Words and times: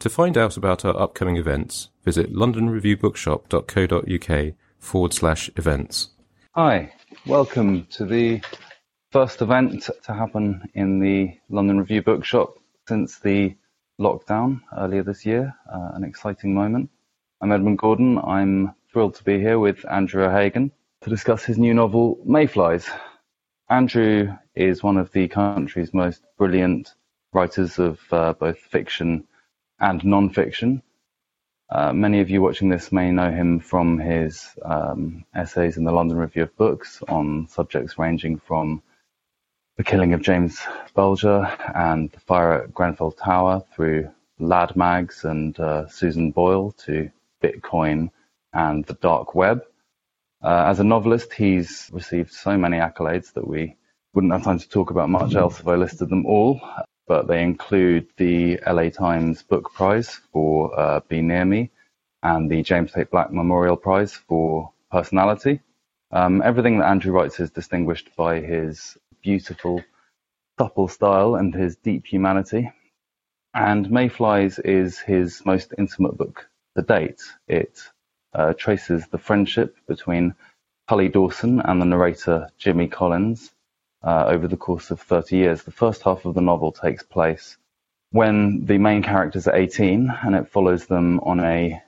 To 0.00 0.10
find 0.10 0.36
out 0.36 0.56
about 0.56 0.84
our 0.84 1.00
upcoming 1.00 1.36
events, 1.36 1.90
visit 2.04 2.32
londonreviewbookshop.co.uk 2.32 4.54
forward 4.78 5.14
slash 5.14 5.50
events. 5.56 6.10
Hi, 6.52 6.92
welcome 7.26 7.86
to 7.86 8.04
the 8.04 8.42
first 9.10 9.40
event 9.40 9.88
to 10.02 10.12
happen 10.12 10.68
in 10.74 10.98
the 10.98 11.38
London 11.48 11.78
Review 11.78 12.02
Bookshop 12.02 12.58
since 12.86 13.18
the 13.18 13.56
lockdown 13.98 14.60
earlier 14.76 15.02
this 15.02 15.24
year, 15.24 15.54
uh, 15.72 15.92
an 15.94 16.04
exciting 16.04 16.54
moment. 16.54 16.90
I'm 17.40 17.52
Edmund 17.52 17.78
Gordon. 17.78 18.18
I'm 18.18 18.74
thrilled 18.92 19.14
to 19.14 19.24
be 19.24 19.38
here 19.38 19.58
with 19.58 19.84
Andrew 19.90 20.24
O'Hagan 20.24 20.72
to 21.02 21.10
discuss 21.10 21.44
his 21.44 21.58
new 21.58 21.74
novel, 21.74 22.18
Mayflies. 22.26 22.88
Andrew 23.70 24.36
is 24.54 24.82
one 24.82 24.96
of 24.96 25.12
the 25.12 25.28
country's 25.28 25.94
most 25.94 26.22
brilliant 26.36 26.94
writers 27.32 27.78
of 27.78 28.00
uh, 28.12 28.34
both 28.34 28.58
fiction 28.58 29.26
and 29.80 30.04
non-fiction. 30.04 30.82
Uh, 31.70 31.92
many 31.92 32.20
of 32.20 32.30
you 32.30 32.42
watching 32.42 32.68
this 32.68 32.92
may 32.92 33.10
know 33.10 33.30
him 33.30 33.58
from 33.58 33.98
his 33.98 34.48
um, 34.62 35.24
essays 35.34 35.76
in 35.76 35.84
the 35.84 35.92
London 35.92 36.18
Review 36.18 36.42
of 36.44 36.56
Books 36.56 37.02
on 37.08 37.48
subjects 37.48 37.98
ranging 37.98 38.38
from 38.38 38.82
the 39.76 39.84
killing 39.84 40.12
of 40.12 40.22
James 40.22 40.60
Bulger 40.94 41.50
and 41.74 42.10
the 42.12 42.20
fire 42.20 42.62
at 42.62 42.74
Grenfell 42.74 43.12
Tower 43.12 43.64
through 43.74 44.10
Lad 44.38 44.76
Mags 44.76 45.24
and 45.24 45.58
uh, 45.58 45.88
Susan 45.88 46.30
Boyle 46.30 46.72
to 46.84 47.10
Bitcoin 47.42 48.10
and 48.52 48.84
the 48.84 48.94
dark 48.94 49.34
web. 49.34 49.64
Uh, 50.42 50.66
as 50.68 50.78
a 50.78 50.84
novelist, 50.84 51.32
he's 51.32 51.88
received 51.92 52.32
so 52.32 52.56
many 52.56 52.76
accolades 52.76 53.32
that 53.32 53.46
we 53.46 53.76
wouldn't 54.12 54.32
have 54.32 54.44
time 54.44 54.58
to 54.58 54.68
talk 54.68 54.90
about 54.90 55.08
much 55.08 55.34
else 55.34 55.58
if 55.58 55.66
I 55.66 55.74
listed 55.74 56.08
them 56.08 56.26
all, 56.26 56.60
but 57.06 57.26
they 57.26 57.42
include 57.42 58.06
the 58.16 58.58
LA 58.66 58.88
Times 58.90 59.42
Book 59.42 59.72
Prize 59.72 60.20
for 60.32 60.78
uh, 60.78 61.00
Be 61.08 61.20
Near 61.22 61.44
Me 61.44 61.70
and 62.22 62.50
the 62.50 62.62
James 62.62 62.92
Tait 62.92 63.10
Black 63.10 63.30
Memorial 63.32 63.76
Prize 63.76 64.14
for 64.14 64.72
Personality. 64.90 65.60
Um, 66.10 66.42
everything 66.42 66.78
that 66.78 66.88
Andrew 66.88 67.12
writes 67.12 67.40
is 67.40 67.50
distinguished 67.50 68.14
by 68.16 68.40
his 68.40 68.96
beautiful, 69.22 69.82
supple 70.58 70.88
style 70.88 71.34
and 71.36 71.54
his 71.54 71.76
deep 71.76 72.06
humanity. 72.06 72.70
And 73.54 73.90
Mayflies 73.90 74.58
is 74.58 74.98
his 74.98 75.44
most 75.44 75.74
intimate 75.78 76.16
book 76.16 76.48
to 76.76 76.82
date. 76.82 77.22
It 77.48 77.78
uh, 78.34 78.54
traces 78.54 79.06
the 79.08 79.18
friendship 79.18 79.76
between 79.86 80.34
Tully 80.88 81.08
Dawson 81.08 81.60
and 81.60 81.80
the 81.80 81.86
narrator 81.86 82.48
Jimmy 82.58 82.88
Collins 82.88 83.53
over 84.04 84.48
the 84.48 84.56
course 84.56 84.90
of 84.90 85.00
30 85.00 85.36
years. 85.36 85.62
The 85.62 85.70
first 85.70 86.02
half 86.02 86.24
of 86.24 86.34
the 86.34 86.40
novel 86.40 86.72
takes 86.72 87.02
place 87.02 87.56
when 88.10 88.64
the 88.64 88.78
main 88.78 89.02
characters 89.02 89.48
are 89.48 89.56
18 89.56 90.12
and 90.22 90.34
it 90.34 90.48
follows 90.48 90.86
them 90.86 91.20
on 91.20 91.40
a, 91.40 91.82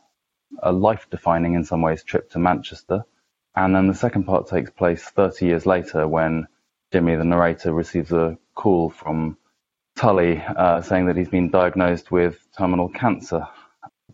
a 0.62 0.72
life 0.72 1.06
defining, 1.10 1.54
in 1.54 1.64
some 1.64 1.82
ways, 1.82 2.02
trip 2.02 2.30
to 2.30 2.38
Manchester. 2.38 3.04
And 3.54 3.74
then 3.74 3.86
the 3.86 3.94
second 3.94 4.24
part 4.24 4.48
takes 4.48 4.70
place 4.70 5.02
30 5.02 5.46
years 5.46 5.66
later 5.66 6.08
when 6.08 6.48
Jimmy, 6.92 7.16
the 7.16 7.24
narrator, 7.24 7.72
receives 7.72 8.12
a 8.12 8.38
call 8.54 8.90
from 8.90 9.36
Tully 9.96 10.42
uh, 10.42 10.82
saying 10.82 11.06
that 11.06 11.16
he's 11.16 11.28
been 11.28 11.50
diagnosed 11.50 12.10
with 12.10 12.38
terminal 12.56 12.88
cancer. 12.88 13.46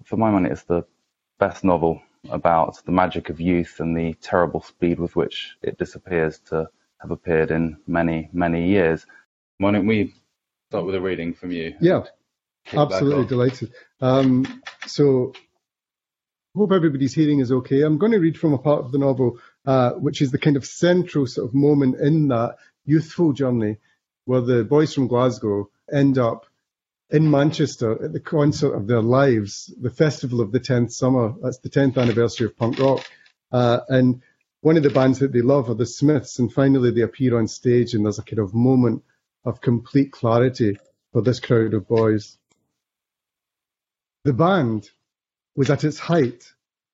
For 0.04 0.16
my 0.16 0.30
money, 0.30 0.50
it's 0.50 0.64
the 0.64 0.84
best 1.38 1.64
novel 1.64 2.02
about 2.30 2.84
the 2.84 2.92
magic 2.92 3.30
of 3.30 3.40
youth 3.40 3.80
and 3.80 3.96
the 3.96 4.14
terrible 4.14 4.62
speed 4.62 5.00
with 5.00 5.16
which 5.16 5.56
it 5.62 5.78
disappears 5.78 6.38
to 6.50 6.68
have 7.02 7.10
appeared 7.10 7.50
in 7.50 7.76
many, 7.86 8.30
many 8.32 8.68
years. 8.68 9.04
Why 9.58 9.72
don't 9.72 9.86
we 9.86 10.14
start 10.70 10.86
with 10.86 10.94
a 10.94 11.00
reading 11.00 11.34
from 11.34 11.52
you? 11.52 11.74
Yeah, 11.80 12.04
absolutely 12.72 13.26
delighted. 13.26 13.72
Um, 14.00 14.62
so, 14.86 15.32
hope 16.56 16.72
everybody's 16.72 17.14
hearing 17.14 17.40
is 17.40 17.52
okay. 17.52 17.82
I'm 17.82 17.98
going 17.98 18.12
to 18.12 18.18
read 18.18 18.38
from 18.38 18.54
a 18.54 18.58
part 18.58 18.84
of 18.84 18.92
the 18.92 18.98
novel 18.98 19.38
uh, 19.64 19.92
which 19.92 20.22
is 20.22 20.30
the 20.30 20.38
kind 20.38 20.56
of 20.56 20.66
central 20.66 21.26
sort 21.26 21.48
of 21.48 21.54
moment 21.54 22.00
in 22.00 22.28
that 22.28 22.56
youthful 22.84 23.32
journey 23.32 23.78
where 24.24 24.40
the 24.40 24.64
boys 24.64 24.94
from 24.94 25.08
Glasgow 25.08 25.70
end 25.92 26.18
up 26.18 26.46
in 27.10 27.30
Manchester 27.30 28.04
at 28.04 28.12
the 28.12 28.20
concert 28.20 28.74
of 28.74 28.86
their 28.86 29.02
lives, 29.02 29.72
the 29.80 29.90
festival 29.90 30.40
of 30.40 30.50
the 30.50 30.60
10th 30.60 30.92
summer. 30.92 31.34
That's 31.42 31.58
the 31.58 31.68
10th 31.68 31.98
anniversary 31.98 32.46
of 32.46 32.56
punk 32.56 32.78
rock. 32.78 33.04
Uh, 33.50 33.80
and 33.88 34.22
one 34.62 34.76
of 34.76 34.82
the 34.82 34.90
bands 34.90 35.18
that 35.18 35.32
they 35.32 35.42
love 35.42 35.68
are 35.68 35.74
the 35.74 35.86
Smiths. 35.86 36.38
And 36.38 36.52
finally, 36.52 36.90
they 36.90 37.02
appear 37.02 37.38
on 37.38 37.46
stage, 37.46 37.94
and 37.94 38.04
there's 38.04 38.18
a 38.18 38.22
kind 38.22 38.38
of 38.38 38.54
moment 38.54 39.04
of 39.44 39.60
complete 39.60 40.10
clarity 40.10 40.78
for 41.12 41.20
this 41.20 41.38
crowd 41.38 41.74
of 41.74 41.86
boys. 41.86 42.38
The 44.24 44.32
band 44.32 44.88
was 45.54 45.68
at 45.68 45.84
its 45.84 45.98
height, 45.98 46.50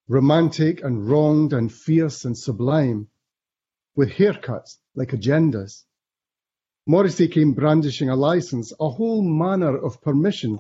romantic 0.09 0.83
and 0.83 1.09
wronged 1.09 1.53
and 1.53 1.73
fierce 1.73 2.25
and 2.25 2.37
sublime, 2.37 3.09
with 3.95 4.11
haircuts 4.11 4.79
like 4.97 5.11
agendas 5.11 5.85
Morrissey 6.89 7.29
came 7.29 7.53
brandishing 7.53 8.09
a 8.09 8.17
license, 8.17 8.73
a 8.81 8.89
whole 8.89 9.21
manner 9.21 9.77
of 9.77 10.01
permission, 10.01 10.59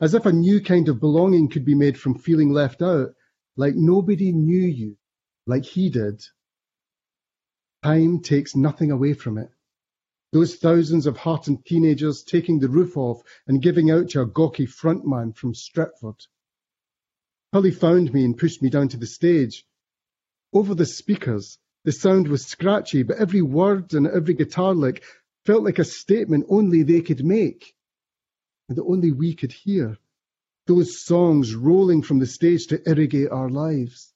as 0.00 0.14
if 0.14 0.24
a 0.24 0.32
new 0.32 0.62
kind 0.62 0.88
of 0.88 0.98
belonging 0.98 1.50
could 1.50 1.66
be 1.66 1.74
made 1.74 2.00
from 2.00 2.14
feeling 2.14 2.54
left 2.54 2.80
out, 2.80 3.14
like 3.54 3.74
nobody 3.74 4.32
knew 4.32 4.66
you, 4.66 4.96
like 5.46 5.66
he 5.66 5.90
did. 5.90 6.24
Time 7.82 8.20
takes 8.20 8.56
nothing 8.56 8.90
away 8.90 9.14
from 9.14 9.38
it. 9.38 9.50
Those 10.32 10.56
thousands 10.56 11.06
of 11.06 11.16
heartened 11.16 11.64
teenagers 11.64 12.22
taking 12.22 12.58
the 12.58 12.68
roof 12.68 12.96
off 12.96 13.22
and 13.46 13.62
giving 13.62 13.90
out 13.90 14.10
to 14.10 14.20
a 14.20 14.26
gawky 14.26 14.66
frontman 14.66 15.34
from 15.34 15.54
Stretford. 15.54 16.26
Tully 17.52 17.70
found 17.70 18.12
me 18.12 18.24
and 18.24 18.36
pushed 18.36 18.60
me 18.60 18.68
down 18.68 18.88
to 18.88 18.96
the 18.96 19.06
stage. 19.06 19.64
Over 20.52 20.74
the 20.74 20.86
speakers, 20.86 21.58
the 21.84 21.92
sound 21.92 22.28
was 22.28 22.44
scratchy, 22.44 23.04
but 23.04 23.16
every 23.16 23.42
word 23.42 23.94
and 23.94 24.06
every 24.06 24.34
guitar 24.34 24.74
lick 24.74 25.02
felt 25.46 25.64
like 25.64 25.78
a 25.78 25.84
statement 25.84 26.46
only 26.50 26.82
they 26.82 27.00
could 27.00 27.24
make 27.24 27.74
and 28.68 28.76
that 28.76 28.84
only 28.84 29.12
we 29.12 29.34
could 29.34 29.52
hear. 29.52 29.96
Those 30.66 31.02
songs 31.02 31.54
rolling 31.54 32.02
from 32.02 32.18
the 32.18 32.26
stage 32.26 32.66
to 32.66 32.82
irrigate 32.86 33.30
our 33.30 33.48
lives. 33.48 34.12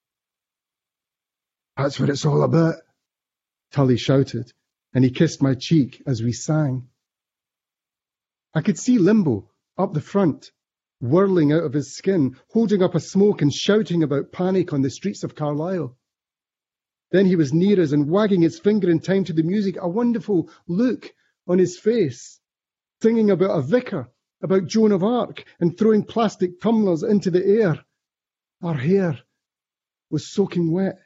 That's 1.77 1.99
what 1.99 2.11
it's 2.11 2.27
all 2.27 2.43
about, 2.43 2.75
Tully 3.73 3.97
shouted, 3.97 4.53
and 4.95 5.03
he 5.03 5.11
kissed 5.11 5.43
my 5.43 5.55
cheek 5.55 6.03
as 6.07 6.23
we 6.23 6.33
sang. 6.33 6.89
I 8.55 8.61
could 8.61 8.79
see 8.79 8.99
Limbo 8.99 9.51
up 9.79 9.95
the 9.95 10.01
front, 10.01 10.53
whirling 11.01 11.53
out 11.53 11.65
of 11.65 11.73
his 11.73 11.97
skin, 11.97 12.37
holding 12.51 12.83
up 12.83 12.95
a 12.95 13.01
smoke 13.01 13.43
and 13.43 13.53
shouting 13.53 14.03
about 14.03 14.31
panic 14.31 14.73
on 14.73 14.83
the 14.83 14.91
streets 14.91 15.25
of 15.25 15.35
Carlisle. 15.35 15.97
Then 17.11 17.27
he 17.27 17.37
was 17.37 17.53
near 17.53 17.81
us 17.81 17.93
and 17.93 18.11
wagging 18.11 18.43
his 18.43 18.59
finger 18.59 18.91
in 18.91 19.01
time 19.01 19.25
to 19.25 19.33
the 19.33 19.43
music, 19.43 19.77
a 19.81 19.89
wonderful 19.89 20.51
look 20.69 21.13
on 21.47 21.59
his 21.59 21.79
face, 21.79 22.41
singing 23.03 23.31
about 23.31 23.59
a 23.59 23.63
vicar 23.63 24.11
about 24.43 24.67
Joan 24.67 24.93
of 24.93 25.03
Arc 25.03 25.45
and 25.61 25.77
throwing 25.77 26.05
plastic 26.05 26.61
tumblers 26.61 27.03
into 27.03 27.31
the 27.31 27.45
air. 27.45 27.85
Our 28.63 28.75
hair 28.75 29.19
was 30.11 30.31
soaking 30.31 30.73
wet. 30.73 30.99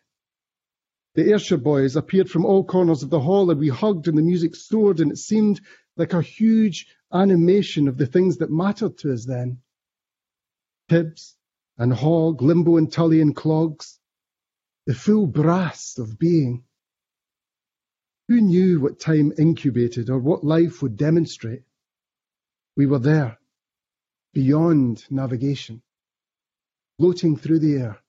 The 1.17 1.31
Ayrshire 1.31 1.57
boys 1.57 1.97
appeared 1.97 2.29
from 2.29 2.45
all 2.45 2.63
corners 2.63 3.03
of 3.03 3.09
the 3.09 3.21
hall 3.21 3.51
and 3.51 3.59
we 3.59 3.69
hugged 3.69 4.07
and 4.07 4.19
the 4.19 4.23
music 4.23 4.55
soared 4.55 5.01
and 5.01 5.11
it 5.11 5.17
seemed 5.17 5.63
like 5.97 6.13
a 6.13 6.21
huge 6.21 6.89
animation 7.11 7.89
of 7.89 7.97
the 7.97 8.05
things 8.05 8.37
that 8.37 8.51
mattered 8.51 8.99
to 8.99 9.15
us 9.15 9.25
then. 9.25 9.63
Tibbs 10.91 11.35
and 11.79 11.95
Hogg, 11.95 12.43
Limbo 12.43 12.77
and 12.77 12.93
Tully 12.93 13.23
and 13.23 13.35
Clogs, 13.35 13.99
the 14.85 14.95
full 14.95 15.27
brass 15.27 15.97
of 15.97 16.19
being. 16.19 16.65
Who 18.29 18.43
knew 18.43 18.81
what 18.81 19.01
time 19.01 19.33
incubated 19.39 20.11
or 20.11 20.19
what 20.19 20.45
life 20.45 20.83
would 20.83 20.99
demonstrate? 20.99 21.63
We 22.77 22.85
were 22.85 22.99
there, 22.99 23.39
beyond 24.35 25.11
navigation, 25.11 25.81
floating 26.99 27.39
through 27.39 27.61
the 27.61 27.77
air 27.77 28.03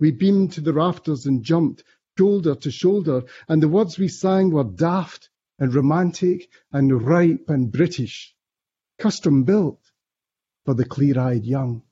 we 0.00 0.10
beamed 0.10 0.52
to 0.52 0.60
the 0.60 0.72
rafters 0.72 1.26
and 1.26 1.42
jumped, 1.42 1.84
shoulder 2.18 2.54
to 2.54 2.70
shoulder, 2.70 3.22
and 3.48 3.62
the 3.62 3.68
words 3.68 3.98
we 3.98 4.08
sang 4.08 4.50
were 4.50 4.64
daft 4.64 5.28
and 5.58 5.74
romantic 5.74 6.48
and 6.72 7.02
ripe 7.02 7.48
and 7.48 7.70
British, 7.70 8.34
custom 8.98 9.44
built 9.44 9.78
for 10.64 10.74
the 10.74 10.84
clear-eyed 10.84 11.44
young. 11.44 11.82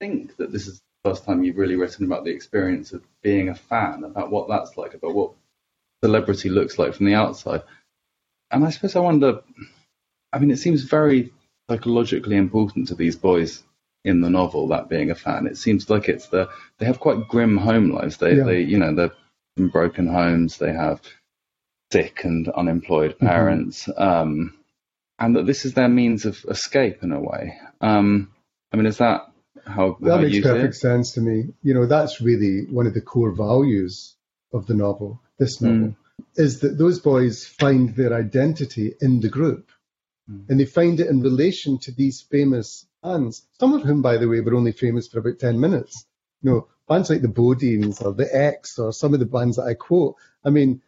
I 0.00 0.06
think 0.06 0.36
that 0.36 0.52
this 0.52 0.66
is 0.66 0.80
the 1.02 1.10
first 1.10 1.24
time 1.24 1.44
you've 1.44 1.58
really 1.58 1.76
written 1.76 2.04
about 2.04 2.24
the 2.24 2.30
experience 2.30 2.92
of 2.92 3.02
being 3.22 3.48
a 3.48 3.54
fan, 3.54 4.04
about 4.04 4.30
what 4.30 4.48
that's 4.48 4.76
like, 4.76 4.94
about 4.94 5.14
what 5.14 5.32
celebrity 6.02 6.48
looks 6.48 6.78
like 6.78 6.94
from 6.94 7.06
the 7.06 7.14
outside. 7.14 7.62
And 8.50 8.64
I 8.64 8.70
suppose 8.70 8.96
I 8.96 9.00
wonder, 9.00 9.42
I 10.32 10.38
mean, 10.38 10.50
it 10.50 10.58
seems 10.58 10.82
very 10.82 11.32
psychologically 11.68 12.36
important 12.36 12.88
to 12.88 12.94
these 12.94 13.16
boys 13.16 13.62
in 14.04 14.20
the 14.20 14.30
novel, 14.30 14.68
that 14.68 14.88
being 14.88 15.10
a 15.10 15.14
fan. 15.14 15.46
It 15.46 15.58
seems 15.58 15.90
like 15.90 16.08
it's 16.08 16.28
the 16.28 16.48
they 16.78 16.86
have 16.86 17.00
quite 17.00 17.28
grim 17.28 17.56
home 17.56 17.90
lives. 17.90 18.16
They 18.16 18.36
yeah. 18.36 18.44
they 18.44 18.60
you 18.62 18.78
know 18.78 18.94
they're 18.94 19.12
in 19.56 19.68
broken 19.68 20.06
homes. 20.06 20.58
They 20.58 20.72
have 20.72 21.00
sick 21.92 22.24
and 22.24 22.48
unemployed 22.48 23.12
mm-hmm. 23.12 23.26
parents, 23.26 23.86
mm-hmm. 23.86 24.02
um, 24.02 24.54
and 25.18 25.36
that 25.36 25.46
this 25.46 25.64
is 25.64 25.74
their 25.74 25.88
means 25.88 26.24
of 26.24 26.44
escape 26.48 27.02
in 27.02 27.12
a 27.12 27.20
way. 27.20 27.58
Um, 27.80 28.32
I 28.72 28.76
mean, 28.76 28.86
is 28.86 28.98
that 28.98 29.30
how 29.66 29.98
that 30.00 30.16
how 30.16 30.22
makes 30.22 30.40
perfect 30.40 30.76
sense 30.76 31.12
to 31.12 31.20
me? 31.20 31.52
You 31.62 31.74
know, 31.74 31.86
that's 31.86 32.20
really 32.20 32.66
one 32.70 32.86
of 32.86 32.94
the 32.94 33.00
core 33.00 33.32
values 33.32 34.14
of 34.52 34.66
the 34.66 34.74
novel. 34.74 35.20
This 35.38 35.60
novel 35.60 35.88
mm. 35.88 35.96
is 36.36 36.60
that 36.60 36.78
those 36.78 37.00
boys 37.00 37.46
find 37.46 37.94
their 37.94 38.14
identity 38.14 38.94
in 39.00 39.20
the 39.20 39.28
group. 39.28 39.70
Mm. 40.30 40.48
And 40.48 40.60
they 40.60 40.64
find 40.66 41.00
it 41.00 41.08
in 41.08 41.20
relation 41.20 41.78
to 41.78 41.92
these 41.92 42.20
famous 42.20 42.86
bands, 43.02 43.46
some 43.58 43.74
of 43.74 43.82
whom, 43.82 44.02
by 44.02 44.16
the 44.16 44.28
way, 44.28 44.40
were 44.40 44.54
only 44.54 44.72
famous 44.72 45.08
for 45.08 45.18
about 45.18 45.38
10 45.38 45.58
minutes. 45.58 46.06
You 46.42 46.50
know, 46.50 46.68
bands 46.88 47.10
like 47.10 47.22
the 47.22 47.28
Bodines 47.28 48.04
or 48.04 48.12
the 48.12 48.28
X 48.34 48.78
or 48.78 48.92
some 48.92 49.14
of 49.14 49.20
the 49.20 49.26
bands 49.26 49.56
that 49.56 49.64
I 49.64 49.74
quote. 49.74 50.16
I 50.44 50.50
mean, 50.50 50.82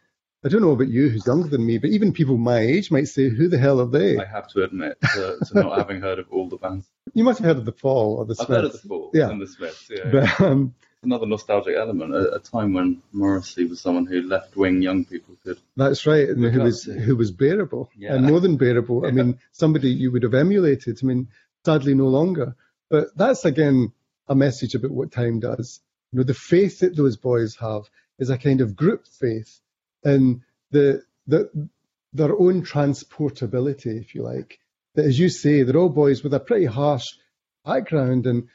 I 0.45 0.49
don't 0.49 0.63
know 0.63 0.73
about 0.73 0.89
you, 0.89 1.09
who's 1.09 1.27
younger 1.27 1.49
than 1.49 1.65
me, 1.65 1.79
but 1.79 1.91
even 1.91 2.13
people 2.13 2.37
my 2.37 2.59
age 2.59 2.91
might 2.91 3.07
say, 3.07 3.29
"Who 3.29 3.49
the 3.49 3.59
hell 3.59 3.81
are 3.81 3.87
they?" 3.87 4.19
I 4.19 4.25
have 4.25 4.49
to 4.49 4.65
admit 4.65 4.99
to, 5.15 5.39
to 5.47 5.55
not 5.55 5.79
having 5.79 6.01
heard 6.01 6.19
of 6.19 6.27
all 6.33 6.49
the 6.49 6.57
bands. 6.57 6.85
You 7.15 7.23
must 7.23 7.39
have 7.39 7.47
heard 7.47 7.59
of 7.59 7.65
the 7.65 7.73
Fall 7.73 8.17
or 8.17 8.25
the 8.25 8.35
Smiths. 8.35 8.51
I've 8.51 8.57
heard 8.57 8.65
of 8.65 8.73
the 8.73 8.89
Fall 8.89 9.11
yeah. 9.15 9.31
and 9.31 9.41
the 9.41 9.47
Smiths. 9.47 9.89
Yeah, 9.89 10.11
but, 10.11 10.41
um, 10.41 10.75
another 11.05 11.27
nostalgic 11.27 11.77
element. 11.77 12.13
A, 12.13 12.35
a, 12.35 12.39
time 12.41 12.73
when 12.73 13.03
Morrissey 13.13 13.67
was 13.67 13.81
someone 13.81 14.07
who 14.07 14.23
left-wing 14.23 14.83
young 14.83 15.05
people 15.05 15.37
could. 15.45 15.59
That's 15.77 16.07
right, 16.07 16.29
and 16.29 16.45
who 16.45 16.61
was 16.61 16.85
to. 16.85 16.93
who 16.93 17.15
was 17.15 17.31
bearable 17.31 17.91
yeah. 17.97 18.15
and 18.15 18.27
more 18.27 18.41
than 18.41 18.57
bearable. 18.57 19.03
Yeah. 19.03 19.09
I 19.09 19.13
mean, 19.13 19.39
somebody 19.53 19.91
you 19.91 20.11
would 20.11 20.25
have 20.25 20.35
emulated. 20.35 20.99
I 21.03 21.07
mean, 21.07 21.29
sadly 21.65 21.95
no 21.95 22.09
longer. 22.09 22.57
But 22.91 23.17
that's 23.17 23.45
again 23.45 23.93
a 24.29 24.35
message 24.35 24.75
about 24.75 24.91
what 24.91 25.13
time 25.13 25.41
does. 25.41 25.81
You 26.13 26.19
know, 26.19 26.25
the 26.25 26.35
faith 26.35 26.81
that 26.81 26.97
those 26.97 27.17
boys 27.17 27.57
have 27.57 27.89
is 28.19 28.31
a 28.31 28.39
kind 28.39 28.61
of 28.61 28.77
group 28.77 29.07
faith 29.07 29.61
in 30.05 30.43
the, 30.71 31.03
the 31.27 31.69
their 32.13 32.39
own 32.39 32.63
transportability, 32.63 34.01
if 34.01 34.15
you 34.15 34.23
like. 34.23 34.59
That, 34.95 35.07
as 35.07 35.19
you 35.19 35.31
say, 35.31 35.63
they're 35.63 35.77
all 35.77 35.89
boys 35.89 36.23
with 36.23 36.35
a 36.35 36.41
pretty 36.41 36.67
harsh 36.67 37.13
background 37.65 38.27
and 38.27 38.49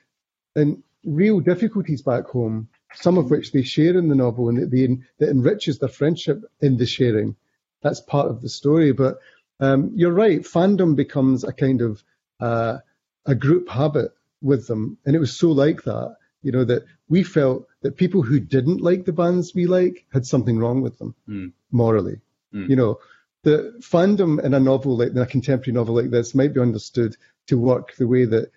and 0.55 0.83
real 1.03 1.39
difficulties 1.39 2.01
back 2.01 2.25
home, 2.25 2.69
some 2.93 3.17
of 3.17 3.31
which 3.31 3.51
they 3.51 3.63
share 3.63 3.97
in 3.97 4.09
the 4.09 4.15
novel, 4.15 4.49
and 4.49 4.57
that, 4.57 4.71
they, 4.71 4.87
that 5.19 5.29
enriches 5.29 5.79
their 5.79 5.89
friendship 5.89 6.43
in 6.59 6.77
the 6.77 6.85
sharing. 6.85 7.35
That's 7.81 8.01
part 8.01 8.29
of 8.29 8.41
the 8.41 8.49
story. 8.49 8.91
But 8.91 9.19
um, 9.59 9.91
you're 9.95 10.11
right, 10.11 10.41
fandom 10.41 10.95
becomes 10.95 11.43
a 11.43 11.53
kind 11.53 11.81
of 11.81 12.03
uh, 12.39 12.79
a 13.27 13.35
group 13.35 13.69
habit 13.69 14.11
with 14.41 14.67
them. 14.67 14.97
And 15.05 15.15
it 15.15 15.19
was 15.19 15.37
so 15.37 15.51
like 15.51 15.83
that, 15.83 16.15
you 16.41 16.51
know, 16.51 16.63
that 16.63 16.85
we 17.09 17.23
felt 17.23 17.67
that 17.81 17.97
people 17.97 18.21
who 18.21 18.39
didn't 18.39 18.81
like 18.81 19.05
the 19.05 19.13
bands 19.13 19.53
we 19.53 19.67
like 19.67 20.05
had 20.11 20.25
something 20.25 20.57
wrong 20.57 20.81
with 20.81 20.97
them 20.97 21.15
mm. 21.27 21.51
morally. 21.71 22.21
Mm. 22.53 22.69
You 22.69 22.75
know, 22.75 22.99
the 23.43 23.75
fandom 23.81 24.43
in 24.43 24.53
a 24.53 24.59
novel 24.59 24.97
like 24.97 25.11
in 25.11 25.17
a 25.17 25.25
contemporary 25.25 25.73
novel 25.73 25.95
like 25.95 26.09
this 26.09 26.33
might 26.33 26.53
be 26.53 26.59
understood 26.59 27.15
to 27.47 27.57
work 27.57 27.95
the 27.95 28.07
way 28.07 28.25
that 28.25 28.51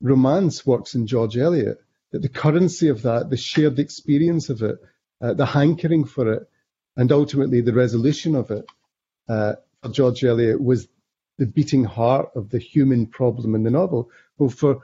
romance 0.00 0.64
works 0.64 0.94
in 0.94 1.06
George 1.06 1.36
Eliot. 1.36 1.78
That 2.10 2.22
the 2.22 2.28
currency 2.28 2.88
of 2.88 3.02
that, 3.02 3.28
the 3.28 3.36
shared 3.36 3.78
experience 3.78 4.48
of 4.48 4.62
it, 4.62 4.78
uh, 5.20 5.34
the 5.34 5.44
hankering 5.44 6.04
for 6.04 6.32
it, 6.32 6.48
and 6.96 7.12
ultimately 7.12 7.60
the 7.60 7.74
resolution 7.74 8.34
of 8.34 8.50
it 8.50 8.64
uh, 9.28 9.54
for 9.82 9.90
George 9.90 10.24
Eliot 10.24 10.60
was 10.60 10.88
the 11.38 11.46
beating 11.46 11.84
heart 11.84 12.30
of 12.34 12.50
the 12.50 12.58
human 12.58 13.06
problem 13.06 13.54
in 13.54 13.62
the 13.62 13.70
novel. 13.70 14.10
Well, 14.36 14.50
for 14.50 14.82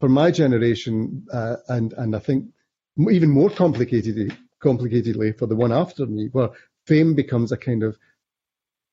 for 0.00 0.08
my 0.08 0.30
generation, 0.30 1.26
uh, 1.32 1.56
and 1.68 1.92
and 1.94 2.16
I 2.16 2.18
think 2.18 2.46
even 3.10 3.30
more 3.30 3.50
complicated, 3.50 4.36
complicatedly 4.62 5.36
for 5.38 5.46
the 5.46 5.56
one 5.56 5.72
after 5.72 6.06
me, 6.06 6.28
where 6.32 6.50
fame 6.86 7.14
becomes 7.14 7.52
a 7.52 7.56
kind 7.56 7.82
of 7.82 7.98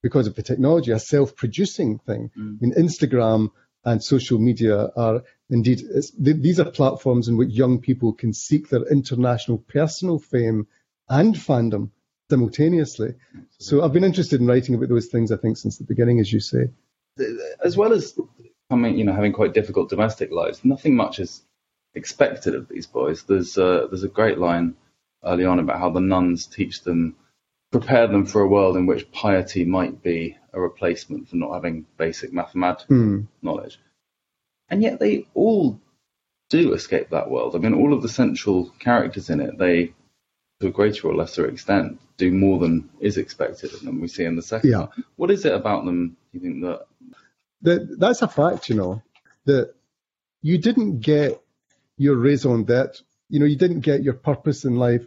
because 0.02 0.26
of 0.26 0.36
the 0.36 0.44
technology, 0.44 0.92
a 0.92 1.00
self-producing 1.00 2.00
thing. 2.00 2.32
Mm. 2.38 2.58
I 2.58 2.66
mean, 2.66 2.74
Instagram 2.74 3.52
and 3.86 4.04
social 4.04 4.40
media 4.40 4.90
are 4.96 5.24
indeed 5.50 5.84
these 6.18 6.60
are 6.60 6.72
platforms 6.72 7.28
in 7.28 7.38
which 7.38 7.50
young 7.50 7.80
people 7.80 8.14
can 8.14 8.34
seek 8.34 8.70
their 8.70 8.88
international 8.90 9.58
personal 9.58 10.20
fame 10.20 10.68
and 11.10 11.36
fandom 11.36 11.90
simultaneously. 12.32 13.14
So 13.60 13.84
I've 13.84 13.92
been 13.94 14.06
interested 14.06 14.40
in 14.40 14.48
writing 14.48 14.74
about 14.74 14.90
those 14.90 15.08
things, 15.08 15.32
I 15.32 15.38
think, 15.38 15.58
since 15.58 15.78
the 15.78 15.84
beginning, 15.84 16.20
as 16.22 16.32
you 16.32 16.40
say. 16.40 16.70
As 17.64 17.76
well 17.76 17.92
as 17.92 18.18
coming, 18.70 18.98
you 18.98 19.04
know, 19.04 19.14
having 19.14 19.34
quite 19.34 19.54
difficult 19.54 19.90
domestic 19.90 20.32
lives, 20.32 20.64
nothing 20.64 20.96
much 20.96 21.20
is 21.20 21.44
expected 21.94 22.56
of 22.56 22.70
these 22.70 22.88
boys. 22.88 23.24
There's 23.24 23.58
uh, 23.58 23.88
there's 23.90 24.06
a 24.06 24.18
great 24.20 24.38
line 24.38 24.76
early 25.24 25.46
on 25.46 25.60
about 25.60 25.80
how 25.80 25.90
the 25.90 26.00
nuns 26.00 26.48
teach 26.48 26.84
them, 26.84 27.16
prepare 27.70 28.08
them 28.08 28.26
for 28.26 28.42
a 28.42 28.48
world 28.48 28.78
in 28.78 28.86
which 28.86 29.12
piety 29.12 29.66
might 29.66 30.02
be 30.02 30.38
a 30.54 30.60
replacement 30.60 31.28
for 31.28 31.36
not 31.36 31.54
having 31.54 31.86
basic 31.98 32.32
mathematical 32.32 32.96
mm. 32.96 33.28
knowledge. 33.42 33.78
And 34.70 34.82
yet 34.82 35.00
they 35.00 35.28
all 35.34 35.80
do 36.50 36.74
escape 36.74 37.10
that 37.10 37.30
world. 37.30 37.56
I 37.56 37.60
mean, 37.60 37.74
all 37.74 37.94
of 37.94 38.02
the 38.02 38.10
central 38.24 38.70
characters 38.80 39.30
in 39.30 39.42
it, 39.42 39.58
they 39.58 39.94
to 40.62 40.68
a 40.68 40.72
greater 40.72 41.08
or 41.08 41.16
lesser 41.16 41.48
extent, 41.48 42.00
do 42.18 42.32
more 42.32 42.60
than 42.60 42.90
is 43.00 43.18
expected 43.18 43.74
of 43.74 43.82
them. 43.82 44.00
We 44.00 44.08
see 44.08 44.24
in 44.24 44.36
the 44.36 44.42
second. 44.42 44.70
Yeah. 44.70 44.88
What 45.16 45.32
is 45.32 45.46
it 45.46 45.54
about 45.54 45.86
them? 45.86 46.18
You 46.32 46.40
think 46.40 46.62
that? 46.62 46.86
that 47.64 48.00
that's 48.00 48.22
a 48.22 48.28
fact, 48.28 48.70
you 48.70 48.76
know, 48.76 49.02
that 49.46 49.74
you 50.42 50.58
didn't 50.58 51.00
get 51.00 51.42
your 51.98 52.16
raison 52.16 52.64
d'être. 52.64 53.02
You 53.30 53.40
know, 53.40 53.46
you 53.46 53.58
didn't 53.58 53.82
get 53.82 54.04
your 54.04 54.14
purpose 54.14 54.66
in 54.66 54.76
life 54.76 55.06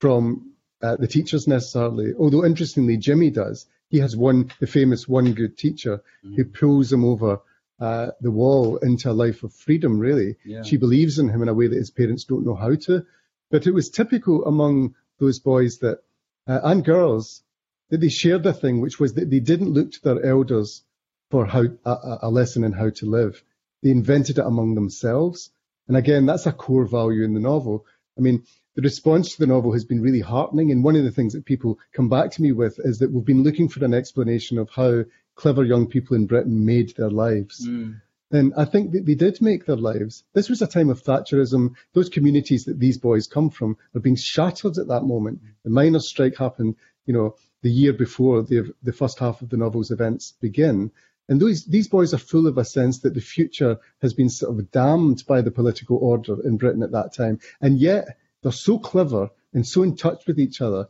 from 0.00 0.52
uh, 0.82 0.96
the 0.96 1.06
teachers 1.06 1.46
necessarily. 1.48 2.14
Although 2.18 2.44
interestingly, 2.44 2.96
Jimmy 2.96 3.30
does. 3.30 3.66
He 3.88 3.98
has 3.98 4.16
one, 4.16 4.50
the 4.60 4.66
famous 4.66 5.08
one 5.08 5.32
good 5.34 5.56
teacher 5.56 6.02
mm-hmm. 6.24 6.36
who 6.36 6.44
pulls 6.44 6.92
him 6.92 7.04
over 7.04 7.40
uh, 7.80 8.08
the 8.20 8.30
wall 8.30 8.76
into 8.78 9.10
a 9.10 9.12
life 9.12 9.42
of 9.42 9.52
freedom. 9.52 9.98
Really, 9.98 10.36
yeah. 10.44 10.62
she 10.62 10.76
believes 10.76 11.18
in 11.18 11.28
him 11.28 11.42
in 11.42 11.48
a 11.48 11.54
way 11.54 11.66
that 11.66 11.76
his 11.76 11.90
parents 11.90 12.24
don't 12.24 12.46
know 12.46 12.54
how 12.54 12.74
to. 12.74 13.04
But 13.50 13.66
it 13.66 13.72
was 13.72 13.90
typical 13.90 14.44
among 14.44 14.94
those 15.18 15.38
boys 15.38 15.78
that 15.78 16.00
uh, 16.46 16.60
and 16.64 16.84
girls 16.84 17.42
that 17.90 18.00
they 18.00 18.08
shared 18.08 18.44
a 18.46 18.52
thing, 18.52 18.80
which 18.80 18.98
was 18.98 19.14
that 19.14 19.30
they 19.30 19.40
didn't 19.40 19.72
look 19.72 19.92
to 19.92 20.02
their 20.02 20.24
elders 20.24 20.82
for 21.30 21.46
how 21.46 21.64
a, 21.84 22.18
a 22.22 22.30
lesson 22.30 22.64
in 22.64 22.72
how 22.72 22.90
to 22.90 23.06
live. 23.06 23.42
They 23.82 23.90
invented 23.90 24.38
it 24.38 24.46
among 24.46 24.74
themselves. 24.74 25.50
And 25.88 25.96
again, 25.96 26.26
that's 26.26 26.46
a 26.46 26.52
core 26.52 26.86
value 26.86 27.24
in 27.24 27.34
the 27.34 27.40
novel. 27.40 27.86
I 28.16 28.20
mean, 28.20 28.44
the 28.74 28.82
response 28.82 29.32
to 29.32 29.38
the 29.38 29.46
novel 29.46 29.72
has 29.72 29.84
been 29.84 30.00
really 30.00 30.20
heartening. 30.20 30.72
And 30.72 30.82
one 30.82 30.96
of 30.96 31.04
the 31.04 31.10
things 31.10 31.34
that 31.34 31.44
people 31.44 31.78
come 31.92 32.08
back 32.08 32.30
to 32.32 32.42
me 32.42 32.52
with 32.52 32.80
is 32.82 32.98
that 32.98 33.10
we've 33.10 33.24
been 33.24 33.42
looking 33.42 33.68
for 33.68 33.84
an 33.84 33.94
explanation 33.94 34.58
of 34.58 34.70
how 34.70 35.04
clever 35.34 35.64
young 35.64 35.86
people 35.86 36.16
in 36.16 36.26
Britain 36.26 36.64
made 36.64 36.94
their 36.96 37.10
lives. 37.10 37.66
Mm. 37.68 38.00
And 38.30 38.52
I 38.56 38.64
think 38.64 38.92
that 38.92 39.06
they 39.06 39.14
did 39.14 39.40
make 39.40 39.66
their 39.66 39.76
lives. 39.76 40.24
This 40.32 40.48
was 40.48 40.62
a 40.62 40.66
time 40.66 40.90
of 40.90 41.02
Thatcherism. 41.02 41.74
Those 41.92 42.08
communities 42.08 42.64
that 42.64 42.80
these 42.80 42.98
boys 42.98 43.26
come 43.26 43.50
from 43.50 43.76
are 43.94 44.00
being 44.00 44.16
shattered 44.16 44.78
at 44.78 44.88
that 44.88 45.04
moment. 45.04 45.40
The 45.62 45.70
miners' 45.70 46.08
strike 46.08 46.36
happened. 46.36 46.76
you 47.06 47.14
know, 47.14 47.36
the 47.62 47.70
year 47.70 47.92
before 47.92 48.42
the, 48.42 48.74
the 48.82 48.92
first 48.92 49.18
half 49.18 49.40
of 49.40 49.48
the 49.48 49.56
novel's 49.56 49.90
events 49.90 50.34
begin. 50.40 50.90
And 51.28 51.40
these, 51.40 51.64
these 51.64 51.88
boys 51.88 52.12
are 52.12 52.18
full 52.18 52.46
of 52.46 52.58
a 52.58 52.64
sense 52.64 53.00
that 53.00 53.14
the 53.14 53.20
future 53.20 53.78
has 54.02 54.12
been 54.12 54.28
sort 54.28 54.58
of 54.58 54.70
damned 54.70 55.24
by 55.26 55.40
the 55.40 55.50
political 55.50 55.96
order 55.96 56.36
in 56.46 56.58
Britain 56.58 56.82
at 56.82 56.92
that 56.92 57.14
time. 57.14 57.40
And 57.60 57.78
yet 57.78 58.18
they're 58.42 58.52
so 58.52 58.78
clever 58.78 59.30
and 59.54 59.66
so 59.66 59.82
in 59.82 59.96
touch 59.96 60.26
with 60.26 60.38
each 60.38 60.60
other. 60.60 60.88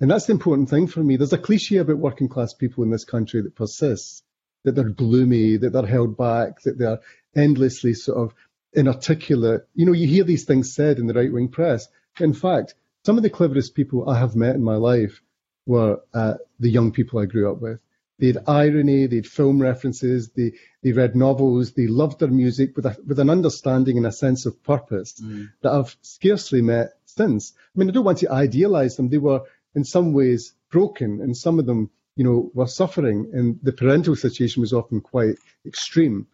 And 0.00 0.10
that's 0.10 0.26
the 0.26 0.32
important 0.32 0.68
thing 0.68 0.88
for 0.88 1.02
me. 1.02 1.16
There's 1.16 1.32
a 1.32 1.38
cliche 1.38 1.76
about 1.76 1.98
working 1.98 2.28
class 2.28 2.52
people 2.52 2.82
in 2.82 2.90
this 2.90 3.04
country 3.04 3.40
that 3.42 3.54
persists, 3.54 4.22
that 4.66 4.74
they're 4.74 4.90
gloomy, 4.90 5.56
that 5.56 5.72
they're 5.72 5.86
held 5.86 6.16
back, 6.16 6.60
that 6.62 6.76
they're 6.76 7.00
endlessly 7.36 7.94
sort 7.94 8.18
of 8.18 8.34
inarticulate. 8.72 9.62
You 9.74 9.86
know, 9.86 9.92
you 9.92 10.08
hear 10.08 10.24
these 10.24 10.44
things 10.44 10.74
said 10.74 10.98
in 10.98 11.06
the 11.06 11.14
right 11.14 11.32
wing 11.32 11.48
press. 11.48 11.88
In 12.20 12.34
fact, 12.34 12.74
some 13.04 13.16
of 13.16 13.22
the 13.22 13.30
cleverest 13.30 13.76
people 13.76 14.10
I 14.10 14.18
have 14.18 14.34
met 14.34 14.56
in 14.56 14.64
my 14.64 14.74
life 14.74 15.22
were 15.66 16.00
uh, 16.12 16.34
the 16.58 16.68
young 16.68 16.90
people 16.90 17.20
I 17.20 17.26
grew 17.26 17.50
up 17.50 17.60
with. 17.60 17.78
They 18.18 18.26
had 18.28 18.44
irony, 18.48 19.06
they 19.06 19.16
had 19.16 19.26
film 19.26 19.62
references, 19.62 20.30
they, 20.30 20.54
they 20.82 20.92
read 20.92 21.14
novels, 21.14 21.72
they 21.72 21.86
loved 21.86 22.18
their 22.18 22.28
music 22.28 22.74
with, 22.74 22.86
a, 22.86 22.96
with 23.06 23.20
an 23.20 23.30
understanding 23.30 23.98
and 23.98 24.06
a 24.06 24.12
sense 24.12 24.46
of 24.46 24.62
purpose 24.64 25.14
mm. 25.20 25.48
that 25.62 25.72
I've 25.72 25.94
scarcely 26.02 26.62
met 26.62 26.94
since. 27.04 27.52
I 27.56 27.78
mean, 27.78 27.90
I 27.90 27.92
don't 27.92 28.04
want 28.04 28.18
to 28.18 28.32
idealize 28.32 28.96
them. 28.96 29.10
They 29.10 29.18
were 29.18 29.42
in 29.74 29.84
some 29.84 30.12
ways 30.12 30.54
broken, 30.70 31.20
and 31.20 31.36
some 31.36 31.58
of 31.58 31.66
them, 31.66 31.90
you 32.16 32.24
know, 32.24 32.50
were 32.54 32.66
suffering, 32.66 33.30
and 33.32 33.58
the 33.62 33.72
parental 33.72 34.16
situation 34.16 34.62
was 34.62 34.72
often 34.72 35.00
quite 35.00 35.36
extreme. 35.66 36.26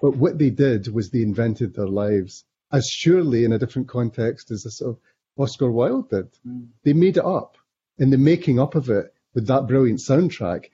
But 0.00 0.16
what 0.16 0.38
they 0.38 0.50
did 0.50 0.92
was 0.92 1.10
they 1.10 1.22
invented 1.22 1.74
their 1.74 1.88
lives, 1.88 2.44
as 2.70 2.88
surely 2.88 3.44
in 3.44 3.52
a 3.52 3.58
different 3.58 3.88
context 3.88 4.50
as 4.50 4.66
a 4.66 4.70
sort 4.70 4.90
of 4.90 5.00
Oscar 5.38 5.70
Wilde 5.70 6.10
did. 6.10 6.28
Mm. 6.46 6.68
They 6.84 6.92
made 6.92 7.16
it 7.16 7.24
up, 7.24 7.56
and 7.98 8.12
the 8.12 8.18
making 8.18 8.60
up 8.60 8.74
of 8.74 8.90
it 8.90 9.12
with 9.34 9.46
that 9.46 9.66
brilliant 9.66 10.00
soundtrack 10.00 10.66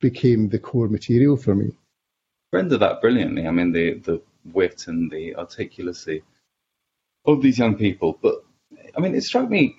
became 0.00 0.48
the 0.48 0.58
core 0.58 0.88
material 0.88 1.36
for 1.36 1.54
me. 1.54 1.72
Rendered 2.52 2.80
that 2.80 3.00
brilliantly. 3.00 3.46
I 3.46 3.50
mean, 3.50 3.72
the 3.72 3.94
the 3.94 4.22
wit 4.52 4.86
and 4.88 5.10
the 5.10 5.34
articulacy 5.34 6.22
of 7.24 7.42
these 7.42 7.58
young 7.58 7.76
people. 7.76 8.18
But 8.20 8.44
I 8.96 9.00
mean, 9.00 9.14
it 9.14 9.22
struck 9.22 9.48
me 9.48 9.76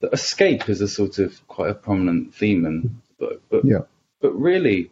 that 0.00 0.12
escape 0.12 0.68
is 0.68 0.80
a 0.80 0.88
sort 0.88 1.18
of 1.18 1.46
quite 1.48 1.70
a 1.70 1.74
prominent 1.74 2.34
theme 2.34 2.66
in 2.66 3.02
book. 3.18 3.42
But 3.50 3.64
yeah. 3.64 3.82
but 4.20 4.32
really, 4.32 4.90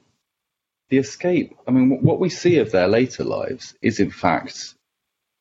the 0.90 0.98
escape. 0.98 1.56
I 1.66 1.70
mean, 1.70 2.02
what 2.02 2.20
we 2.20 2.28
see 2.28 2.58
of 2.58 2.70
their 2.70 2.88
later 2.88 3.24
lives 3.24 3.74
is 3.82 4.00
in 4.00 4.10
fact 4.10 4.74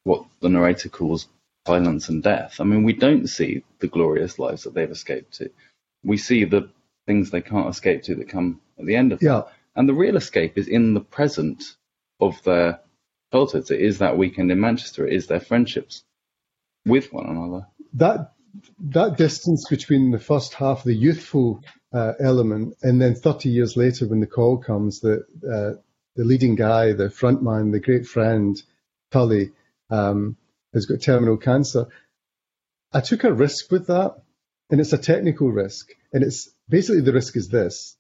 what 0.03 0.25
the 0.41 0.49
narrator 0.49 0.89
calls 0.89 1.27
violence 1.65 2.09
and 2.09 2.21
death. 2.21 2.59
I 2.59 2.63
mean, 2.63 2.83
we 2.83 2.93
don't 2.93 3.27
see 3.27 3.63
the 3.79 3.87
glorious 3.87 4.37
lives 4.39 4.63
that 4.63 4.73
they've 4.73 4.89
escaped 4.89 5.35
to. 5.35 5.49
We 6.03 6.17
see 6.17 6.43
the 6.43 6.69
things 7.07 7.29
they 7.29 7.41
can't 7.41 7.69
escape 7.69 8.03
to 8.03 8.15
that 8.15 8.29
come 8.29 8.61
at 8.79 8.85
the 8.85 8.95
end 8.95 9.11
of 9.11 9.21
yeah. 9.21 9.33
that. 9.33 9.53
And 9.75 9.87
the 9.87 9.93
real 9.93 10.17
escape 10.17 10.57
is 10.57 10.67
in 10.67 10.93
the 10.93 11.01
present 11.01 11.63
of 12.19 12.41
their 12.43 12.79
childhoods. 13.31 13.71
It 13.71 13.81
is 13.81 13.99
that 13.99 14.17
weekend 14.17 14.51
in 14.51 14.59
Manchester. 14.59 15.07
It 15.07 15.13
is 15.13 15.27
their 15.27 15.39
friendships 15.39 16.03
with 16.85 17.11
one 17.11 17.25
another. 17.25 17.67
That 17.93 18.33
that 18.79 19.17
distance 19.17 19.67
between 19.67 20.11
the 20.11 20.19
first 20.19 20.53
half, 20.53 20.83
the 20.83 20.93
youthful 20.93 21.63
uh, 21.93 22.13
element, 22.19 22.75
and 22.81 23.01
then 23.01 23.15
30 23.15 23.50
years 23.50 23.77
later, 23.77 24.07
when 24.07 24.19
the 24.19 24.27
call 24.27 24.57
comes, 24.57 25.01
that 25.01 25.25
uh, 25.43 25.79
the 26.15 26.23
leading 26.23 26.55
guy, 26.55 26.93
the 26.93 27.09
front 27.09 27.43
man, 27.43 27.71
the 27.71 27.79
great 27.79 28.07
friend, 28.07 28.62
Tully, 29.12 29.51
um, 29.89 30.35
has 30.73 30.85
got 30.85 31.01
terminal 31.01 31.38
cancer. 31.38 31.85
I 32.91 33.01
took 33.01 33.23
a 33.23 33.33
risk 33.33 33.71
with 33.71 33.88
that, 33.88 34.15
and 34.69 34.81
it's 34.81 34.93
a 34.93 34.97
technical 34.97 35.51
risk. 35.51 35.91
And 36.12 36.23
it's 36.23 36.50
basically 36.69 37.01
the 37.01 37.13
risk 37.13 37.35
is 37.35 37.50
this 37.50 37.95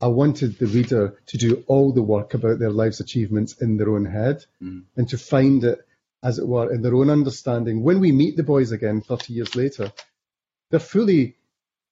I 0.00 0.08
wanted 0.08 0.58
the 0.58 0.66
reader 0.66 1.18
to 1.26 1.38
do 1.38 1.64
all 1.66 1.92
the 1.92 2.02
work 2.02 2.34
about 2.34 2.58
their 2.58 2.70
life's 2.70 3.00
achievements 3.00 3.60
in 3.60 3.76
their 3.76 3.90
own 3.90 4.04
head 4.04 4.44
mm. 4.62 4.82
and 4.96 5.08
to 5.10 5.18
find 5.18 5.64
it, 5.64 5.78
as 6.22 6.38
it 6.38 6.46
were, 6.46 6.72
in 6.72 6.82
their 6.82 6.94
own 6.94 7.10
understanding. 7.10 7.82
When 7.82 8.00
we 8.00 8.12
meet 8.12 8.36
the 8.36 8.42
boys 8.42 8.72
again 8.72 9.00
30 9.00 9.32
years 9.32 9.54
later, 9.54 9.92
they're 10.70 10.80
fully 10.80 11.36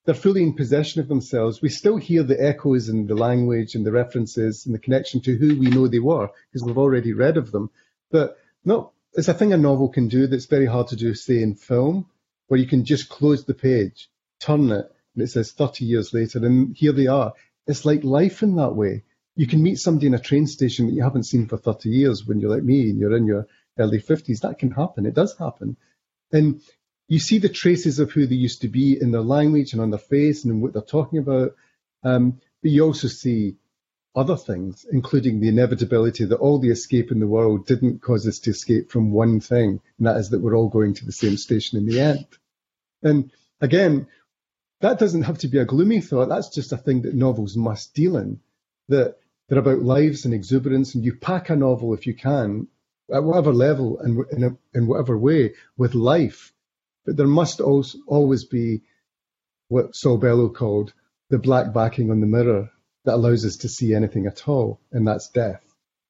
they're 0.04 0.14
fully 0.14 0.42
in 0.42 0.54
possession 0.54 1.00
of 1.00 1.08
themselves. 1.08 1.62
We 1.62 1.68
still 1.68 1.96
hear 1.96 2.22
the 2.22 2.42
echoes 2.42 2.88
and 2.88 3.08
the 3.08 3.14
language 3.14 3.74
and 3.74 3.86
the 3.86 3.92
references 3.92 4.66
and 4.66 4.74
the 4.74 4.80
connection 4.80 5.20
to 5.22 5.36
who 5.36 5.58
we 5.58 5.70
know 5.70 5.86
they 5.86 6.00
were 6.00 6.28
because 6.50 6.66
we've 6.66 6.78
already 6.78 7.12
read 7.12 7.36
of 7.36 7.52
them. 7.52 7.70
But 8.10 8.36
no, 8.64 8.92
it's 9.14 9.28
a 9.28 9.34
thing 9.34 9.52
a 9.52 9.56
novel 9.56 9.88
can 9.88 10.08
do 10.08 10.26
that's 10.26 10.46
very 10.46 10.66
hard 10.66 10.88
to 10.88 10.96
do, 10.96 11.14
say, 11.14 11.42
in 11.42 11.54
film, 11.54 12.06
where 12.48 12.58
you 12.58 12.66
can 12.66 12.84
just 12.84 13.08
close 13.08 13.44
the 13.44 13.54
page, 13.54 14.10
turn 14.40 14.70
it, 14.70 14.90
and 15.14 15.22
it 15.22 15.28
says 15.28 15.52
30 15.52 15.84
years 15.84 16.12
later, 16.12 16.44
and 16.44 16.76
here 16.76 16.92
they 16.92 17.06
are. 17.06 17.32
It's 17.66 17.84
like 17.84 18.02
life 18.02 18.42
in 18.42 18.56
that 18.56 18.74
way. 18.74 19.04
You 19.36 19.46
can 19.46 19.62
meet 19.62 19.78
somebody 19.78 20.08
in 20.08 20.14
a 20.14 20.18
train 20.18 20.46
station 20.46 20.86
that 20.86 20.94
you 20.94 21.02
haven't 21.02 21.24
seen 21.24 21.46
for 21.46 21.56
30 21.56 21.88
years 21.90 22.26
when 22.26 22.40
you're 22.40 22.50
like 22.50 22.64
me 22.64 22.90
and 22.90 22.98
you're 22.98 23.16
in 23.16 23.26
your 23.26 23.46
early 23.78 24.00
50s. 24.00 24.40
That 24.40 24.58
can 24.58 24.70
happen. 24.70 25.06
It 25.06 25.14
does 25.14 25.36
happen. 25.38 25.76
And 26.32 26.60
you 27.08 27.18
see 27.18 27.38
the 27.38 27.48
traces 27.48 27.98
of 27.98 28.10
who 28.10 28.26
they 28.26 28.34
used 28.34 28.62
to 28.62 28.68
be 28.68 28.98
in 29.00 29.10
their 29.10 29.22
language 29.22 29.72
and 29.72 29.82
on 29.82 29.90
their 29.90 29.98
face 29.98 30.44
and 30.44 30.62
what 30.62 30.72
they're 30.72 30.82
talking 30.82 31.18
about. 31.18 31.54
Um, 32.02 32.40
but 32.62 32.70
you 32.70 32.84
also 32.84 33.08
see 33.08 33.56
other 34.14 34.36
things, 34.36 34.86
including 34.90 35.40
the 35.40 35.48
inevitability 35.48 36.24
that 36.26 36.36
all 36.36 36.58
the 36.58 36.70
escape 36.70 37.10
in 37.10 37.18
the 37.18 37.26
world 37.26 37.66
didn't 37.66 38.02
cause 38.02 38.26
us 38.26 38.38
to 38.40 38.50
escape 38.50 38.90
from 38.90 39.10
one 39.10 39.40
thing, 39.40 39.80
and 39.98 40.06
that 40.06 40.16
is 40.16 40.30
that 40.30 40.40
we're 40.40 40.56
all 40.56 40.68
going 40.68 40.94
to 40.94 41.06
the 41.06 41.12
same 41.12 41.36
station 41.36 41.78
in 41.78 41.86
the 41.86 42.00
end. 42.00 42.26
And 43.02 43.30
again, 43.60 44.06
that 44.80 44.98
doesn't 44.98 45.22
have 45.22 45.38
to 45.38 45.48
be 45.48 45.58
a 45.58 45.64
gloomy 45.64 46.00
thought. 46.00 46.28
That's 46.28 46.50
just 46.50 46.72
a 46.72 46.76
thing 46.76 47.02
that 47.02 47.14
novels 47.14 47.56
must 47.56 47.94
deal 47.94 48.16
in. 48.16 48.40
That 48.88 49.16
they're 49.48 49.58
about 49.58 49.80
lives 49.80 50.24
and 50.24 50.34
exuberance, 50.34 50.94
and 50.94 51.04
you 51.04 51.14
pack 51.14 51.48
a 51.48 51.56
novel 51.56 51.94
if 51.94 52.06
you 52.06 52.14
can, 52.14 52.68
at 53.12 53.24
whatever 53.24 53.52
level 53.52 53.98
and 53.98 54.24
in, 54.32 54.44
a, 54.44 54.56
in 54.74 54.86
whatever 54.86 55.16
way, 55.16 55.54
with 55.76 55.94
life. 55.94 56.51
But 57.04 57.16
there 57.16 57.26
must 57.26 57.60
also 57.60 57.98
always 58.06 58.44
be 58.44 58.82
what 59.68 59.96
Saul 59.96 60.18
Bellow 60.18 60.48
called 60.48 60.92
the 61.30 61.38
black 61.38 61.72
backing 61.72 62.10
on 62.10 62.20
the 62.20 62.26
mirror 62.26 62.70
that 63.04 63.14
allows 63.14 63.44
us 63.44 63.56
to 63.58 63.68
see 63.68 63.94
anything 63.94 64.26
at 64.26 64.48
all, 64.48 64.80
and 64.92 65.06
that's 65.06 65.28
death. 65.28 65.62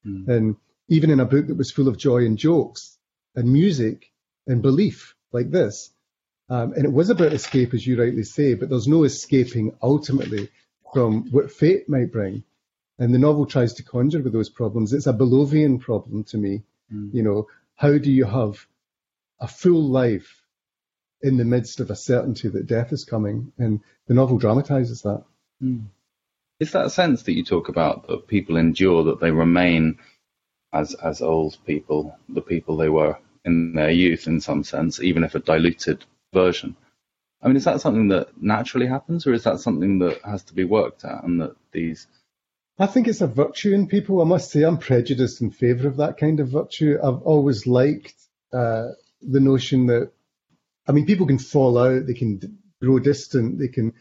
Mm. 0.07 0.29
And 0.29 0.57
even 0.89 1.11
in 1.11 1.21
a 1.21 1.25
book 1.25 1.47
that 1.47 1.57
was 1.57 1.71
full 1.71 1.89
of 1.89 1.97
joy 1.97 2.27
and 2.27 2.37
jokes 2.37 2.99
and 3.35 3.51
music 3.51 4.11
and 4.47 4.61
belief 4.61 5.15
like 5.33 5.51
this, 5.51 5.91
um, 6.51 6.73
and 6.75 6.85
it 6.85 6.93
was 6.93 7.09
about 7.09 7.33
escape, 7.33 7.73
as 7.73 7.87
you 7.87 7.99
rightly 7.99 8.25
say, 8.25 8.55
but 8.55 8.69
there's 8.69 8.89
no 8.89 9.05
escaping 9.05 9.77
ultimately 9.81 10.51
from 10.93 11.31
what 11.31 11.51
fate 11.51 11.89
might 11.89 12.13
bring. 12.13 12.43
And 12.99 13.15
the 13.15 13.19
novel 13.19 13.47
tries 13.47 13.75
to 13.75 13.83
conjure 13.83 14.21
with 14.21 14.35
those 14.35 14.51
problems. 14.51 14.93
It's 14.93 15.07
a 15.07 15.15
Bellovian 15.15 15.81
problem 15.81 16.25
to 16.25 16.37
me. 16.37 16.63
Mm. 16.93 17.15
You 17.15 17.23
know, 17.23 17.47
how 17.75 17.97
do 17.97 18.13
you 18.13 18.25
have 18.25 18.67
a 19.41 19.49
full 19.49 19.83
life 19.83 20.42
in 21.23 21.37
the 21.37 21.45
midst 21.45 21.81
of 21.81 21.91
a 21.91 21.97
certainty 21.97 22.49
that 22.49 22.67
death 22.67 22.93
is 22.93 23.05
coming? 23.05 23.53
And 23.59 23.81
the 24.07 24.15
novel 24.15 24.39
dramatizes 24.39 25.03
that. 25.03 25.09
Is 25.09 25.23
that. 25.61 25.67
Mm. 25.67 25.85
Is 26.61 26.73
that 26.73 26.93
sense 26.93 27.23
that 27.25 27.33
you 27.33 27.45
talk 27.45 27.69
about 27.69 28.07
that 28.07 28.29
people 28.29 28.57
endure, 28.57 29.05
that 29.05 29.21
they 29.21 29.31
remain 29.31 29.99
as 30.73 30.95
as 30.95 31.21
old 31.21 31.59
people, 31.67 32.17
the 32.29 32.41
people 32.41 32.77
they 32.77 32.89
were 32.89 33.19
in 33.45 33.75
their 33.75 33.91
youth, 33.91 34.27
in 34.27 34.41
some 34.41 34.65
sense, 34.65 35.01
even 35.01 35.25
if 35.25 35.35
a 35.35 35.41
diluted 35.41 36.05
version. 36.33 36.77
I 37.43 37.49
mean, 37.49 37.57
is 37.57 37.65
that 37.65 37.81
something 37.81 38.09
that 38.09 38.41
naturally 38.41 38.87
happens, 38.87 39.27
or 39.27 39.33
is 39.33 39.45
that 39.45 39.59
something 39.59 39.99
that 39.99 40.23
has 40.23 40.45
to 40.45 40.55
be 40.55 40.65
worked 40.65 41.05
at, 41.05 41.25
and 41.25 41.41
that 41.41 41.57
these? 41.73 42.07
I 42.79 42.87
think 42.87 43.09
it's 43.09 43.21
a 43.21 43.27
virtue 43.27 43.75
in 43.75 43.89
people. 43.89 44.21
I 44.21 44.25
must 44.25 44.51
say, 44.51 44.63
I'm 44.63 44.79
prejudiced 44.79 45.41
in 45.41 45.51
favour 45.51 45.89
of 45.89 45.97
that 45.97 46.17
kind 46.19 46.41
of 46.41 46.49
virtue. 46.49 46.99
I've 47.03 47.23
always 47.23 47.67
liked 47.67 48.15
uh, 48.53 48.91
the 49.21 49.41
notion 49.41 49.87
that, 49.87 50.13
I 50.87 50.93
mean, 50.93 51.07
people 51.07 51.27
can 51.27 51.39
fall 51.39 51.79
out, 51.79 52.07
they 52.07 52.15
can 52.15 52.59
grow 52.81 52.99
distant, 52.99 53.59
they 53.59 53.69
can 53.69 53.95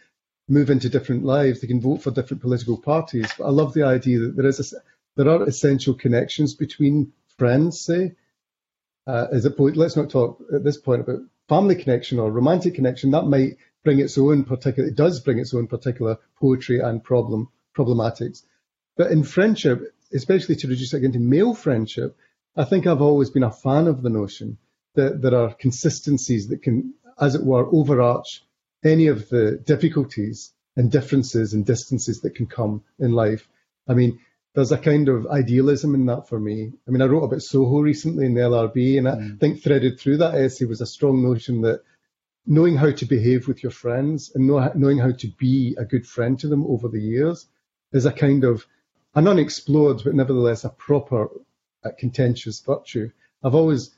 move 0.47 0.69
into 0.69 0.89
different 0.89 1.23
lives, 1.23 1.61
they 1.61 1.67
can 1.67 1.81
vote 1.81 2.01
for 2.01 2.11
different 2.11 2.41
political 2.41 2.77
parties. 2.77 3.31
But 3.38 3.45
I 3.45 3.50
love 3.50 3.73
the 3.73 3.83
idea 3.83 4.19
that 4.19 4.35
there 4.35 4.47
is 4.47 4.73
a, 4.73 4.77
there 5.15 5.29
are 5.29 5.43
essential 5.43 5.93
connections 5.93 6.55
between 6.55 7.13
friends, 7.38 7.81
say, 7.81 8.15
uh, 9.07 9.27
as 9.31 9.45
opposed. 9.45 9.77
Let's 9.77 9.95
not 9.95 10.09
talk 10.09 10.41
at 10.53 10.63
this 10.63 10.77
point 10.77 11.01
about 11.01 11.19
family 11.47 11.75
connection 11.75 12.19
or 12.19 12.31
romantic 12.31 12.75
connection, 12.75 13.11
that 13.11 13.25
might 13.25 13.57
bring 13.83 14.00
its 14.00 14.17
own 14.17 14.43
particular, 14.43 14.89
it 14.89 14.95
does 14.95 15.19
bring 15.19 15.39
its 15.39 15.53
own 15.53 15.67
particular 15.67 16.17
poetry 16.39 16.79
and 16.79 17.03
problem 17.03 17.50
problematics. 17.75 18.43
But 18.97 19.11
in 19.11 19.23
friendship, 19.23 19.93
especially 20.13 20.55
to 20.57 20.67
reduce 20.67 20.93
it 20.93 20.97
again 20.97 21.13
to 21.13 21.19
male 21.19 21.53
friendship, 21.53 22.17
I 22.55 22.65
think 22.65 22.85
I've 22.85 23.01
always 23.01 23.29
been 23.29 23.43
a 23.43 23.51
fan 23.51 23.88
of 23.88 24.01
the 24.01 24.09
notion 24.09 24.57
that 24.95 25.21
there 25.21 25.36
are 25.36 25.53
consistencies 25.53 26.48
that 26.50 26.62
can, 26.62 26.93
as 27.19 27.36
it 27.36 27.43
were, 27.43 27.67
overarch 27.74 28.43
any 28.83 29.07
of 29.07 29.29
the 29.29 29.62
difficulties 29.65 30.53
and 30.75 30.91
differences 30.91 31.53
and 31.53 31.65
distances 31.65 32.21
that 32.21 32.36
can 32.36 32.48
come 32.48 32.83
in 33.00 33.12
life. 33.12 33.48
I 33.88 33.93
mean, 33.93 34.19
there's 34.53 34.71
a 34.71 34.77
kind 34.77 35.07
of 35.07 35.27
idealism 35.27 35.95
in 35.95 36.05
that 36.07 36.27
for 36.27 36.39
me. 36.39 36.74
I 36.88 36.91
mean, 36.91 37.01
I 37.01 37.05
wrote 37.05 37.24
about 37.24 37.41
Soho 37.41 37.79
recently 37.79 38.25
in 38.25 38.33
the 38.33 38.41
LRB, 38.41 38.98
and 38.98 39.07
I 39.07 39.15
mm. 39.15 39.39
think 39.39 39.62
threaded 39.62 40.00
through 40.00 40.17
that 40.17 40.36
essay 40.36 40.65
was 40.65 40.81
a 40.81 40.86
strong 40.86 41.24
notion 41.24 41.62
that 41.62 41.81
knowing 42.45 42.75
how 42.75 42.91
to 42.91 43.05
behave 43.05 43.48
with 43.48 43.63
your 43.63 43.71
friends 43.71 44.31
and 44.33 44.48
know, 44.48 44.71
knowing 44.75 44.98
how 44.98 45.12
to 45.12 45.27
be 45.38 45.75
a 45.77 45.86
good 45.86 46.05
friend 46.05 46.39
to 46.39 46.48
them 46.48 46.65
over 46.65 46.88
the 46.88 47.00
years 47.00 47.48
is 47.93 48.05
a 48.05 48.12
kind 48.12 48.43
of 48.43 48.65
an 49.15 49.27
unexplored 49.27 50.01
but 50.03 50.15
nevertheless 50.15 50.63
a 50.63 50.69
proper 50.69 51.29
uh, 51.83 51.89
contentious 51.98 52.62
virtue. 52.62 53.10
I've 53.43 53.55
always 53.55 53.91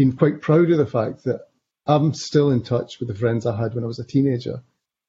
been 0.00 0.16
quite 0.16 0.40
proud 0.40 0.70
of 0.70 0.78
the 0.78 0.86
fact 0.86 1.24
that 1.24 1.40
I'm 1.86 2.14
still 2.14 2.50
in 2.50 2.62
touch 2.62 2.98
with 2.98 3.08
the 3.08 3.14
friends 3.14 3.44
I 3.44 3.54
had 3.54 3.74
when 3.74 3.84
I 3.84 3.86
was 3.86 3.98
a 3.98 4.04
teenager. 4.04 4.62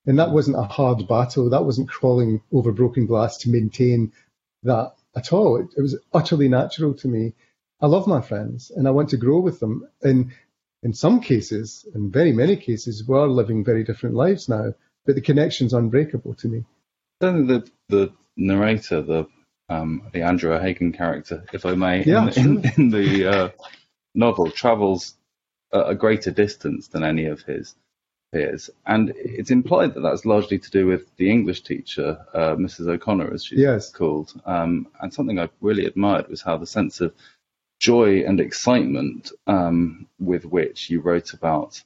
And 0.06 0.20
that 0.20 0.32
wasn't 0.32 0.58
a 0.58 0.64
hard 0.64 1.08
battle. 1.08 1.50
That 1.50 1.64
wasn't 1.64 1.88
crawling 1.88 2.42
over 2.52 2.74
broken 2.74 3.06
glass 3.06 3.38
to 3.38 3.50
maintain 3.50 4.12
that 4.64 4.92
at 5.16 5.32
all. 5.32 5.62
It, 5.62 5.68
it 5.78 5.82
was 5.82 5.98
utterly 6.12 6.50
natural 6.50 6.94
to 6.96 7.08
me. 7.08 7.32
I 7.80 7.88
love 7.88 8.06
my 8.06 8.20
friends 8.20 8.70
and 8.70 8.86
I 8.86 8.92
want 8.92 9.08
to 9.12 9.18
grow 9.18 9.40
with 9.40 9.62
them. 9.62 9.88
And 10.02 10.34
in 10.84 10.92
some 10.94 11.22
cases, 11.22 11.88
in 11.96 12.12
very 12.12 12.34
many 12.34 12.58
cases, 12.58 13.08
we're 13.08 13.28
living 13.28 13.64
very 13.64 13.86
different 13.86 14.16
lives 14.16 14.50
now, 14.50 14.74
but 15.06 15.16
the 15.16 15.22
connection's 15.22 15.74
unbreakable 15.74 16.34
to 16.34 16.50
me. 16.50 16.66
the, 17.48 17.66
the 17.88 18.12
narrator, 18.36 19.02
the 19.02 19.26
um, 19.70 20.10
the 20.12 20.24
Andrew 20.24 20.52
O'Hagan 20.54 20.92
character, 20.92 21.46
if 21.54 21.66
I 21.66 21.76
may, 21.76 22.04
yeah, 22.04 22.26
in, 22.26 22.32
sure. 22.34 22.44
in, 22.44 22.72
in, 22.76 22.90
the 22.90 23.26
uh, 23.26 23.50
novel, 24.14 24.52
travels 24.52 25.16
a, 25.72 25.96
greater 25.96 26.32
distance 26.32 26.88
than 26.90 27.04
any 27.04 27.26
of 27.26 27.42
his 27.42 27.76
peers, 28.34 28.70
and 28.86 29.14
it's 29.16 29.52
implied 29.52 29.94
that 29.94 30.02
that's 30.02 30.26
largely 30.26 30.60
to 30.60 30.72
do 30.72 30.86
with 30.86 31.16
the 31.18 31.30
English 31.30 31.62
teacher, 31.62 32.26
uh, 32.34 32.56
Mrs. 32.56 32.88
O'Connor, 32.88 33.34
as 33.34 33.46
she's 33.46 33.60
yes. 33.60 33.92
called. 33.92 34.34
Um, 34.46 34.88
and 35.00 35.14
something 35.14 35.40
I 35.40 35.50
really 35.62 35.86
admired 35.86 36.28
was 36.30 36.42
how 36.42 36.58
the 36.58 36.68
sense 36.68 37.02
of 37.02 37.14
joy 37.80 38.24
and 38.24 38.40
excitement 38.40 39.32
um, 39.48 40.08
with 40.20 40.46
which 40.46 40.90
you 40.90 41.02
wrote 41.02 41.34
about 41.34 41.82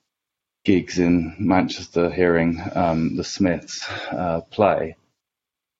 gigs 0.66 1.00
in 1.00 1.36
Manchester, 1.40 2.10
hearing 2.10 2.62
um, 2.74 3.16
the 3.16 3.24
Smiths 3.24 3.88
uh, 4.12 4.42
play 4.42 4.98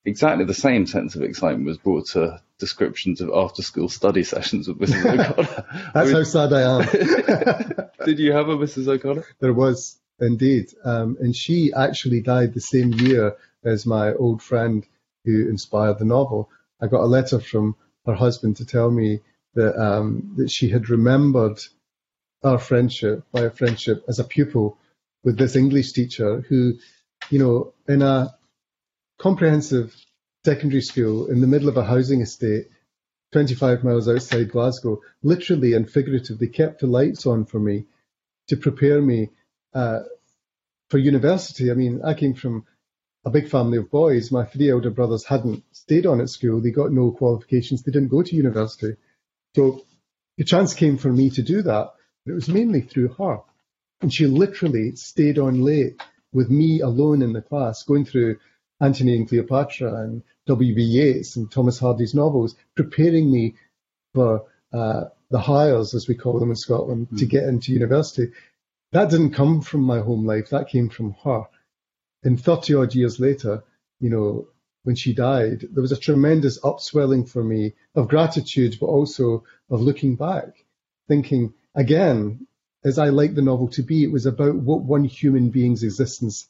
exactly 0.06 0.46
the 0.46 0.54
same 0.54 0.86
sense 0.86 1.16
of 1.16 1.24
excitement 1.24 1.68
was 1.68 1.78
brought 1.78 2.08
to 2.08 2.42
descriptions 2.60 3.22
of 3.22 3.30
after 3.34 3.62
school 3.62 3.90
study 3.90 4.24
sessions 4.34 4.68
with 4.68 4.80
Mrs. 4.80 5.06
O'Connor. 5.20 5.66
That's 5.94 5.96
I 5.96 6.04
mean, 6.06 6.14
how 6.14 6.24
sad 6.24 6.54
I 6.54 6.62
am. 6.62 7.88
did 8.06 8.20
you 8.20 8.32
have 8.32 8.50
a 8.50 8.58
Mrs. 8.58 8.88
O'Connor? 8.88 9.26
There 9.40 9.54
was 9.54 9.98
indeed. 10.20 10.68
Um, 10.84 11.18
and 11.20 11.36
she 11.36 11.74
actually 11.74 12.22
died 12.22 12.54
the 12.54 12.62
same 12.62 12.94
year 12.94 13.36
as 13.64 13.86
my 13.86 14.14
old 14.14 14.42
friend 14.42 14.86
who 15.26 15.50
inspired 15.50 16.00
the 16.00 16.06
novel. 16.06 16.50
I 16.82 16.88
got 16.88 17.02
a 17.02 17.08
letter 17.08 17.40
from 17.40 17.76
her 18.06 18.14
husband 18.14 18.58
to 18.58 18.66
tell 18.66 18.92
me 18.92 19.22
that 19.56 19.82
um, 19.82 20.36
that 20.38 20.52
she 20.52 20.70
had 20.70 20.90
remembered 20.90 21.60
our 22.44 22.60
friendship, 22.60 23.24
my 23.34 23.50
friendship 23.50 24.04
as 24.08 24.20
a 24.20 24.24
pupil 24.24 24.78
with 25.24 25.38
this 25.38 25.56
English 25.56 25.94
teacher 25.94 26.42
who, 26.42 26.74
you 27.32 27.40
know, 27.40 27.74
in 27.88 28.02
a 28.02 28.36
comprehensive 29.18 29.96
secondary 30.46 30.82
school 30.82 31.28
in 31.28 31.42
the 31.42 31.48
middle 31.48 31.70
of 31.70 31.78
a 31.78 31.84
housing 31.84 32.22
estate, 32.22 32.68
25 33.32 33.84
miles 33.84 34.08
outside 34.08 34.52
Glasgow, 34.52 35.02
literally 35.24 35.74
and 35.74 35.90
figuratively 35.90 36.48
kept 36.48 36.82
the 36.82 36.88
lights 36.88 37.26
on 37.26 37.46
for 37.46 37.60
me 37.60 37.86
to 38.48 38.56
prepare 38.56 39.02
me 39.02 39.30
uh, 39.74 40.02
for 40.90 40.98
university. 40.98 41.72
I 41.72 41.74
mean, 41.74 42.02
I 42.04 42.14
came 42.14 42.34
from 42.34 42.66
a 43.26 43.32
big 43.32 43.50
family 43.50 43.80
of 43.80 43.90
boys. 43.90 44.32
My 44.32 44.46
three 44.46 44.70
elder 44.70 44.92
brothers 44.92 45.26
hadn't 45.26 45.64
stayed 45.72 46.06
on 46.06 46.22
at 46.22 46.30
school. 46.30 46.62
They 46.62 46.70
got 46.70 46.92
no 46.92 47.12
qualifications. 47.12 47.82
They 47.82 47.92
didn't 47.92 48.10
go 48.10 48.22
to 48.22 48.36
university. 48.36 48.96
So 49.56 49.84
the 50.38 50.44
chance 50.44 50.74
came 50.74 50.98
for 50.98 51.12
me 51.12 51.30
to 51.32 51.42
do 51.42 51.62
that, 51.64 51.94
but 52.26 52.32
it 52.32 52.36
was 52.36 52.50
mainly 52.50 52.82
through 52.82 53.16
her. 53.18 53.40
And 54.02 54.14
she 54.14 54.28
literally 54.28 54.96
stayed 54.96 55.40
on 55.40 55.62
late 55.62 56.02
with 56.32 56.50
me 56.50 56.82
alone 56.82 57.22
in 57.22 57.34
the 57.34 57.42
class, 57.42 57.84
going 57.84 58.06
through 58.06 58.38
Antony 58.82 59.16
and 59.16 59.28
Cleopatra 59.28 59.94
and 60.04 60.24
W.B. 60.48 60.82
Yeats 60.82 61.36
and 61.36 61.52
Thomas 61.52 61.80
Hardy's 61.80 62.14
novels, 62.14 62.56
preparing 62.76 63.32
me 63.32 63.56
for 64.14 64.46
uh, 64.74 65.06
the 65.30 65.40
Highers, 65.40 65.94
as 65.94 66.08
we 66.08 66.16
call 66.16 66.40
them 66.40 66.50
in 66.50 66.56
Scotland, 66.56 67.08
mm. 67.12 67.18
to 67.20 67.26
get 67.26 67.46
into 67.46 67.72
university. 67.72 68.32
That 68.92 69.10
didn't 69.10 69.32
come 69.32 69.62
from 69.62 69.82
my 69.82 70.00
home 70.00 70.26
life. 70.26 70.50
That 70.50 70.70
came 70.70 70.90
from 70.90 71.16
her. 71.24 71.44
And 72.24 72.42
30 72.42 72.76
odd 72.76 72.96
years 72.96 73.20
later, 73.20 73.64
you 74.00 74.10
know, 74.10 74.48
when 74.84 74.96
she 74.96 75.14
died, 75.14 75.66
there 75.72 75.82
was 75.82 75.92
a 75.92 76.00
tremendous 76.00 76.64
upswelling 76.64 77.26
for 77.26 77.44
me 77.44 77.74
of 77.96 78.08
gratitude, 78.08 78.78
but 78.80 78.88
also 78.88 79.44
of 79.70 79.82
looking 79.82 80.16
back, 80.16 80.66
thinking 81.08 81.54
again, 81.74 82.48
as 82.84 83.00
I 83.00 83.10
like 83.10 83.34
the 83.34 83.42
novel 83.42 83.68
to 83.70 83.82
be, 83.82 84.04
it 84.04 84.12
was 84.12 84.28
about 84.28 84.56
what 84.56 84.84
one 84.84 85.04
human 85.04 85.50
being's 85.50 85.84
existence 85.84 86.48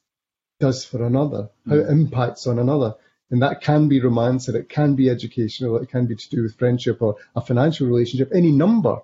does 0.60 0.86
for 0.86 1.04
another, 1.04 1.50
how 1.68 1.76
it 1.76 1.88
mm. 1.88 1.92
impacts 1.92 2.48
on 2.48 2.60
another. 2.60 2.96
And 3.32 3.42
that 3.42 3.62
can 3.62 3.88
be 3.88 4.00
romance, 4.00 4.48
and 4.48 4.56
it 4.56 4.70
can 4.70 4.96
be 4.96 5.10
educational, 5.10 5.78
it 5.78 5.90
can 5.90 6.06
be 6.06 6.16
to 6.16 6.30
do 6.30 6.44
with 6.44 6.58
friendship 6.58 7.02
or 7.02 7.16
a 7.36 7.42
financial 7.42 7.88
relationship, 7.88 8.32
any 8.34 8.52
number. 8.52 9.00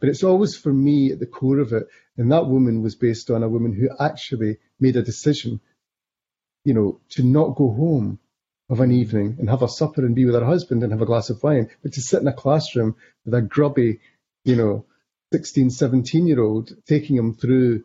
But 0.00 0.08
it's 0.08 0.24
always 0.24 0.56
for 0.56 0.72
me 0.72 1.12
at 1.12 1.20
the 1.20 1.26
core 1.26 1.60
of 1.60 1.72
it. 1.72 1.86
And 2.16 2.30
that 2.32 2.46
woman 2.46 2.82
was 2.82 2.94
based 2.94 3.30
on 3.30 3.42
a 3.42 3.48
woman 3.48 3.72
who 3.72 3.88
actually 3.98 4.58
made 4.80 4.96
a 4.96 5.02
decision, 5.02 5.60
you 6.64 6.74
know, 6.74 7.00
to 7.10 7.22
not 7.22 7.56
go 7.56 7.72
home 7.72 8.18
of 8.68 8.80
an 8.80 8.92
evening 8.92 9.36
and 9.38 9.48
have 9.48 9.62
a 9.62 9.68
supper 9.68 10.04
and 10.04 10.14
be 10.14 10.24
with 10.24 10.34
her 10.34 10.44
husband 10.44 10.82
and 10.82 10.92
have 10.92 11.02
a 11.02 11.06
glass 11.06 11.30
of 11.30 11.42
wine, 11.42 11.70
but 11.82 11.92
to 11.92 12.00
sit 12.00 12.20
in 12.20 12.28
a 12.28 12.32
classroom 12.32 12.96
with 13.24 13.34
a 13.34 13.42
grubby, 13.42 14.00
you 14.44 14.56
know, 14.56 14.84
16, 15.32 15.70
17 15.70 16.26
year 16.26 16.40
old, 16.40 16.74
taking 16.86 17.16
him 17.16 17.34
through 17.34 17.84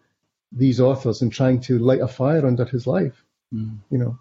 these 0.52 0.80
authors 0.80 1.22
and 1.22 1.32
trying 1.32 1.62
to 1.62 1.80
light 1.80 2.02
a 2.02 2.08
fire 2.08 2.46
under 2.46 2.66
his 2.66 2.88
life. 2.88 3.24
Mm. 3.54 3.78
You 3.90 3.98
know, 3.98 4.20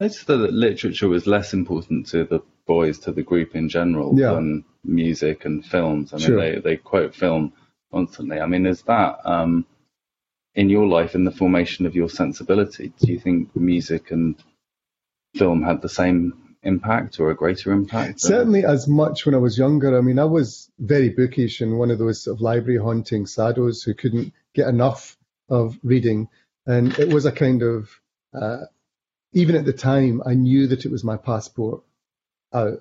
I 0.00 0.08
just 0.08 0.20
thought 0.20 0.38
that 0.38 0.52
literature 0.52 1.08
was 1.08 1.26
less 1.26 1.52
important 1.52 2.06
to 2.08 2.24
the 2.24 2.40
boys, 2.66 2.98
to 3.00 3.12
the 3.12 3.22
group 3.22 3.54
in 3.54 3.68
general, 3.68 4.18
yeah. 4.18 4.34
than 4.34 4.64
music 4.84 5.44
and 5.44 5.64
films. 5.64 6.12
I 6.12 6.16
mean, 6.16 6.26
sure. 6.26 6.40
they 6.40 6.60
they 6.60 6.76
quote 6.76 7.14
film 7.14 7.52
constantly. 7.92 8.40
I 8.40 8.46
mean, 8.46 8.66
is 8.66 8.82
that 8.82 9.20
um, 9.24 9.66
in 10.54 10.70
your 10.70 10.86
life, 10.86 11.14
in 11.14 11.24
the 11.24 11.30
formation 11.30 11.86
of 11.86 11.94
your 11.94 12.08
sensibility? 12.08 12.92
Do 12.98 13.12
you 13.12 13.18
think 13.18 13.54
music 13.54 14.10
and 14.10 14.36
film 15.34 15.62
had 15.62 15.82
the 15.82 15.88
same 15.88 16.56
impact 16.62 17.20
or 17.20 17.30
a 17.30 17.36
greater 17.36 17.72
impact? 17.72 18.20
Certainly 18.20 18.64
as 18.64 18.88
much 18.88 19.24
when 19.24 19.34
I 19.34 19.38
was 19.38 19.56
younger. 19.56 19.96
I 19.96 20.00
mean, 20.00 20.18
I 20.18 20.24
was 20.24 20.70
very 20.78 21.10
bookish 21.10 21.60
and 21.60 21.78
one 21.78 21.90
of 21.90 21.98
those 21.98 22.22
sort 22.22 22.36
of 22.36 22.40
library 22.40 22.78
haunting 22.78 23.24
saddos 23.24 23.84
who 23.84 23.94
couldn't 23.94 24.32
get 24.54 24.68
enough 24.68 25.16
of 25.48 25.78
reading, 25.82 26.28
and 26.66 26.98
it 26.98 27.12
was 27.12 27.26
a 27.26 27.32
kind 27.32 27.62
of 27.62 27.90
uh, 28.34 28.66
even 29.32 29.54
at 29.54 29.64
the 29.64 29.72
time 29.72 30.22
I 30.24 30.34
knew 30.34 30.68
that 30.68 30.84
it 30.84 30.90
was 30.90 31.04
my 31.04 31.16
passport 31.16 31.82
out. 32.54 32.78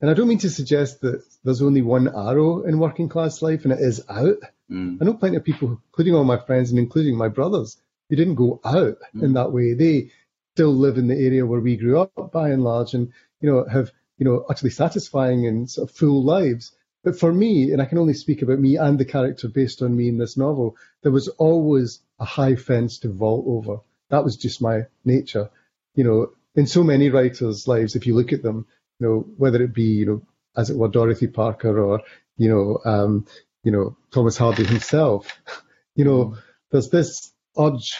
And 0.00 0.10
I 0.10 0.14
don't 0.14 0.28
mean 0.28 0.38
to 0.38 0.50
suggest 0.50 1.00
that 1.00 1.24
there's 1.44 1.62
only 1.62 1.82
one 1.82 2.08
arrow 2.08 2.62
in 2.62 2.78
working 2.78 3.08
class 3.08 3.42
life 3.42 3.64
and 3.64 3.72
it 3.72 3.80
is 3.80 4.04
out. 4.08 4.38
Mm. 4.70 4.98
I 5.00 5.04
know 5.04 5.14
plenty 5.14 5.36
of 5.36 5.44
people, 5.44 5.80
including 5.88 6.14
all 6.14 6.24
my 6.24 6.38
friends 6.38 6.70
and 6.70 6.78
including 6.78 7.16
my 7.16 7.28
brothers, 7.28 7.78
who 8.08 8.16
didn't 8.16 8.36
go 8.36 8.60
out 8.64 8.98
mm. 9.16 9.22
in 9.22 9.32
that 9.32 9.50
way. 9.52 9.74
They 9.74 10.10
still 10.54 10.74
live 10.74 10.98
in 10.98 11.08
the 11.08 11.16
area 11.16 11.46
where 11.46 11.60
we 11.60 11.76
grew 11.76 12.00
up 12.00 12.32
by 12.32 12.50
and 12.50 12.62
large 12.62 12.94
and, 12.94 13.12
you 13.40 13.50
know, 13.50 13.64
have, 13.64 13.90
you 14.18 14.24
know, 14.24 14.44
utterly 14.48 14.70
satisfying 14.70 15.46
and 15.46 15.70
sort 15.70 15.88
of 15.88 15.96
full 15.96 16.22
lives. 16.22 16.72
But 17.04 17.18
for 17.18 17.32
me, 17.32 17.72
and 17.72 17.80
I 17.80 17.84
can 17.84 17.98
only 17.98 18.14
speak 18.14 18.42
about 18.42 18.58
me 18.58 18.76
and 18.76 18.98
the 18.98 19.04
character 19.04 19.48
based 19.48 19.82
on 19.82 19.96
me 19.96 20.08
in 20.08 20.18
this 20.18 20.36
novel, 20.36 20.76
there 21.02 21.12
was 21.12 21.28
always 21.28 22.00
a 22.18 22.24
high 22.24 22.56
fence 22.56 22.98
to 23.00 23.08
vault 23.08 23.44
over. 23.46 23.80
That 24.10 24.24
was 24.24 24.36
just 24.36 24.60
my 24.60 24.86
nature. 25.04 25.50
You 25.94 26.04
know, 26.04 26.32
in 26.54 26.66
so 26.66 26.82
many 26.82 27.08
writers' 27.10 27.68
lives, 27.68 27.94
if 27.94 28.06
you 28.06 28.14
look 28.14 28.32
at 28.32 28.42
them, 28.42 28.66
you 28.98 29.06
know, 29.06 29.26
whether 29.36 29.62
it 29.62 29.72
be, 29.72 29.84
you 29.84 30.06
know, 30.06 30.22
as 30.56 30.70
it 30.70 30.76
were 30.76 30.88
Dorothy 30.88 31.28
Parker 31.28 31.78
or, 31.78 32.02
you 32.36 32.48
know, 32.48 32.80
um, 32.84 33.26
you 33.62 33.70
know, 33.70 33.96
Thomas 34.10 34.36
Hardy 34.36 34.64
himself, 34.64 35.30
you 35.94 36.04
know, 36.04 36.24
mm. 36.24 36.38
there's 36.70 36.90
this 36.90 37.32
urge 37.58 37.94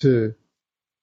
to 0.00 0.34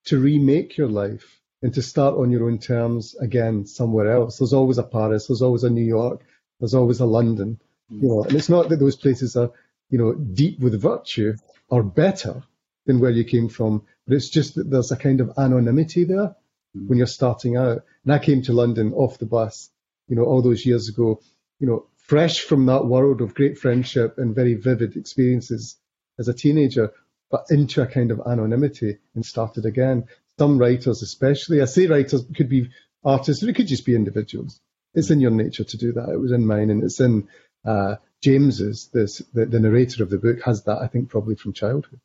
to 0.04 0.18
remake 0.18 0.76
your 0.76 0.88
life 0.88 1.40
and 1.62 1.72
to 1.74 1.82
start 1.82 2.16
on 2.16 2.30
your 2.30 2.44
own 2.48 2.58
terms 2.58 3.14
again 3.16 3.66
somewhere 3.66 4.10
else. 4.12 4.38
There's 4.38 4.52
always 4.52 4.78
a 4.78 4.82
Paris, 4.82 5.26
there's 5.26 5.42
always 5.42 5.64
a 5.64 5.70
New 5.70 5.84
York, 5.84 6.24
there's 6.62 6.74
always 6.74 7.00
a 7.00 7.06
London, 7.06 7.58
mm. 7.92 8.02
you 8.02 8.08
know, 8.08 8.22
and 8.22 8.34
it's 8.34 8.48
not 8.48 8.68
that 8.68 8.78
those 8.78 8.94
places 8.94 9.34
are, 9.34 9.50
you 9.90 9.98
know, 9.98 10.14
deep 10.14 10.60
with 10.60 10.80
virtue 10.80 11.34
or 11.68 11.82
better 11.82 12.44
than 12.86 13.00
where 13.00 13.10
you 13.10 13.24
came 13.24 13.48
from, 13.48 13.82
but 14.06 14.14
it's 14.14 14.28
just 14.28 14.54
that 14.54 14.70
there's 14.70 14.92
a 14.92 14.96
kind 14.96 15.20
of 15.20 15.32
anonymity 15.36 16.04
there 16.04 16.36
mm. 16.76 16.86
when 16.86 16.98
you're 16.98 17.08
starting 17.08 17.56
out. 17.56 17.82
And 18.04 18.14
I 18.14 18.20
came 18.20 18.42
to 18.42 18.52
London 18.52 18.92
off 18.94 19.18
the 19.18 19.26
bus, 19.26 19.70
you 20.06 20.14
know, 20.14 20.22
all 20.22 20.40
those 20.40 20.64
years 20.64 20.88
ago, 20.88 21.20
you 21.58 21.66
know, 21.66 21.86
fresh 21.96 22.38
from 22.42 22.66
that 22.66 22.86
world 22.86 23.22
of 23.22 23.34
great 23.34 23.58
friendship 23.58 24.18
and 24.18 24.32
very 24.32 24.54
vivid 24.54 24.96
experiences 24.96 25.76
as 26.20 26.28
a 26.28 26.34
teenager, 26.34 26.92
but 27.28 27.46
into 27.50 27.82
a 27.82 27.88
kind 27.88 28.12
of 28.12 28.20
anonymity 28.24 28.98
and 29.16 29.26
started 29.26 29.66
again. 29.66 30.04
Some 30.38 30.58
writers, 30.58 31.02
especially, 31.02 31.60
I 31.60 31.64
say 31.64 31.88
writers 31.88 32.24
could 32.36 32.48
be 32.48 32.70
artists, 33.04 33.42
but 33.42 33.50
it 33.50 33.56
could 33.56 33.66
just 33.66 33.84
be 33.84 33.96
individuals 33.96 34.60
it's 34.94 35.10
in 35.10 35.20
your 35.20 35.30
nature 35.30 35.64
to 35.64 35.76
do 35.76 35.92
that. 35.92 36.08
It 36.08 36.20
was 36.20 36.32
in 36.32 36.46
mine, 36.46 36.70
and 36.70 36.82
it's 36.82 37.00
in 37.00 37.28
uh, 37.64 37.96
James's. 38.22 38.88
This 38.92 39.18
the, 39.32 39.46
the 39.46 39.60
narrator 39.60 40.02
of 40.02 40.10
the 40.10 40.18
book 40.18 40.42
has 40.44 40.64
that. 40.64 40.78
I 40.78 40.86
think 40.86 41.08
probably 41.08 41.34
from 41.34 41.52
childhood. 41.52 42.00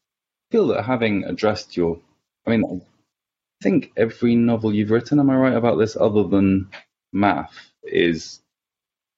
feel 0.51 0.67
that 0.67 0.85
having 0.85 1.23
addressed 1.23 1.75
your, 1.75 1.99
I 2.45 2.51
mean, 2.51 2.81
I 3.61 3.63
think 3.63 3.91
every 3.97 4.35
novel 4.35 4.73
you've 4.73 4.91
written, 4.91 5.19
am 5.19 5.29
I 5.29 5.35
right 5.35 5.55
about 5.55 5.77
this, 5.77 5.95
other 5.95 6.23
than 6.23 6.69
Maf, 7.13 7.49
is 7.83 8.39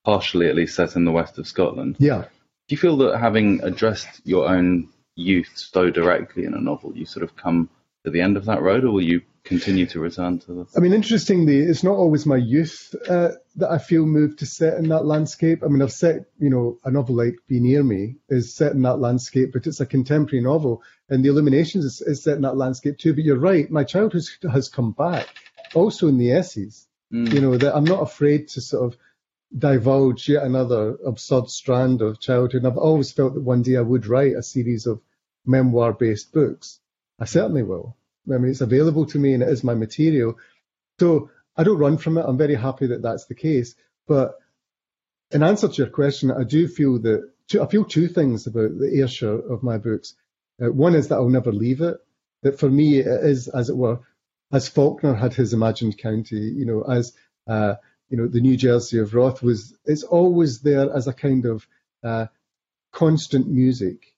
partially 0.05 0.47
at 0.47 0.55
least 0.55 0.75
set 0.75 0.95
in 0.95 1.05
the 1.05 1.11
west 1.11 1.37
of 1.37 1.47
Scotland. 1.47 1.97
Yeah. 1.99 2.23
Do 2.67 2.75
you 2.75 2.77
feel 2.77 2.97
that 2.97 3.19
having 3.19 3.61
addressed 3.63 4.21
your 4.25 4.47
own 4.47 4.89
youth 5.15 5.51
so 5.55 5.89
directly 5.89 6.45
in 6.45 6.53
a 6.53 6.61
novel, 6.61 6.95
you 6.95 7.05
sort 7.05 7.23
of 7.23 7.35
come 7.35 7.69
to 8.05 8.11
the 8.11 8.21
end 8.21 8.37
of 8.37 8.45
that 8.45 8.61
road, 8.61 8.85
or 8.85 8.91
will 8.91 9.03
you 9.03 9.21
continue 9.49 9.85
to 9.87 9.99
return 9.99 10.39
to 10.39 10.53
this? 10.53 10.77
I 10.77 10.79
mean, 10.79 10.93
interestingly, 10.93 11.57
it's 11.57 11.83
not 11.83 11.95
always 11.95 12.25
my 12.25 12.37
youth 12.37 12.95
uh, 13.09 13.31
that 13.57 13.69
I 13.69 13.79
feel 13.79 14.05
moved 14.05 14.39
to 14.39 14.45
set 14.45 14.77
in 14.77 14.87
that 14.89 15.05
landscape. 15.05 15.63
I 15.63 15.67
mean, 15.67 15.81
I've 15.81 15.91
set, 15.91 16.27
you 16.39 16.49
know, 16.49 16.77
a 16.85 16.91
novel 16.91 17.15
like 17.15 17.35
Be 17.47 17.59
Near 17.59 17.83
Me 17.83 18.15
is 18.29 18.53
set 18.53 18.71
in 18.71 18.83
that 18.83 18.99
landscape, 18.99 19.51
but 19.51 19.67
it's 19.67 19.81
a 19.81 19.85
contemporary 19.85 20.41
novel, 20.43 20.83
and 21.09 21.25
The 21.25 21.29
Illuminations 21.29 21.83
is, 21.83 22.01
is 22.01 22.23
set 22.23 22.37
in 22.37 22.43
that 22.43 22.55
landscape 22.55 22.97
too. 22.97 23.13
But 23.13 23.25
you're 23.25 23.39
right, 23.39 23.69
my 23.69 23.83
childhood 23.83 24.23
has 24.49 24.69
come 24.69 24.91
back, 24.91 25.27
also 25.73 26.07
in 26.07 26.17
the 26.17 26.31
essays. 26.31 26.87
Mm. 27.11 27.33
You 27.33 27.41
know, 27.41 27.57
that 27.57 27.75
I'm 27.75 27.85
not 27.85 28.03
afraid 28.03 28.49
to 28.49 28.61
sort 28.61 28.85
of 28.85 28.99
divulge 29.57 30.29
yet 30.29 30.43
another 30.43 30.95
absurd 31.03 31.49
strand 31.49 32.03
of 32.03 32.19
childhood. 32.19 32.61
And 32.63 32.67
I've 32.67 32.77
always 32.77 33.11
felt 33.11 33.33
that 33.33 33.41
one 33.41 33.63
day 33.63 33.77
I 33.77 33.81
would 33.81 34.05
write 34.05 34.35
a 34.35 34.43
series 34.43 34.85
of 34.85 35.01
memoir 35.43 35.93
based 35.93 36.31
books. 36.31 36.79
I 37.19 37.25
certainly 37.25 37.63
will. 37.63 37.97
I 38.31 38.37
mean, 38.37 38.51
it's 38.51 38.61
available 38.61 39.05
to 39.07 39.19
me 39.19 39.33
and 39.33 39.43
it 39.43 39.49
is 39.49 39.63
my 39.63 39.73
material. 39.73 40.37
So 40.99 41.31
I 41.55 41.63
don't 41.63 41.77
run 41.77 41.97
from 41.97 42.17
it. 42.17 42.25
I'm 42.25 42.37
very 42.37 42.55
happy 42.55 42.87
that 42.87 43.01
that's 43.01 43.25
the 43.25 43.35
case. 43.35 43.75
But 44.07 44.35
in 45.31 45.43
answer 45.43 45.67
to 45.67 45.75
your 45.75 45.89
question, 45.91 46.31
I 46.31 46.43
do 46.43 46.67
feel 46.67 46.99
that 46.99 47.29
I 47.59 47.65
feel 47.65 47.85
two 47.85 48.07
things 48.07 48.47
about 48.47 48.77
the 48.77 48.99
Ayrshire 48.99 49.39
of 49.51 49.63
my 49.63 49.77
books. 49.77 50.15
Uh, 50.61 50.71
one 50.71 50.95
is 50.95 51.07
that 51.07 51.15
I'll 51.15 51.29
never 51.29 51.51
leave 51.51 51.81
it. 51.81 51.97
That 52.43 52.59
for 52.59 52.69
me, 52.69 52.99
it 52.99 53.07
is, 53.07 53.47
as 53.47 53.69
it 53.69 53.75
were, 53.75 53.99
as 54.51 54.69
Faulkner 54.69 55.13
had 55.13 55.33
his 55.33 55.53
imagined 55.53 55.97
county, 55.97 56.37
you 56.39 56.65
know, 56.65 56.83
as 56.83 57.13
uh, 57.47 57.75
you 58.09 58.17
know, 58.17 58.27
the 58.27 58.41
New 58.41 58.57
Jersey 58.57 58.99
of 58.99 59.13
Roth 59.13 59.41
was, 59.41 59.75
it's 59.85 60.03
always 60.03 60.61
there 60.61 60.95
as 60.95 61.07
a 61.07 61.13
kind 61.13 61.45
of 61.45 61.67
uh, 62.03 62.27
constant 62.91 63.47
music. 63.47 64.15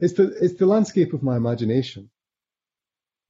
It's 0.00 0.14
the, 0.14 0.32
it's 0.40 0.54
the 0.54 0.66
landscape 0.66 1.12
of 1.12 1.22
my 1.22 1.36
imagination 1.36 2.10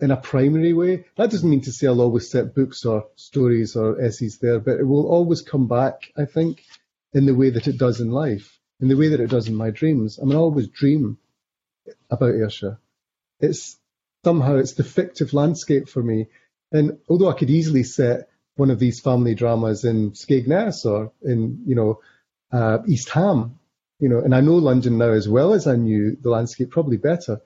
in 0.01 0.11
a 0.11 0.17
primary 0.17 0.73
way. 0.73 1.05
That 1.17 1.31
doesn't 1.31 1.49
mean 1.49 1.61
to 1.63 1.73
say 1.73 1.87
I'll 1.87 2.01
always 2.01 2.31
set 2.31 2.55
books 2.55 2.85
or 2.85 3.09
stories 3.17 3.77
or 3.77 4.01
essays 4.01 4.39
there, 4.39 4.59
but 4.59 4.81
it 4.81 4.87
will 4.87 5.07
always 5.07 5.43
come 5.43 5.69
back, 5.69 6.13
I 6.17 6.25
think, 6.25 6.65
in 7.13 7.27
the 7.27 7.35
way 7.35 7.51
that 7.51 7.69
it 7.69 7.79
does 7.79 8.01
in 8.01 8.11
life, 8.11 8.59
in 8.81 8.89
the 8.89 8.97
way 8.97 9.09
that 9.09 9.21
it 9.21 9.31
does 9.31 9.49
in 9.49 9.55
my 9.55 9.71
dreams. 9.71 10.19
I 10.21 10.25
mean, 10.25 10.37
I 10.37 10.41
always 10.41 10.69
dream 10.69 11.19
about 12.11 12.35
Ayrshire. 12.35 12.79
It's 13.41 13.79
somehow 14.25 14.57
it's 14.57 14.73
the 14.75 14.85
fictive 14.85 15.33
landscape 15.33 15.89
for 15.89 16.03
me. 16.03 16.29
And 16.73 16.99
although 17.09 17.29
I 17.29 17.39
could 17.39 17.51
easily 17.51 17.83
set 17.83 18.29
one 18.57 18.71
of 18.71 18.79
these 18.79 19.01
family 19.01 19.35
dramas 19.35 19.85
in 19.85 20.13
Skegness 20.13 20.85
or 20.85 21.13
in, 21.23 21.63
you 21.67 21.75
know, 21.75 22.01
uh, 22.53 22.79
East 22.87 23.11
Ham, 23.11 23.59
you 23.99 24.09
know, 24.09 24.21
and 24.21 24.35
I 24.35 24.41
know 24.41 24.57
London 24.57 24.99
now 24.99 25.11
as 25.11 25.29
well 25.29 25.53
as 25.53 25.67
I 25.67 25.77
knew 25.77 26.17
the 26.21 26.31
landscape, 26.31 26.71
probably 26.71 26.97
better 26.97 27.41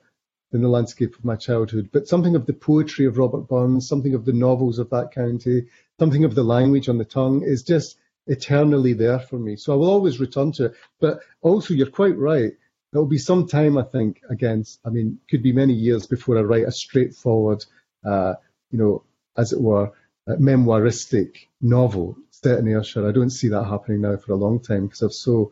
than 0.55 0.61
the 0.61 0.69
landscape 0.69 1.17
of 1.17 1.25
my 1.25 1.35
childhood. 1.35 1.89
But 1.91 2.07
something 2.07 2.33
of 2.33 2.45
the 2.45 2.53
poetry 2.53 3.05
of 3.05 3.17
Robert 3.17 3.49
Burns, 3.49 3.89
something 3.89 4.13
of 4.13 4.23
the 4.23 4.31
novels 4.31 4.79
of 4.79 4.89
that 4.91 5.11
county, 5.11 5.65
something 5.99 6.23
of 6.23 6.33
the 6.33 6.45
language 6.45 6.87
on 6.87 6.97
the 6.97 7.03
tongue 7.03 7.43
is 7.43 7.61
just 7.61 7.97
eternally 8.27 8.93
there 8.93 9.19
for 9.19 9.37
me. 9.37 9.57
So 9.57 9.73
I 9.73 9.75
will 9.75 9.89
always 9.89 10.21
return 10.21 10.53
to 10.53 10.67
it. 10.67 10.75
But 11.01 11.19
also, 11.41 11.73
you're 11.73 11.87
quite 11.87 12.17
right. 12.17 12.53
There 12.93 13.01
will 13.01 13.05
be 13.05 13.17
some 13.17 13.47
time, 13.47 13.77
I 13.77 13.83
think, 13.83 14.21
against, 14.29 14.79
I 14.85 14.91
mean, 14.91 15.19
could 15.29 15.43
be 15.43 15.51
many 15.51 15.73
years 15.73 16.07
before 16.07 16.37
I 16.37 16.41
write 16.41 16.67
a 16.69 16.71
straightforward, 16.71 17.65
uh, 18.05 18.35
you 18.71 18.79
know, 18.79 19.03
as 19.35 19.51
it 19.51 19.59
were, 19.59 19.91
memoiristic 20.29 21.47
novel 21.59 22.15
set 22.31 22.59
in 22.59 22.69
Ayrshire. 22.69 23.05
I 23.05 23.11
don't 23.11 23.29
see 23.29 23.49
that 23.49 23.65
happening 23.65 23.99
now 23.99 24.15
for 24.15 24.31
a 24.31 24.37
long 24.37 24.61
time 24.61 24.85
because 24.85 25.03
I've 25.03 25.11
so 25.11 25.51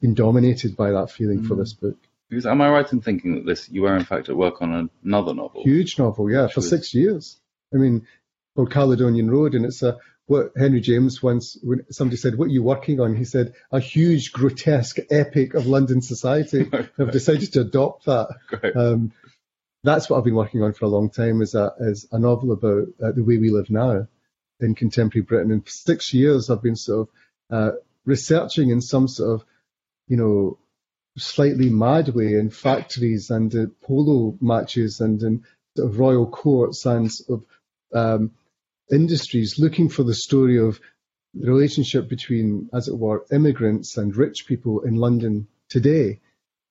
been 0.00 0.14
dominated 0.14 0.74
by 0.74 0.92
that 0.92 1.10
feeling 1.10 1.40
mm. 1.40 1.48
for 1.48 1.54
this 1.54 1.74
book. 1.74 1.98
Because 2.28 2.46
am 2.46 2.60
I 2.60 2.68
right 2.68 2.92
in 2.92 3.00
thinking 3.00 3.36
that 3.36 3.46
this 3.46 3.68
you 3.70 3.82
were 3.82 3.96
in 3.96 4.04
fact 4.04 4.28
at 4.28 4.36
work 4.36 4.60
on 4.60 4.90
another 5.02 5.34
novel? 5.34 5.62
Huge 5.62 5.98
novel, 5.98 6.30
yeah, 6.30 6.48
for 6.48 6.60
was... 6.60 6.68
six 6.68 6.94
years. 6.94 7.38
I 7.72 7.78
mean, 7.78 8.06
called 8.54 8.70
Caledonian 8.70 9.30
Road, 9.30 9.54
and 9.54 9.64
it's 9.64 9.82
a 9.82 9.98
what 10.26 10.52
Henry 10.56 10.80
James 10.80 11.22
once 11.22 11.56
when 11.62 11.86
somebody 11.90 12.16
said, 12.16 12.36
"What 12.36 12.46
are 12.46 12.52
you 12.52 12.62
working 12.62 13.00
on?" 13.00 13.16
He 13.16 13.24
said, 13.24 13.54
"A 13.72 13.80
huge, 13.80 14.32
grotesque 14.32 14.98
epic 15.10 15.54
of 15.54 15.66
London 15.66 16.02
society." 16.02 16.68
I've 16.98 17.12
decided 17.12 17.52
to 17.54 17.62
adopt 17.62 18.04
that. 18.04 18.28
Um, 18.76 19.12
that's 19.84 20.10
what 20.10 20.18
I've 20.18 20.24
been 20.24 20.34
working 20.34 20.62
on 20.62 20.74
for 20.74 20.84
a 20.84 20.88
long 20.88 21.08
time 21.08 21.40
is 21.40 21.54
a, 21.54 21.72
is 21.78 22.08
a 22.12 22.18
novel 22.18 22.52
about 22.52 22.88
uh, 23.02 23.12
the 23.12 23.22
way 23.22 23.38
we 23.38 23.50
live 23.50 23.70
now 23.70 24.06
in 24.60 24.74
contemporary 24.74 25.22
Britain. 25.22 25.52
And 25.52 25.64
for 25.64 25.70
six 25.70 26.12
years, 26.12 26.50
I've 26.50 26.62
been 26.62 26.76
sort 26.76 27.08
of 27.08 27.56
uh, 27.56 27.76
researching 28.04 28.70
in 28.70 28.80
some 28.80 29.08
sort 29.08 29.40
of, 29.40 29.46
you 30.08 30.16
know, 30.16 30.58
slightly 31.18 31.70
mad 31.70 32.08
way 32.08 32.34
in 32.34 32.50
factories 32.50 33.30
and 33.30 33.54
uh, 33.54 33.66
polo 33.82 34.36
matches 34.40 35.00
and 35.00 35.22
in 35.22 35.44
sort 35.76 35.90
of 35.90 35.98
royal 35.98 36.26
courts 36.26 36.86
and 36.86 37.12
sort 37.12 37.40
of 37.40 37.46
um, 37.94 38.30
industries, 38.90 39.58
looking 39.58 39.88
for 39.88 40.02
the 40.02 40.14
story 40.14 40.58
of 40.58 40.80
the 41.34 41.50
relationship 41.50 42.08
between, 42.08 42.70
as 42.72 42.88
it 42.88 42.96
were, 42.96 43.24
immigrants 43.30 43.96
and 43.96 44.16
rich 44.16 44.46
people 44.46 44.80
in 44.80 44.96
London 44.96 45.46
today. 45.68 46.20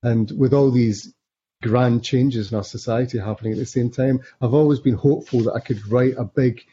And 0.04 0.32
with 0.32 0.54
all 0.54 0.72
these 0.72 1.14
grand 1.62 2.04
changes 2.04 2.52
in 2.52 2.58
our 2.58 2.64
society 2.64 3.18
happening 3.18 3.54
at 3.54 3.60
the 3.60 3.66
same 3.66 3.90
time. 3.90 4.22
I've 4.42 4.54
always 4.54 4.80
been 4.80 4.96
hopeful 4.96 5.42
that 5.44 5.54
I 5.54 5.60
could 5.60 5.88
write 5.88 6.16
a 6.18 6.24
big 6.24 6.64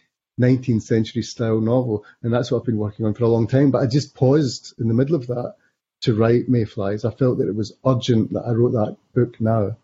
19th 0.41 0.83
century 0.83 1.23
style 1.23 1.61
novel, 1.61 2.05
and 2.23 2.33
that's 2.33 2.51
what 2.51 2.59
I've 2.59 2.67
been 2.67 2.79
working 2.79 3.07
on 3.07 3.15
for 3.15 3.25
a 3.25 3.29
long 3.29 3.47
time. 3.47 3.71
But 3.71 3.83
I 3.83 3.87
just 3.87 4.15
paused 4.15 4.75
in 4.79 4.89
the 4.89 4.95
middle 4.95 5.15
of 5.15 5.27
that 5.29 5.55
to 6.05 6.14
write 6.14 6.49
Mayflies. 6.49 7.05
I 7.05 7.11
felt 7.11 7.38
that 7.38 7.49
it 7.49 7.57
was 7.57 7.73
urgent 7.85 8.33
that 8.35 8.47
I 8.47 8.53
wrote 8.53 8.73
that 8.73 8.97
book 9.14 9.40
now. 9.40 9.77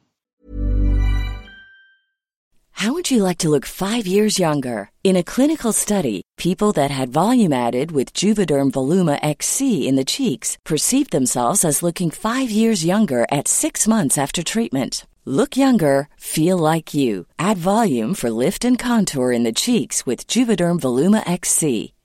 How 2.72 2.94
would 2.94 3.10
you 3.10 3.22
like 3.22 3.36
to 3.38 3.50
look 3.50 3.66
five 3.66 4.06
years 4.06 4.38
younger? 4.38 4.90
In 5.04 5.16
a 5.16 5.22
clinical 5.22 5.72
study, 5.72 6.22
people 6.38 6.72
that 6.72 6.90
had 6.90 7.12
volume 7.12 7.52
added 7.52 7.92
with 7.92 8.14
Juvederm 8.14 8.70
Voluma 8.70 9.18
XC 9.22 9.86
in 9.86 9.96
the 9.96 10.04
cheeks 10.04 10.56
perceived 10.64 11.10
themselves 11.10 11.62
as 11.62 11.82
looking 11.82 12.10
five 12.10 12.50
years 12.50 12.82
younger 12.82 13.26
at 13.30 13.48
six 13.48 13.86
months 13.86 14.16
after 14.16 14.42
treatment. 14.42 15.06
Look 15.26 15.58
younger, 15.58 16.08
feel 16.16 16.56
like 16.56 16.94
you. 16.94 17.26
Add 17.38 17.58
volume 17.58 18.14
for 18.14 18.30
lift 18.30 18.64
and 18.64 18.78
contour 18.78 19.30
in 19.32 19.44
the 19.44 19.52
cheeks 19.52 20.06
with 20.06 20.26
Juvederm 20.26 20.80
Voluma 20.80 21.22
XC. 21.28 21.92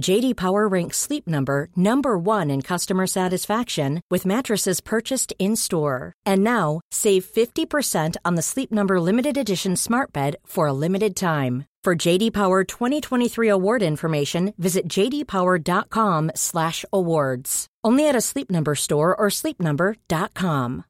JD 0.00 0.36
Power 0.36 0.68
ranks 0.68 0.96
Sleep 0.98 1.26
Number 1.26 1.68
number 1.74 2.16
1 2.18 2.50
in 2.50 2.60
customer 2.62 3.06
satisfaction 3.06 4.02
with 4.10 4.26
mattresses 4.26 4.80
purchased 4.80 5.32
in-store. 5.38 6.12
And 6.24 6.44
now, 6.44 6.80
save 6.90 7.24
50% 7.24 8.16
on 8.24 8.36
the 8.36 8.42
Sleep 8.42 8.70
Number 8.70 9.00
limited 9.00 9.36
edition 9.38 9.76
Smart 9.76 10.12
Bed 10.12 10.36
for 10.44 10.66
a 10.66 10.72
limited 10.72 11.14
time. 11.16 11.64
For 11.82 11.94
JD 11.94 12.32
Power 12.32 12.64
2023 12.64 13.48
award 13.48 13.82
information, 13.82 14.54
visit 14.58 14.88
jdpower.com/awards. 14.88 17.66
Only 17.84 18.08
at 18.08 18.16
a 18.16 18.20
Sleep 18.20 18.50
Number 18.50 18.74
store 18.74 19.14
or 19.14 19.28
sleepnumber.com. 19.28 20.84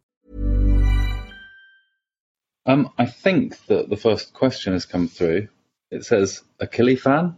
Um, 2.65 2.91
I 2.99 3.07
think 3.07 3.67
that 3.67 3.91
the 3.91 3.97
first 3.97 4.33
question 4.33 4.73
has 4.73 4.87
come 4.87 5.07
through. 5.07 5.49
It 5.91 6.07
says, 6.07 6.43
a 6.59 6.67
fan? 6.97 7.37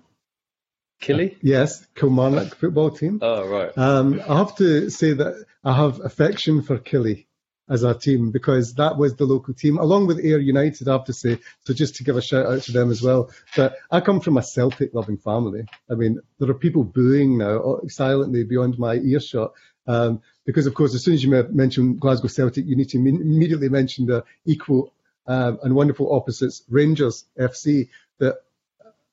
Killie? 1.01 1.37
Yes, 1.43 1.87
Kilmarnock 1.95 2.55
football 2.57 2.91
team. 2.91 3.21
Oh, 3.23 3.47
right. 3.49 3.77
Um, 3.77 4.21
I 4.29 4.37
have 4.39 4.57
to 4.57 4.91
say 4.91 5.13
that 5.13 5.45
I 5.65 5.75
have 5.75 6.01
affection 6.01 6.63
for 6.63 6.79
Killie 6.79 7.27
as 7.69 7.83
a 7.83 7.95
team 7.95 8.31
because 8.31 8.75
that 8.75 8.97
was 8.97 9.15
the 9.15 9.25
local 9.25 9.55
team, 9.55 9.79
along 9.79 10.07
with 10.07 10.19
Ayr 10.19 10.39
United, 10.39 10.89
I 10.89 10.93
have 10.93 11.05
to 11.05 11.13
say. 11.13 11.39
So 11.65 11.75
just 11.75 11.97
to 11.97 12.05
give 12.05 12.17
a 12.17 12.23
shout 12.23 12.47
out 12.47 12.63
to 12.63 12.73
them 12.73 12.91
as 12.91 13.03
well. 13.03 13.31
But 13.57 13.77
I 13.91 14.01
come 14.01 14.21
from 14.21 14.39
a 14.39 14.43
Celtic 14.43 14.95
loving 14.95 15.19
family. 15.19 15.67
I 15.91 15.95
mean, 15.95 16.21
there 16.39 16.51
are 16.51 16.55
people 16.55 16.85
booing 16.85 17.39
now 17.39 17.61
uh, 17.61 17.89
silently 17.89 18.45
beyond 18.45 18.79
my 18.79 18.95
earshot. 18.95 19.53
Um, 19.87 20.23
because 20.45 20.67
of 20.67 20.75
course, 20.75 20.95
as 20.95 21.05
soon 21.05 21.15
as 21.15 21.23
you 21.23 21.31
mention 21.51 21.97
Glasgow 21.97 22.29
Celtic, 22.29 22.67
you 22.67 22.77
need 22.77 22.89
to 22.91 22.99
immediately 22.99 23.69
mention 23.69 24.07
the 24.07 24.25
equal 24.45 24.93
um, 25.27 25.59
and 25.63 25.75
wonderful 25.75 26.15
opposites, 26.15 26.63
Rangers 26.69 27.25
FC. 27.39 27.89
That 28.19 28.37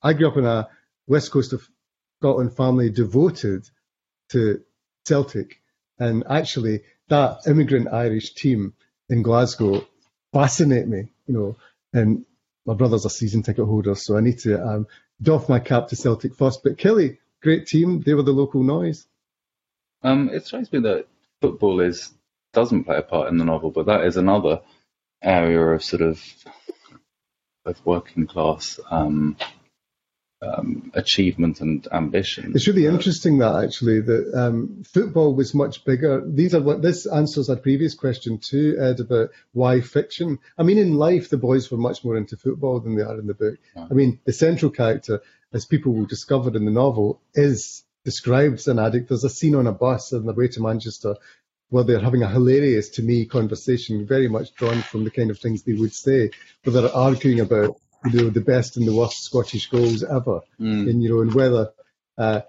I 0.02 0.14
grew 0.14 0.28
up 0.28 0.36
in 0.36 0.46
a 0.46 0.68
west 1.06 1.30
coast 1.30 1.52
of 1.52 1.68
Scotland 2.20 2.56
family 2.56 2.90
devoted 2.90 3.68
to 4.30 4.62
Celtic, 5.04 5.60
and 5.98 6.24
actually 6.28 6.82
that 7.08 7.46
immigrant 7.46 7.92
Irish 7.92 8.34
team 8.34 8.74
in 9.08 9.22
Glasgow 9.22 9.86
fascinate 10.32 10.88
me, 10.88 11.12
you 11.26 11.34
know, 11.34 11.56
and 11.92 12.24
my 12.64 12.74
brother's 12.74 13.04
a 13.04 13.10
season 13.10 13.42
ticket 13.42 13.64
holder, 13.64 13.94
so 13.94 14.16
I 14.16 14.20
need 14.20 14.40
to 14.40 14.60
um, 14.60 14.86
doff 15.22 15.48
my 15.48 15.60
cap 15.60 15.88
to 15.88 15.96
Celtic 15.96 16.34
first. 16.34 16.62
But 16.62 16.78
Killie, 16.78 17.18
great 17.42 17.66
team, 17.66 18.00
they 18.00 18.14
were 18.14 18.22
the 18.22 18.32
local 18.32 18.62
noise. 18.62 19.06
Um, 20.02 20.30
it 20.32 20.44
strikes 20.46 20.72
me 20.72 20.80
that 20.80 21.06
football 21.40 21.80
is 21.80 22.12
doesn't 22.52 22.84
play 22.84 22.96
a 22.96 23.02
part 23.02 23.28
in 23.28 23.36
the 23.36 23.44
novel, 23.44 23.70
but 23.70 23.86
that 23.86 24.04
is 24.04 24.16
another 24.16 24.62
area 25.22 25.60
of 25.60 25.84
sort 25.84 26.02
of 26.02 26.22
of 27.64 27.84
working 27.84 28.26
class 28.26 28.78
um, 28.90 29.36
um, 30.42 30.90
achievement 30.94 31.60
and 31.60 31.86
ambition. 31.90 32.52
It's 32.54 32.66
really 32.66 32.86
interesting 32.86 33.38
that 33.38 33.64
actually 33.64 34.00
that 34.00 34.32
um, 34.34 34.82
football 34.84 35.34
was 35.34 35.54
much 35.54 35.84
bigger. 35.84 36.22
These 36.26 36.54
are 36.54 36.60
what 36.60 36.82
this 36.82 37.06
answers 37.06 37.48
a 37.48 37.56
previous 37.56 37.94
question 37.94 38.38
too, 38.38 38.76
Ed, 38.78 39.00
about 39.00 39.30
why 39.52 39.80
fiction. 39.80 40.38
I 40.58 40.62
mean, 40.62 40.78
in 40.78 40.94
life, 40.94 41.30
the 41.30 41.38
boys 41.38 41.70
were 41.70 41.78
much 41.78 42.04
more 42.04 42.16
into 42.16 42.36
football 42.36 42.80
than 42.80 42.96
they 42.96 43.02
are 43.02 43.18
in 43.18 43.26
the 43.26 43.34
book. 43.34 43.58
Yeah. 43.74 43.86
I 43.90 43.94
mean, 43.94 44.20
the 44.24 44.32
central 44.32 44.70
character, 44.70 45.22
as 45.52 45.64
people 45.64 45.94
will 45.94 46.06
discover 46.06 46.54
in 46.54 46.64
the 46.64 46.70
novel, 46.70 47.20
is 47.34 47.84
described 48.04 48.54
as 48.54 48.68
an 48.68 48.78
addict. 48.78 49.08
There's 49.08 49.24
a 49.24 49.30
scene 49.30 49.54
on 49.54 49.66
a 49.66 49.72
bus 49.72 50.12
on 50.12 50.26
the 50.26 50.32
way 50.32 50.48
to 50.48 50.60
Manchester 50.60 51.16
where 51.68 51.82
they're 51.82 51.98
having 51.98 52.22
a 52.22 52.28
hilarious, 52.28 52.90
to 52.90 53.02
me, 53.02 53.26
conversation, 53.26 54.06
very 54.06 54.28
much 54.28 54.54
drawn 54.54 54.82
from 54.82 55.02
the 55.02 55.10
kind 55.10 55.30
of 55.30 55.38
things 55.40 55.62
they 55.62 55.72
would 55.72 55.92
say, 55.92 56.30
where 56.62 56.80
they're 56.80 56.94
arguing 56.94 57.40
about 57.40 57.80
you 58.12 58.22
know, 58.22 58.30
the 58.30 58.40
best 58.40 58.76
and 58.76 58.86
the 58.86 58.94
worst 58.94 59.24
Scottish 59.24 59.68
goals 59.68 60.02
ever. 60.02 60.40
Mm. 60.60 60.90
And, 60.90 61.02
you 61.02 61.08
know, 61.10 61.20
and 61.20 61.34
whether 61.34 61.72
uh, 62.18 62.40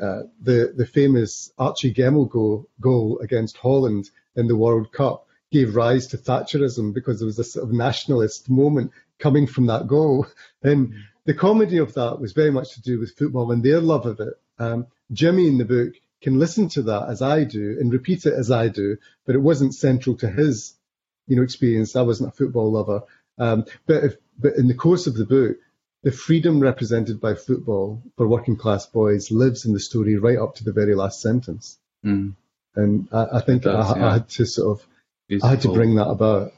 uh, 0.00 0.22
the 0.40 0.72
the 0.76 0.86
famous 0.86 1.50
Archie 1.58 1.92
Gemmill 1.92 2.30
goal, 2.30 2.68
goal 2.80 3.18
against 3.20 3.56
Holland 3.56 4.10
in 4.36 4.46
the 4.46 4.56
World 4.56 4.92
Cup 4.92 5.26
gave 5.50 5.74
rise 5.74 6.08
to 6.08 6.18
Thatcherism 6.18 6.92
because 6.92 7.18
there 7.18 7.26
was 7.26 7.38
a 7.38 7.44
sort 7.44 7.64
of 7.64 7.72
nationalist 7.72 8.48
moment 8.50 8.92
coming 9.18 9.46
from 9.46 9.66
that 9.66 9.86
goal. 9.86 10.26
And 10.62 10.94
the 11.24 11.34
comedy 11.34 11.78
of 11.78 11.94
that 11.94 12.20
was 12.20 12.32
very 12.32 12.50
much 12.50 12.74
to 12.74 12.82
do 12.82 12.98
with 12.98 13.16
football 13.16 13.52
and 13.52 13.62
their 13.62 13.80
love 13.80 14.06
of 14.06 14.18
it. 14.18 14.34
Um, 14.58 14.86
Jimmy 15.12 15.46
in 15.46 15.58
the 15.58 15.64
book 15.64 15.94
can 16.20 16.38
listen 16.38 16.68
to 16.70 16.82
that 16.82 17.08
as 17.08 17.22
I 17.22 17.44
do 17.44 17.76
and 17.80 17.92
repeat 17.92 18.26
it 18.26 18.34
as 18.34 18.50
I 18.50 18.68
do, 18.68 18.96
but 19.24 19.36
it 19.36 19.40
wasn't 19.40 19.74
central 19.74 20.16
to 20.16 20.28
his, 20.28 20.74
you 21.26 21.36
know, 21.36 21.42
experience. 21.42 21.94
I 21.94 22.02
wasn't 22.02 22.30
a 22.30 22.36
football 22.36 22.72
lover. 22.72 23.02
Um, 23.38 23.66
but 23.86 24.04
if, 24.04 24.16
but 24.38 24.54
in 24.56 24.68
the 24.68 24.74
course 24.74 25.06
of 25.06 25.14
the 25.14 25.24
book, 25.24 25.56
the 26.02 26.12
freedom 26.12 26.60
represented 26.60 27.20
by 27.20 27.34
football 27.34 28.02
for 28.16 28.28
working 28.28 28.56
class 28.56 28.86
boys 28.86 29.30
lives 29.30 29.64
in 29.64 29.72
the 29.72 29.80
story 29.80 30.16
right 30.16 30.38
up 30.38 30.54
to 30.56 30.64
the 30.64 30.72
very 30.72 30.94
last 30.94 31.20
sentence. 31.20 31.78
Mm. 32.04 32.34
And 32.76 33.08
I, 33.12 33.26
I 33.34 33.40
think 33.40 33.62
does, 33.62 33.92
I, 33.92 33.98
yeah. 33.98 34.06
I, 34.06 34.12
had 34.14 34.28
to 34.30 34.46
sort 34.46 34.78
of, 34.78 34.86
beautiful. 35.28 35.48
I 35.48 35.50
had 35.50 35.62
to 35.62 35.72
bring 35.72 35.96
that 35.96 36.08
about. 36.08 36.52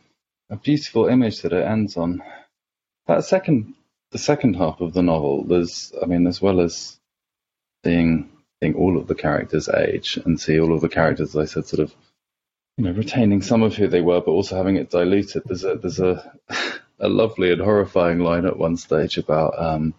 A 0.51 0.57
beautiful 0.57 1.07
image 1.07 1.43
that 1.43 1.53
it 1.53 1.65
ends 1.65 1.97
on. 1.97 2.23
That 3.07 3.25
second, 3.25 3.75
the 4.11 4.19
second 4.19 4.57
half 4.57 4.81
of 4.81 4.93
the 4.93 5.03
novel, 5.03 5.45
there's, 5.45 5.93
I 6.03 6.07
mean, 6.07 6.27
as 6.27 6.43
well 6.43 6.61
as 6.61 6.99
seeing, 7.85 8.31
seeing 8.61 8.75
all 8.75 8.99
of 8.99 9.07
the 9.07 9.15
characters 9.15 9.69
age 9.69 10.19
and 10.25 10.41
see 10.41 10.61
all 10.61 10.75
of 10.75 10.81
the 10.81 10.89
characters, 10.89 11.31
as 11.31 11.37
I 11.37 11.45
said, 11.47 11.67
sort 11.67 11.81
of 11.81 11.95
you 12.77 12.85
know, 12.85 12.93
retaining 12.93 13.43
some 13.43 13.63
of 13.63 13.75
who 13.75 13.89
they 13.89 14.01
were, 14.01 14.21
but 14.21 14.33
also 14.33 14.57
having 14.57 14.77
it 14.77 14.91
diluted. 14.91 15.43
There's 15.45 15.65
a 15.65 15.77
there's 15.77 16.01
a 16.01 16.33
a 17.01 17.09
lovely 17.09 17.53
and 17.53 17.61
horrifying 17.61 18.19
line 18.21 18.47
at 18.47 18.59
one 18.59 18.77
stage 18.77 19.19
about 19.19 19.55
um, 19.59 19.95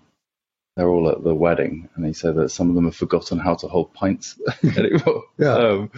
they're 0.76 0.90
all 0.90 1.10
at 1.10 1.24
the 1.24 1.34
wedding, 1.34 1.90
and 1.96 2.06
he 2.06 2.14
said 2.14 2.36
that 2.36 2.50
some 2.50 2.70
of 2.70 2.76
them 2.76 2.86
have 2.86 2.96
forgotten 2.96 3.40
how 3.40 3.56
to 3.56 3.68
hold 3.68 3.94
pints 3.94 4.40
anymore. 4.64 5.24
yeah. 5.38 5.56
Um, 5.56 5.92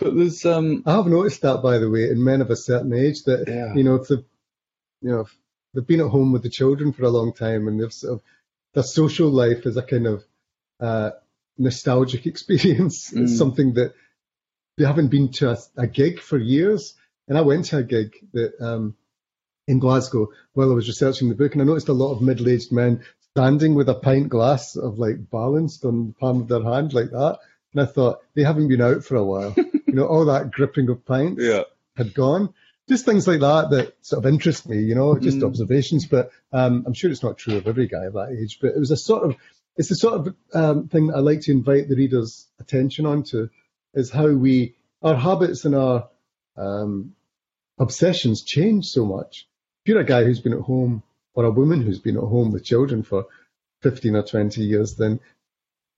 there's 0.00 0.44
um, 0.46 0.84
I 0.86 0.92
have 0.92 1.06
noticed 1.06 1.42
that 1.42 1.62
by 1.62 1.78
the 1.78 1.90
way 1.90 2.10
in 2.10 2.22
men 2.22 2.40
of 2.40 2.50
a 2.50 2.56
certain 2.56 2.92
age 2.92 3.24
that 3.24 3.48
yeah. 3.48 3.74
you 3.74 3.82
know 3.82 3.96
if 3.96 4.06
they've, 4.06 4.24
you 5.02 5.10
know 5.10 5.20
if 5.20 5.36
they've 5.74 5.86
been 5.86 6.00
at 6.00 6.10
home 6.10 6.30
with 6.30 6.44
the 6.44 6.48
children 6.48 6.92
for 6.92 7.02
a 7.02 7.10
long 7.10 7.32
time 7.32 7.66
and 7.66 7.80
they've 7.80 7.92
sort 7.92 8.14
of 8.14 8.22
their 8.74 8.84
social 8.84 9.28
life 9.30 9.66
is 9.66 9.76
a 9.76 9.82
kind 9.82 10.06
of 10.06 10.24
uh, 10.78 11.10
nostalgic 11.58 12.26
experience. 12.26 13.10
Mm. 13.10 13.22
It's 13.22 13.38
something 13.38 13.74
that 13.74 13.94
they 14.76 14.84
haven't 14.84 15.08
been 15.08 15.30
to 15.32 15.50
a, 15.50 15.58
a, 15.76 15.86
gig 15.86 16.20
for 16.20 16.38
years. 16.38 16.94
And 17.28 17.36
I 17.36 17.42
went 17.42 17.66
to 17.66 17.78
a 17.78 17.82
gig 17.82 18.14
that 18.32 18.54
um, 18.60 18.96
in 19.66 19.78
Glasgow 19.78 20.28
while 20.52 20.70
I 20.70 20.74
was 20.74 20.88
researching 20.88 21.28
the 21.28 21.34
book, 21.34 21.52
and 21.52 21.62
I 21.62 21.64
noticed 21.64 21.88
a 21.88 21.92
lot 21.92 22.12
of 22.12 22.22
middle-aged 22.22 22.72
men 22.72 23.04
standing 23.32 23.74
with 23.74 23.88
a 23.88 23.94
pint 23.94 24.28
glass 24.28 24.76
of 24.76 24.98
like 24.98 25.30
balanced 25.30 25.84
on 25.84 26.08
the 26.08 26.12
palm 26.14 26.40
of 26.40 26.48
their 26.48 26.62
hand 26.62 26.92
like 26.92 27.10
that. 27.10 27.38
And 27.72 27.82
I 27.82 27.86
thought 27.86 28.20
they 28.34 28.42
haven't 28.42 28.68
been 28.68 28.80
out 28.80 29.04
for 29.04 29.16
a 29.16 29.24
while. 29.24 29.54
you 29.56 29.94
know, 29.94 30.06
all 30.06 30.24
that 30.26 30.50
gripping 30.50 30.88
of 30.88 31.04
pints 31.06 31.42
yeah. 31.42 31.62
had 31.96 32.14
gone. 32.14 32.52
Just 32.88 33.04
things 33.04 33.28
like 33.28 33.40
that 33.40 33.70
that 33.70 33.94
sort 34.04 34.24
of 34.24 34.32
interest 34.32 34.68
me, 34.68 34.82
you 34.82 34.96
know, 34.96 35.16
just 35.16 35.38
mm. 35.38 35.46
observations. 35.46 36.06
But 36.06 36.32
um, 36.52 36.82
I'm 36.86 36.94
sure 36.94 37.10
it's 37.10 37.22
not 37.22 37.38
true 37.38 37.56
of 37.56 37.68
every 37.68 37.86
guy 37.86 38.06
of 38.06 38.14
that 38.14 38.36
age. 38.36 38.58
But 38.60 38.72
it 38.74 38.78
was 38.78 38.90
a 38.90 38.96
sort 38.96 39.22
of, 39.22 39.36
it's 39.76 39.88
the 39.88 39.94
sort 39.94 40.14
of 40.14 40.34
um, 40.52 40.88
thing 40.88 41.06
that 41.06 41.16
I 41.16 41.20
like 41.20 41.42
to 41.42 41.52
invite 41.52 41.88
the 41.88 41.94
reader's 41.94 42.48
attention 42.58 43.06
onto 43.06 43.48
is 43.94 44.10
how 44.10 44.28
we 44.28 44.74
our 45.02 45.14
habits 45.14 45.64
and 45.64 45.74
our 45.76 46.08
um, 46.56 47.14
obsessions 47.78 48.42
change 48.42 48.86
so 48.86 49.06
much. 49.06 49.46
You're 49.90 49.98
a 49.98 50.04
guy 50.04 50.22
who's 50.22 50.38
been 50.38 50.52
at 50.52 50.60
home 50.60 51.02
or 51.34 51.44
a 51.44 51.50
woman 51.50 51.82
who's 51.82 51.98
been 51.98 52.16
at 52.16 52.22
home 52.22 52.52
with 52.52 52.62
children 52.62 53.02
for 53.02 53.26
15 53.82 54.14
or 54.14 54.22
20 54.22 54.62
years, 54.62 54.94
then 54.94 55.18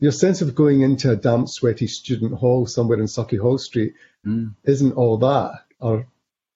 your 0.00 0.12
sense 0.12 0.40
of 0.40 0.55
going 0.55 0.81
into 0.81 1.11
a 1.11 1.16
damp, 1.16 1.46
sweaty 1.46 1.87
student 1.87 2.33
hall 2.33 2.64
somewhere 2.64 2.98
in 2.98 3.05
Sauchiehall 3.05 3.61
Street 3.61 3.92
mm. 4.26 4.55
isn't 4.64 4.94
all 4.94 5.18
that, 5.18 5.64
or 5.78 6.07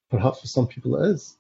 perhaps 0.09 0.41
for 0.41 0.47
some 0.47 0.67
people 0.67 0.97
it 0.97 1.11
is. 1.11 1.37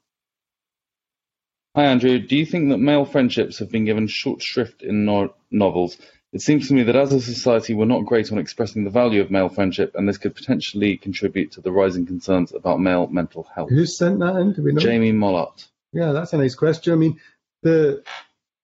Hi, 1.74 1.86
Andrew. 1.86 2.18
Do 2.18 2.36
you 2.36 2.44
think 2.44 2.68
that 2.68 2.76
male 2.76 3.06
friendships 3.06 3.60
have 3.60 3.70
been 3.70 3.86
given 3.86 4.06
short 4.06 4.42
shrift 4.42 4.82
in 4.82 5.06
no- 5.06 5.32
novels 5.50 5.96
it 6.36 6.42
seems 6.42 6.68
to 6.68 6.74
me 6.74 6.82
that 6.82 6.96
as 6.96 7.14
a 7.14 7.20
society 7.22 7.72
we're 7.72 7.86
not 7.86 8.04
great 8.04 8.30
on 8.30 8.36
expressing 8.36 8.84
the 8.84 8.90
value 8.90 9.22
of 9.22 9.30
male 9.30 9.48
friendship, 9.48 9.92
and 9.94 10.06
this 10.06 10.18
could 10.18 10.34
potentially 10.34 10.98
contribute 10.98 11.52
to 11.52 11.62
the 11.62 11.72
rising 11.72 12.04
concerns 12.04 12.52
about 12.52 12.78
male 12.78 13.06
mental 13.06 13.44
health. 13.54 13.70
Who 13.70 13.86
sent 13.86 14.18
that 14.18 14.36
in? 14.36 14.52
Do 14.52 14.62
we 14.62 14.72
know? 14.72 14.80
Jamie 14.80 15.12
Mollart. 15.12 15.66
Yeah, 15.92 16.12
that's 16.12 16.32
a 16.32 16.38
nice 16.38 16.54
question. 16.54 16.92
I 16.92 16.96
mean, 16.96 17.20
the 17.62 18.02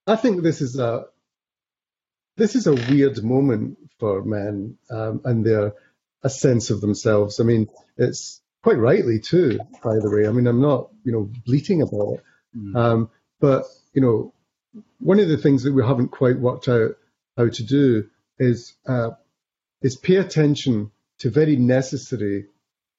I 0.06 0.16
think 0.16 0.42
this 0.42 0.60
is 0.60 0.78
a 0.78 1.06
this 2.36 2.56
is 2.56 2.66
a 2.66 2.74
weird 2.74 3.22
moment 3.22 3.78
for 3.98 4.22
men 4.24 4.78
um, 4.90 5.20
and 5.24 5.44
their 5.44 5.74
a 6.22 6.30
sense 6.30 6.70
of 6.70 6.80
themselves. 6.80 7.40
I 7.40 7.44
mean, 7.44 7.68
it's 7.96 8.40
quite 8.62 8.78
rightly 8.78 9.18
too, 9.18 9.58
by 9.82 9.96
the 9.96 10.10
way. 10.10 10.26
I 10.26 10.32
mean, 10.32 10.46
I'm 10.46 10.60
not 10.60 10.90
you 11.04 11.12
know 11.12 11.30
bleating 11.46 11.82
about 11.82 12.14
it, 12.14 12.24
mm. 12.56 12.76
um, 12.76 13.10
but 13.40 13.64
you 13.92 14.02
know, 14.02 14.34
one 14.98 15.20
of 15.20 15.28
the 15.28 15.36
things 15.36 15.64
that 15.64 15.74
we 15.74 15.84
haven't 15.84 16.08
quite 16.08 16.38
worked 16.38 16.68
out 16.68 16.96
how 17.36 17.48
to 17.48 17.62
do 17.62 18.08
is 18.38 18.74
uh, 18.86 19.10
is 19.82 19.96
pay 19.96 20.16
attention 20.16 20.90
to 21.18 21.30
very 21.30 21.56
necessary 21.56 22.46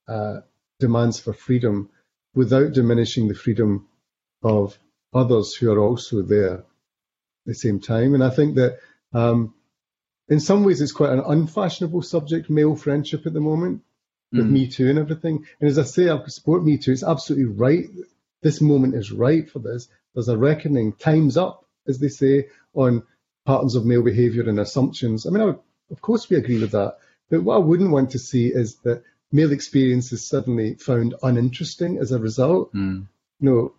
uh, 0.08 0.42
demands 0.80 1.20
for 1.20 1.34
freedom 1.34 1.90
without 2.36 2.74
diminishing 2.74 3.28
the 3.28 3.36
freedom 3.36 3.88
of 4.44 4.78
others 5.14 5.56
who 5.56 5.72
are 5.72 5.80
also 5.80 6.22
there 6.22 6.56
at 6.56 6.66
the 7.46 7.56
same 7.56 7.80
time. 7.80 8.14
And 8.14 8.24
I 8.24 8.30
think 8.30 8.56
that 8.56 8.80
um, 9.14 9.54
in 10.28 10.40
some 10.40 10.64
ways 10.64 10.82
it's 10.82 10.92
quite 10.92 11.12
an 11.12 11.24
unfashionable 11.26 12.02
subject, 12.02 12.50
male 12.50 12.76
friendship 12.76 13.26
at 13.26 13.34
the 13.34 13.40
moment, 13.40 13.82
with 14.32 14.48
mm. 14.48 14.52
Me 14.52 14.68
Too 14.68 14.90
and 14.90 15.00
everything. 15.00 15.46
And 15.60 15.70
as 15.70 15.78
I 15.78 15.84
say, 15.84 16.10
I 16.10 16.20
support 16.28 16.64
Me 16.64 16.78
Too. 16.78 16.92
It's 16.92 17.04
absolutely 17.04 17.46
right. 17.46 17.86
This 18.42 18.62
moment 18.62 18.96
is 18.96 19.12
right 19.12 19.50
for 19.50 19.60
this. 19.60 19.88
There's 20.14 20.30
a 20.30 20.38
reckoning. 20.38 20.94
Time's 20.94 21.38
up, 21.38 21.66
as 21.88 22.00
they 22.00 22.10
say, 22.10 22.48
on 22.74 23.04
patterns 23.46 23.76
of 23.76 23.86
male 23.86 24.04
behaviour 24.04 24.48
and 24.50 24.60
assumptions. 24.60 25.26
I 25.26 25.30
mean, 25.30 25.44
I, 25.44 25.56
of 25.92 26.02
course 26.02 26.30
we 26.30 26.38
agree 26.38 26.60
with 26.60 26.72
that. 26.72 26.98
But 27.30 27.44
what 27.44 27.56
I 27.56 27.60
wouldn't 27.60 27.92
want 27.92 28.12
to 28.12 28.20
see 28.20 28.48
is 28.48 28.76
that 28.84 29.04
male 29.32 29.52
experience 29.52 30.12
is 30.12 30.28
suddenly 30.28 30.76
found 30.76 31.16
uninteresting 31.22 31.98
as 31.98 32.12
a 32.12 32.20
result. 32.20 32.74
Mm. 32.74 33.08
You 33.40 33.50
know, 33.50 33.74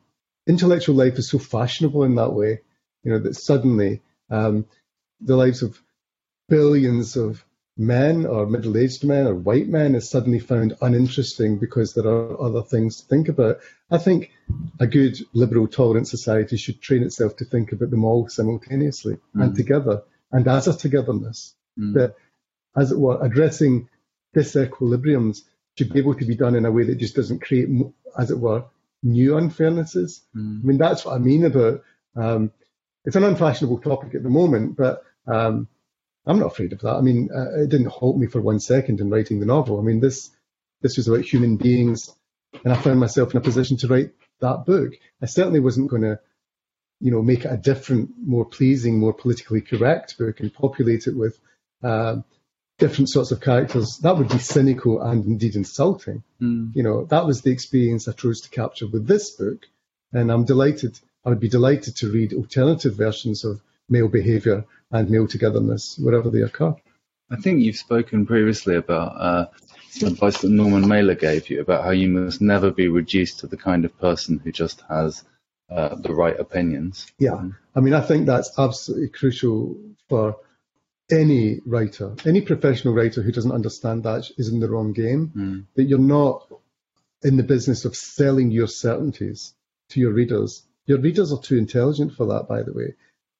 intellectual 0.46 0.94
life 0.94 1.18
is 1.18 1.28
so 1.28 1.38
fashionable 1.38 2.04
in 2.04 2.16
that 2.16 2.32
way, 2.32 2.60
you 3.02 3.12
know, 3.12 3.18
that 3.18 3.34
suddenly 3.34 4.02
um, 4.30 4.66
the 5.20 5.36
lives 5.36 5.62
of 5.62 5.80
billions 6.48 7.16
of 7.16 7.44
men 7.76 8.24
or 8.24 8.46
middle-aged 8.46 9.04
men 9.04 9.26
or 9.26 9.34
white 9.34 9.66
men 9.68 9.94
is 9.94 10.08
suddenly 10.08 10.38
found 10.38 10.76
uninteresting 10.80 11.58
because 11.58 11.92
there 11.92 12.06
are 12.06 12.40
other 12.40 12.62
things 12.62 13.00
to 13.00 13.06
think 13.06 13.28
about. 13.28 13.58
I 13.90 13.98
think 13.98 14.30
a 14.78 14.86
good 14.86 15.18
liberal 15.32 15.66
tolerant 15.66 16.06
society 16.06 16.56
should 16.56 16.80
train 16.80 17.02
itself 17.02 17.36
to 17.36 17.44
think 17.44 17.72
about 17.72 17.90
them 17.90 18.04
all 18.04 18.28
simultaneously 18.28 19.16
mm. 19.34 19.42
and 19.42 19.56
together 19.56 20.02
and 20.30 20.46
as 20.46 20.68
a 20.68 20.76
togetherness. 20.76 21.54
Mm. 21.78 21.94
That, 21.94 22.14
as 22.76 22.92
it 22.92 22.98
were, 22.98 23.24
addressing 23.24 23.88
disequilibriums 24.36 25.42
should 25.76 25.92
be 25.92 25.98
able 25.98 26.14
to 26.14 26.24
be 26.24 26.36
done 26.36 26.54
in 26.54 26.66
a 26.66 26.70
way 26.70 26.84
that 26.84 26.96
just 26.96 27.16
doesn't 27.16 27.42
create, 27.42 27.68
as 28.16 28.30
it 28.30 28.38
were, 28.38 28.64
new 29.04 29.32
unfairnesses. 29.32 30.22
Mm. 30.34 30.62
I 30.62 30.66
mean, 30.66 30.78
that's 30.78 31.04
what 31.04 31.14
I 31.14 31.18
mean 31.18 31.44
about. 31.44 31.82
Um, 32.16 32.50
it's 33.04 33.16
an 33.16 33.24
unfashionable 33.24 33.78
topic 33.78 34.14
at 34.14 34.22
the 34.22 34.30
moment, 34.30 34.76
but 34.76 35.04
um, 35.26 35.68
I'm 36.26 36.38
not 36.38 36.52
afraid 36.52 36.72
of 36.72 36.80
that. 36.80 36.94
I 36.94 37.00
mean, 37.02 37.28
uh, 37.34 37.62
it 37.62 37.68
didn't 37.68 37.88
halt 37.88 38.16
me 38.16 38.26
for 38.26 38.40
one 38.40 38.60
second 38.60 39.00
in 39.00 39.10
writing 39.10 39.40
the 39.40 39.46
novel. 39.46 39.78
I 39.78 39.82
mean, 39.82 40.00
this 40.00 40.30
this 40.80 40.96
was 40.96 41.06
about 41.08 41.24
human 41.24 41.56
beings, 41.56 42.14
and 42.64 42.72
I 42.72 42.76
found 42.76 43.00
myself 43.00 43.32
in 43.32 43.38
a 43.38 43.42
position 43.42 43.76
to 43.78 43.88
write 43.88 44.12
that 44.40 44.64
book. 44.66 44.92
I 45.22 45.26
certainly 45.26 45.60
wasn't 45.60 45.90
going 45.90 46.02
to, 46.02 46.18
you 47.00 47.10
know, 47.10 47.22
make 47.22 47.44
it 47.44 47.52
a 47.52 47.56
different, 47.56 48.10
more 48.22 48.44
pleasing, 48.44 48.98
more 48.98 49.14
politically 49.14 49.60
correct 49.60 50.18
book 50.18 50.40
and 50.40 50.52
populate 50.52 51.06
it 51.06 51.16
with 51.16 51.38
uh, 51.82 52.16
different 52.78 53.08
sorts 53.08 53.30
of 53.30 53.40
characters. 53.40 53.98
That 53.98 54.16
would 54.16 54.28
be 54.28 54.38
cynical 54.38 55.00
and 55.00 55.24
indeed 55.24 55.56
insulting. 55.56 56.22
Mm. 56.40 56.74
You 56.74 56.82
know, 56.82 57.04
that 57.06 57.26
was 57.26 57.42
the 57.42 57.50
experience 57.50 58.08
I 58.08 58.12
chose 58.12 58.40
to 58.42 58.50
capture 58.50 58.86
with 58.86 59.06
this 59.06 59.30
book, 59.30 59.66
and 60.12 60.30
I'm 60.30 60.44
delighted. 60.44 60.98
I 61.24 61.30
would 61.30 61.40
be 61.40 61.48
delighted 61.48 61.96
to 61.96 62.10
read 62.10 62.34
alternative 62.34 62.94
versions 62.94 63.44
of 63.44 63.60
male 63.88 64.08
behaviour 64.08 64.64
and 64.90 65.10
male 65.10 65.26
togetherness 65.26 65.98
wherever 65.98 66.30
they 66.30 66.42
occur. 66.42 66.74
I 67.30 67.36
think 67.36 67.60
you've 67.60 67.76
spoken 67.76 68.26
previously 68.26 68.76
about 68.76 69.16
uh, 69.16 69.46
advice 70.02 70.40
that 70.40 70.50
Norman 70.50 70.86
Mailer 70.86 71.14
gave 71.14 71.48
you 71.48 71.60
about 71.60 71.84
how 71.84 71.90
you 71.90 72.08
must 72.08 72.40
never 72.40 72.70
be 72.70 72.88
reduced 72.88 73.40
to 73.40 73.46
the 73.46 73.56
kind 73.56 73.84
of 73.84 73.98
person 73.98 74.38
who 74.38 74.52
just 74.52 74.82
has 74.88 75.24
uh, 75.70 75.94
the 75.94 76.14
right 76.14 76.38
opinions. 76.38 77.10
Yeah, 77.18 77.48
I 77.74 77.80
mean, 77.80 77.94
I 77.94 78.02
think 78.02 78.26
that's 78.26 78.58
absolutely 78.58 79.08
crucial 79.08 79.76
for 80.08 80.36
any 81.14 81.60
writer, 81.64 82.14
any 82.26 82.40
professional 82.40 82.94
writer 82.94 83.22
who 83.22 83.32
doesn't 83.32 83.52
understand 83.52 84.02
that 84.04 84.30
is 84.36 84.48
in 84.48 84.60
the 84.60 84.68
wrong 84.68 84.92
game. 84.92 85.32
Mm. 85.36 85.64
That 85.74 85.84
you're 85.84 85.98
not 85.98 86.46
in 87.22 87.36
the 87.36 87.42
business 87.42 87.84
of 87.84 87.96
selling 87.96 88.50
your 88.50 88.66
certainties 88.66 89.54
to 89.90 90.00
your 90.00 90.12
readers. 90.12 90.64
Your 90.86 90.98
readers 90.98 91.32
are 91.32 91.40
too 91.40 91.56
intelligent 91.56 92.14
for 92.14 92.26
that, 92.26 92.46
by 92.48 92.62
the 92.62 92.72
way. 92.72 92.94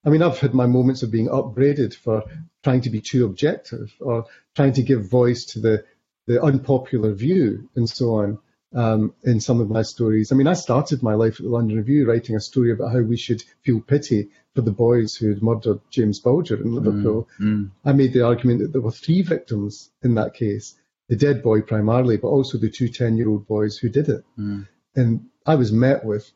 I 0.05 0.11
mean, 0.11 0.23
I've 0.23 0.39
had 0.39 0.55
my 0.55 0.67
moments 0.67 1.03
of 1.03 1.11
being 1.11 1.31
upbraided 1.31 1.95
for 1.95 2.25
trying 2.63 2.83
to 2.83 2.91
be 2.91 3.01
too 3.01 3.25
objective 3.25 3.95
or 4.01 4.27
trying 4.55 4.75
to 4.75 4.83
give 4.83 5.09
voice 5.09 5.45
to 5.47 5.61
the, 5.61 5.85
the 6.27 6.43
unpopular 6.43 7.13
view 7.13 7.69
and 7.75 7.89
so 7.89 8.17
on 8.17 8.39
um, 8.75 9.15
in 9.23 9.41
some 9.41 9.61
of 9.61 9.71
my 9.71 9.83
stories. 9.83 10.33
I 10.33 10.35
mean, 10.35 10.49
I 10.49 10.55
started 10.55 11.03
my 11.03 11.15
life 11.15 11.35
at 11.39 11.45
the 11.45 11.51
London 11.51 11.77
Review 11.77 12.07
writing 12.09 12.37
a 12.37 12.41
story 12.41 12.73
about 12.73 12.93
how 12.93 13.01
we 13.01 13.17
should 13.17 13.43
feel 13.63 13.81
pity 13.81 14.31
for 14.55 14.63
the 14.63 14.73
boys 14.73 15.15
who 15.15 15.29
had 15.29 15.43
murdered 15.43 15.81
James 15.91 16.21
Bulger 16.21 16.57
in 16.57 16.75
Liverpool. 16.75 17.29
Mm, 17.41 17.47
mm. 17.47 17.71
I 17.85 17.93
made 17.93 18.13
the 18.13 18.27
argument 18.27 18.61
that 18.61 18.73
there 18.73 18.81
were 18.81 18.91
three 18.91 19.23
victims 19.23 19.91
in 20.03 20.15
that 20.17 20.35
case 20.35 20.77
the 21.09 21.17
dead 21.17 21.43
boy 21.43 21.61
primarily, 21.61 22.17
but 22.17 22.29
also 22.29 22.59
the 22.59 22.71
two 22.71 22.89
10 22.89 23.17
year 23.17 23.29
old 23.29 23.47
boys 23.47 23.77
who 23.77 23.89
did 23.89 24.09
it. 24.09 24.25
Mm. 24.39 24.67
And 24.97 25.27
I 25.45 25.57
was 25.57 25.73
met 25.73 26.05
with 26.05 26.31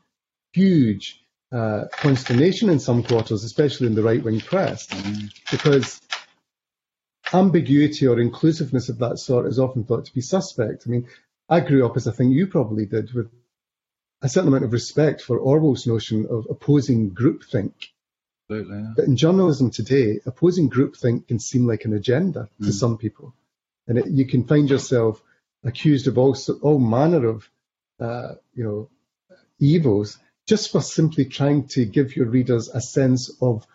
huge 0.53 1.23
uh, 1.53 1.85
consternation 1.93 2.69
in 2.69 2.79
some 2.79 3.03
quarters, 3.03 3.45
especially 3.45 3.87
in 3.87 3.95
the 3.95 4.03
right 4.03 4.23
wing 4.23 4.41
press, 4.41 4.87
mm. 4.89 5.31
because 5.51 6.01
ambiguity 7.33 8.07
or 8.07 8.21
inclusiveness 8.21 8.89
of 8.89 8.99
that 8.99 9.19
sort 9.19 9.47
is 9.47 9.59
often 9.59 9.85
thought 9.85 10.05
to 10.07 10.15
be 10.15 10.21
suspect. 10.21 10.85
I 10.87 10.91
mean, 10.91 11.07
I 11.49 11.61
grew 11.61 11.87
up, 11.87 11.97
as 11.97 12.07
I 12.07 12.13
think 12.13 12.35
you 12.35 12.47
probably 12.47 12.87
did, 12.87 13.13
with 13.13 13.31
a 14.23 14.29
certain 14.29 14.49
amount 14.49 14.65
of 14.65 14.73
respect 14.73 15.23
for 15.23 15.39
Orwell's 15.39 15.87
notion 15.87 16.27
of 16.29 16.47
opposing 16.51 17.11
groupthink. 17.13 17.73
Absolutely, 18.51 18.79
yeah. 18.79 18.93
But 18.97 19.05
in 19.07 19.17
journalism 19.17 19.71
today, 19.71 20.21
opposing 20.27 20.71
groupthink 20.71 21.29
can 21.29 21.39
seem 21.39 21.67
like 21.67 21.85
an 21.85 21.95
agenda 21.95 22.49
mm. 22.61 22.67
to 22.67 22.73
some 22.73 22.99
people. 22.99 23.35
And 23.87 23.99
it, 23.99 24.09
you 24.09 24.27
can 24.27 24.45
find 24.45 24.69
yourself 24.69 25.23
accused 25.65 26.07
of 26.07 26.19
all, 26.19 26.37
all 26.63 26.79
manner 26.79 27.27
of, 27.27 27.49
uh, 28.01 28.35
you 28.55 28.65
know, 28.65 28.91
evils 29.59 30.19
just 30.47 30.73
for 30.73 30.81
simply 30.81 31.27
trying 31.27 31.69
to 31.69 31.85
give 31.85 32.17
your 32.17 32.27
readers 32.27 32.69
a 32.69 32.81
sense 32.81 33.31
of 33.41 33.67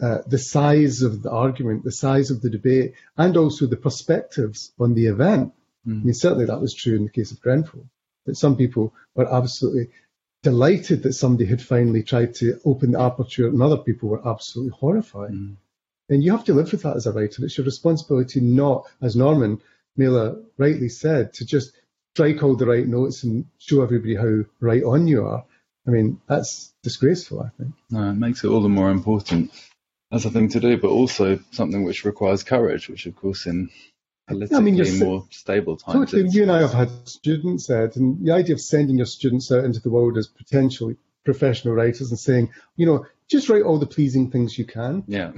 uh, 0.00 0.18
the 0.26 0.38
size 0.38 1.02
of 1.02 1.22
the 1.22 1.30
argument, 1.30 1.84
the 1.84 1.92
size 1.92 2.30
of 2.30 2.40
the 2.40 2.50
debate, 2.50 2.94
and 3.16 3.36
also 3.36 3.66
the 3.66 3.76
perspectives 3.76 4.72
on 4.78 4.94
the 4.94 5.06
event. 5.06 5.52
Mm. 5.86 6.00
I 6.00 6.04
mean, 6.04 6.14
certainly 6.14 6.46
that 6.46 6.60
was 6.60 6.74
true 6.74 6.96
in 6.96 7.04
the 7.04 7.10
case 7.10 7.32
of 7.32 7.40
Grenfell, 7.40 7.86
that 8.26 8.36
some 8.36 8.56
people 8.56 8.94
were 9.14 9.32
absolutely 9.32 9.90
delighted 10.42 11.02
that 11.02 11.12
somebody 11.12 11.44
had 11.46 11.60
finally 11.60 12.02
tried 12.02 12.34
to 12.36 12.58
open 12.64 12.92
the 12.92 13.00
aperture, 13.00 13.46
and 13.46 13.62
other 13.62 13.76
people 13.76 14.08
were 14.08 14.28
absolutely 14.28 14.72
horrified. 14.78 15.32
Mm. 15.32 15.56
And 16.08 16.24
you 16.24 16.32
have 16.32 16.44
to 16.44 16.54
live 16.54 16.72
with 16.72 16.82
that 16.82 16.96
as 16.96 17.06
a 17.06 17.12
writer. 17.12 17.44
It's 17.44 17.56
your 17.56 17.64
responsibility 17.64 18.40
not, 18.40 18.86
as 19.00 19.14
Norman 19.14 19.60
Mailer 19.96 20.42
rightly 20.58 20.88
said, 20.88 21.34
to 21.34 21.46
just 21.46 21.72
strike 22.14 22.42
all 22.42 22.56
the 22.56 22.66
right 22.66 22.86
notes 22.86 23.22
and 23.22 23.46
show 23.58 23.82
everybody 23.82 24.16
how 24.16 24.44
right 24.60 24.82
on 24.82 25.06
you 25.06 25.26
are. 25.26 25.44
I 25.86 25.90
mean, 25.90 26.20
that's 26.28 26.72
disgraceful, 26.82 27.40
I 27.40 27.50
think. 27.56 27.74
No, 27.90 28.10
it 28.10 28.14
makes 28.14 28.42
it 28.42 28.48
all 28.48 28.62
the 28.62 28.68
more 28.68 28.90
important 28.90 29.52
as 30.10 30.24
a 30.24 30.30
thing 30.30 30.48
to 30.50 30.60
do, 30.60 30.76
but 30.76 30.88
also 30.88 31.38
something 31.52 31.84
which 31.84 32.04
requires 32.04 32.42
courage, 32.42 32.88
which, 32.88 33.06
of 33.06 33.14
course, 33.14 33.46
in 33.46 33.70
politically 34.30 34.56
I 34.56 34.60
mean, 34.60 34.98
more 34.98 35.26
stable 35.30 35.76
times. 35.76 36.10
Totally, 36.10 36.30
you 36.30 36.42
and 36.42 36.52
I 36.52 36.60
have 36.60 36.72
had 36.72 37.08
students, 37.08 37.68
Ed, 37.70 37.96
and 37.96 38.24
the 38.24 38.32
idea 38.32 38.54
of 38.54 38.60
sending 38.60 38.96
your 38.96 39.06
students 39.06 39.50
out 39.52 39.64
into 39.64 39.80
the 39.80 39.90
world 39.90 40.16
as 40.18 40.26
potentially 40.26 40.96
professional 41.24 41.74
writers 41.74 42.10
and 42.10 42.18
saying, 42.18 42.50
you 42.76 42.86
know, 42.86 43.06
just 43.28 43.48
write 43.48 43.62
all 43.62 43.78
the 43.78 43.86
pleasing 43.86 44.30
things 44.30 44.58
you 44.58 44.64
can. 44.64 45.04
Yeah. 45.06 45.32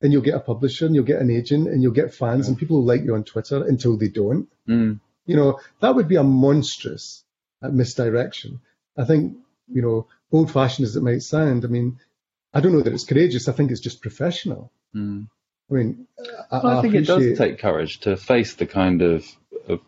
And 0.00 0.12
you'll 0.12 0.22
get 0.22 0.34
a 0.34 0.40
publisher 0.40 0.86
and 0.86 0.94
you'll 0.94 1.04
get 1.04 1.20
an 1.20 1.30
agent 1.30 1.68
and 1.68 1.82
you'll 1.82 1.92
get 1.92 2.14
fans 2.14 2.46
yeah. 2.46 2.50
and 2.50 2.58
people 2.58 2.78
will 2.78 2.86
like 2.86 3.04
you 3.04 3.14
on 3.14 3.22
Twitter 3.22 3.64
until 3.64 3.96
they 3.96 4.08
don't. 4.08 4.48
Mm. 4.68 4.98
You 5.26 5.36
know, 5.36 5.60
that 5.80 5.94
would 5.94 6.08
be 6.08 6.16
a 6.16 6.24
monstrous 6.24 7.22
uh, 7.62 7.68
misdirection. 7.68 8.60
I 8.96 9.04
think 9.04 9.36
you 9.72 9.82
know, 9.82 10.06
old 10.30 10.50
fashioned 10.50 10.86
as 10.86 10.96
it 10.96 11.02
might 11.02 11.22
sound, 11.22 11.64
I 11.64 11.68
mean, 11.68 11.98
I 12.54 12.60
don't 12.60 12.72
know 12.72 12.82
that 12.82 12.92
it's 12.92 13.04
courageous. 13.04 13.48
I 13.48 13.52
think 13.52 13.70
it's 13.70 13.80
just 13.80 14.02
professional. 14.02 14.70
Mm. 14.94 15.28
I 15.72 15.74
mean, 15.74 16.06
I, 16.50 16.58
well, 16.58 16.66
I, 16.66 16.78
I 16.78 16.82
think 16.82 16.94
appreciate... 16.94 17.18
it 17.18 17.28
does 17.30 17.38
take 17.38 17.58
courage 17.58 18.00
to 18.00 18.16
face 18.16 18.54
the 18.54 18.66
kind 18.66 19.00
of, 19.00 19.26
of 19.68 19.80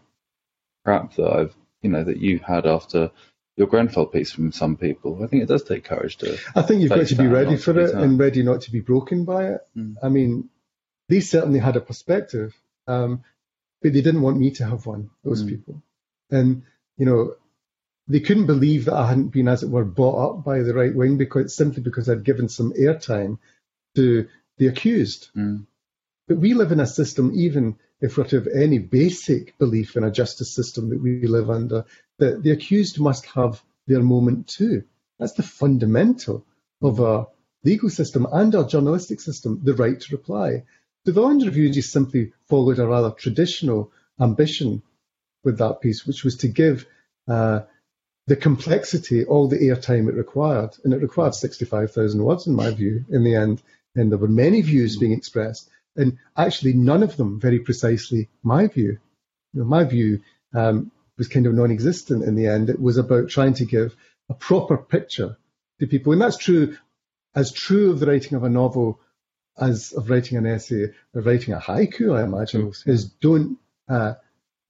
crap 0.85 1.15
that 1.17 1.31
I've, 1.31 1.55
you 1.83 1.91
know, 1.91 2.03
that 2.03 2.19
you 2.19 2.39
had 2.39 2.67
after 2.67 3.11
your 3.57 3.67
Grenfell 3.67 4.07
piece 4.07 4.33
from 4.33 4.51
some 4.51 4.77
people. 4.77 5.23
I 5.23 5.27
think 5.27 5.43
it 5.43 5.49
does 5.49 5.63
take 5.63 5.85
courage 5.85 6.17
to. 6.19 6.39
I 6.55 6.63
think 6.63 6.81
you've 6.81 6.91
got 6.91 7.07
to 7.07 7.15
be 7.15 7.27
ready 7.27 7.57
for 7.57 7.79
it 7.79 7.95
and 7.95 8.19
ready 8.19 8.43
not 8.43 8.63
to 8.63 8.73
be 8.73 8.81
broken 8.81 9.25
by 9.25 9.49
it. 9.49 9.61
Mm. 9.77 9.97
I 10.03 10.09
mean, 10.09 10.49
they 11.09 11.21
certainly 11.21 11.61
had 11.61 11.77
a 11.77 11.81
perspective, 11.81 12.55
um, 12.87 13.23
but 13.83 13.93
they 13.93 14.01
didn't 14.01 14.23
want 14.23 14.39
me 14.39 14.51
to 14.53 14.65
have 14.65 14.87
one. 14.87 15.11
Those 15.23 15.45
mm. 15.45 15.51
people, 15.51 15.83
and 16.31 16.63
you 16.97 17.07
know, 17.07 17.35
they 18.09 18.21
couldn't 18.21 18.47
believe 18.47 18.87
that 18.87 18.95
I 18.95 19.07
hadn't 19.07 19.29
been, 19.29 19.49
as 19.49 19.63
it 19.63 19.69
were, 19.71 19.85
bought 19.85 20.31
up 20.31 20.45
by 20.45 20.61
the 20.61 20.75
right 20.75 20.95
wing 20.95 21.19
because 21.19 21.55
simply 21.55 21.83
because 21.83 22.09
I'd 22.09 22.25
given 22.25 22.49
some 22.49 22.73
airtime 22.73 23.39
to 23.95 24.29
the 24.59 24.67
accused. 24.67 25.29
Mm. 25.37 25.67
But 26.27 26.39
we 26.39 26.55
live 26.55 26.73
in 26.73 26.81
a 26.81 26.87
system, 26.87 27.33
even 27.35 27.77
if 28.01 28.17
we're 28.17 28.25
to 28.25 28.37
have 28.37 28.47
any 28.47 28.79
basic 28.79 29.59
belief 29.59 29.97
in 29.97 30.05
a 30.05 30.11
justice 30.11 30.55
system 30.55 30.91
that 30.91 31.03
we 31.03 31.27
live 31.27 31.51
under, 31.51 31.85
that 32.19 32.43
the 32.43 32.51
accused 32.51 32.99
must 32.99 33.27
have 33.27 33.63
their 33.87 34.03
moment 34.03 34.49
too. 34.49 34.85
That's 35.19 35.35
the 35.35 35.43
fundamental 35.43 36.47
of 36.83 37.01
our 37.01 37.29
legal 37.63 37.91
system 37.91 38.27
and 38.31 38.55
our 38.55 38.67
journalistic 38.67 39.21
system, 39.21 39.61
the 39.63 39.75
right 39.75 40.01
to 40.01 40.17
reply. 40.17 40.65
So 41.05 41.13
the 41.13 41.21
London 41.21 41.49
Review 41.49 41.71
just 41.71 41.93
simply 41.93 42.33
followed 42.49 42.79
a 42.79 42.87
rather 42.87 43.11
traditional 43.11 43.93
ambition 44.21 44.83
with 45.45 45.59
that 45.59 45.81
piece, 45.83 46.07
which 46.07 46.25
was 46.25 46.37
to 46.39 46.49
give 46.49 46.87
uh, 47.29 47.61
the 48.27 48.37
complexity, 48.37 49.25
all 49.25 49.49
the 49.49 49.59
airtime 49.59 50.09
it 50.09 50.15
required, 50.15 50.71
and 50.83 50.95
it 50.95 51.03
required 51.03 51.35
65,000 51.35 52.23
words 52.23 52.47
in 52.47 52.55
my 52.55 52.71
view 52.71 53.05
in 53.11 53.25
the 53.25 53.35
end, 53.35 53.63
and 53.95 54.11
there 54.11 54.19
were 54.19 54.29
many 54.29 54.63
views 54.63 54.97
being 54.97 55.13
expressed, 55.13 55.69
and 55.97 56.19
actually 56.37 56.73
none 56.73 57.03
of 57.03 57.17
them 57.17 57.41
very 57.41 57.61
precisely 57.61 58.29
my 58.43 58.67
view. 58.67 58.99
You 59.53 59.61
know, 59.61 59.65
my 59.65 59.85
view 59.85 60.21
um, 60.55 60.91
was 61.17 61.29
kind 61.29 61.47
of 61.47 61.55
non-existent 61.55 62.25
in 62.25 62.35
the 62.35 62.47
end. 62.47 62.71
It 62.71 62.81
was 62.81 62.97
about 62.97 63.29
trying 63.29 63.55
to 63.55 63.65
give 63.65 63.95
a 64.29 64.35
proper 64.35 64.77
picture 64.77 65.37
to 65.81 65.87
people, 65.87 66.13
and 66.13 66.23
that's 66.23 66.37
true 66.37 66.77
as 67.35 67.53
true 67.53 67.91
of 67.91 68.01
the 68.01 68.07
writing 68.07 68.37
of 68.37 68.45
a 68.45 68.49
novel 68.49 69.01
as 69.59 69.93
of 69.93 70.11
writing 70.11 70.39
an 70.39 70.47
essay 70.47 70.93
or 71.15 71.23
writing 71.23 71.55
a 71.55 71.59
haiku. 71.59 72.19
I 72.19 72.25
imagine 72.25 72.73
is 72.87 73.05
don't 73.05 73.59
uh, 73.89 74.15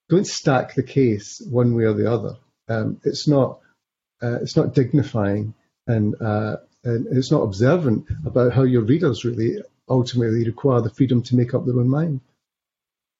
don't 0.08 0.26
stack 0.26 0.74
the 0.74 0.82
case 0.82 1.42
one 1.50 1.74
way 1.74 1.84
or 1.84 1.94
the 1.94 2.10
other. 2.10 2.36
Um, 2.68 3.00
it's 3.04 3.26
not 3.26 3.60
uh, 4.22 4.40
it's 4.42 4.56
not 4.56 4.74
dignifying 4.74 5.54
and 5.86 6.20
uh, 6.20 6.56
and 6.84 7.06
it's 7.16 7.30
not 7.30 7.42
observant 7.42 8.06
about 8.24 8.52
how 8.52 8.62
your 8.62 8.82
readers 8.82 9.24
really 9.24 9.58
ultimately 9.88 10.44
require 10.44 10.80
the 10.80 10.90
freedom 10.90 11.22
to 11.22 11.36
make 11.36 11.54
up 11.54 11.64
their 11.66 11.78
own 11.78 11.88
mind. 11.88 12.20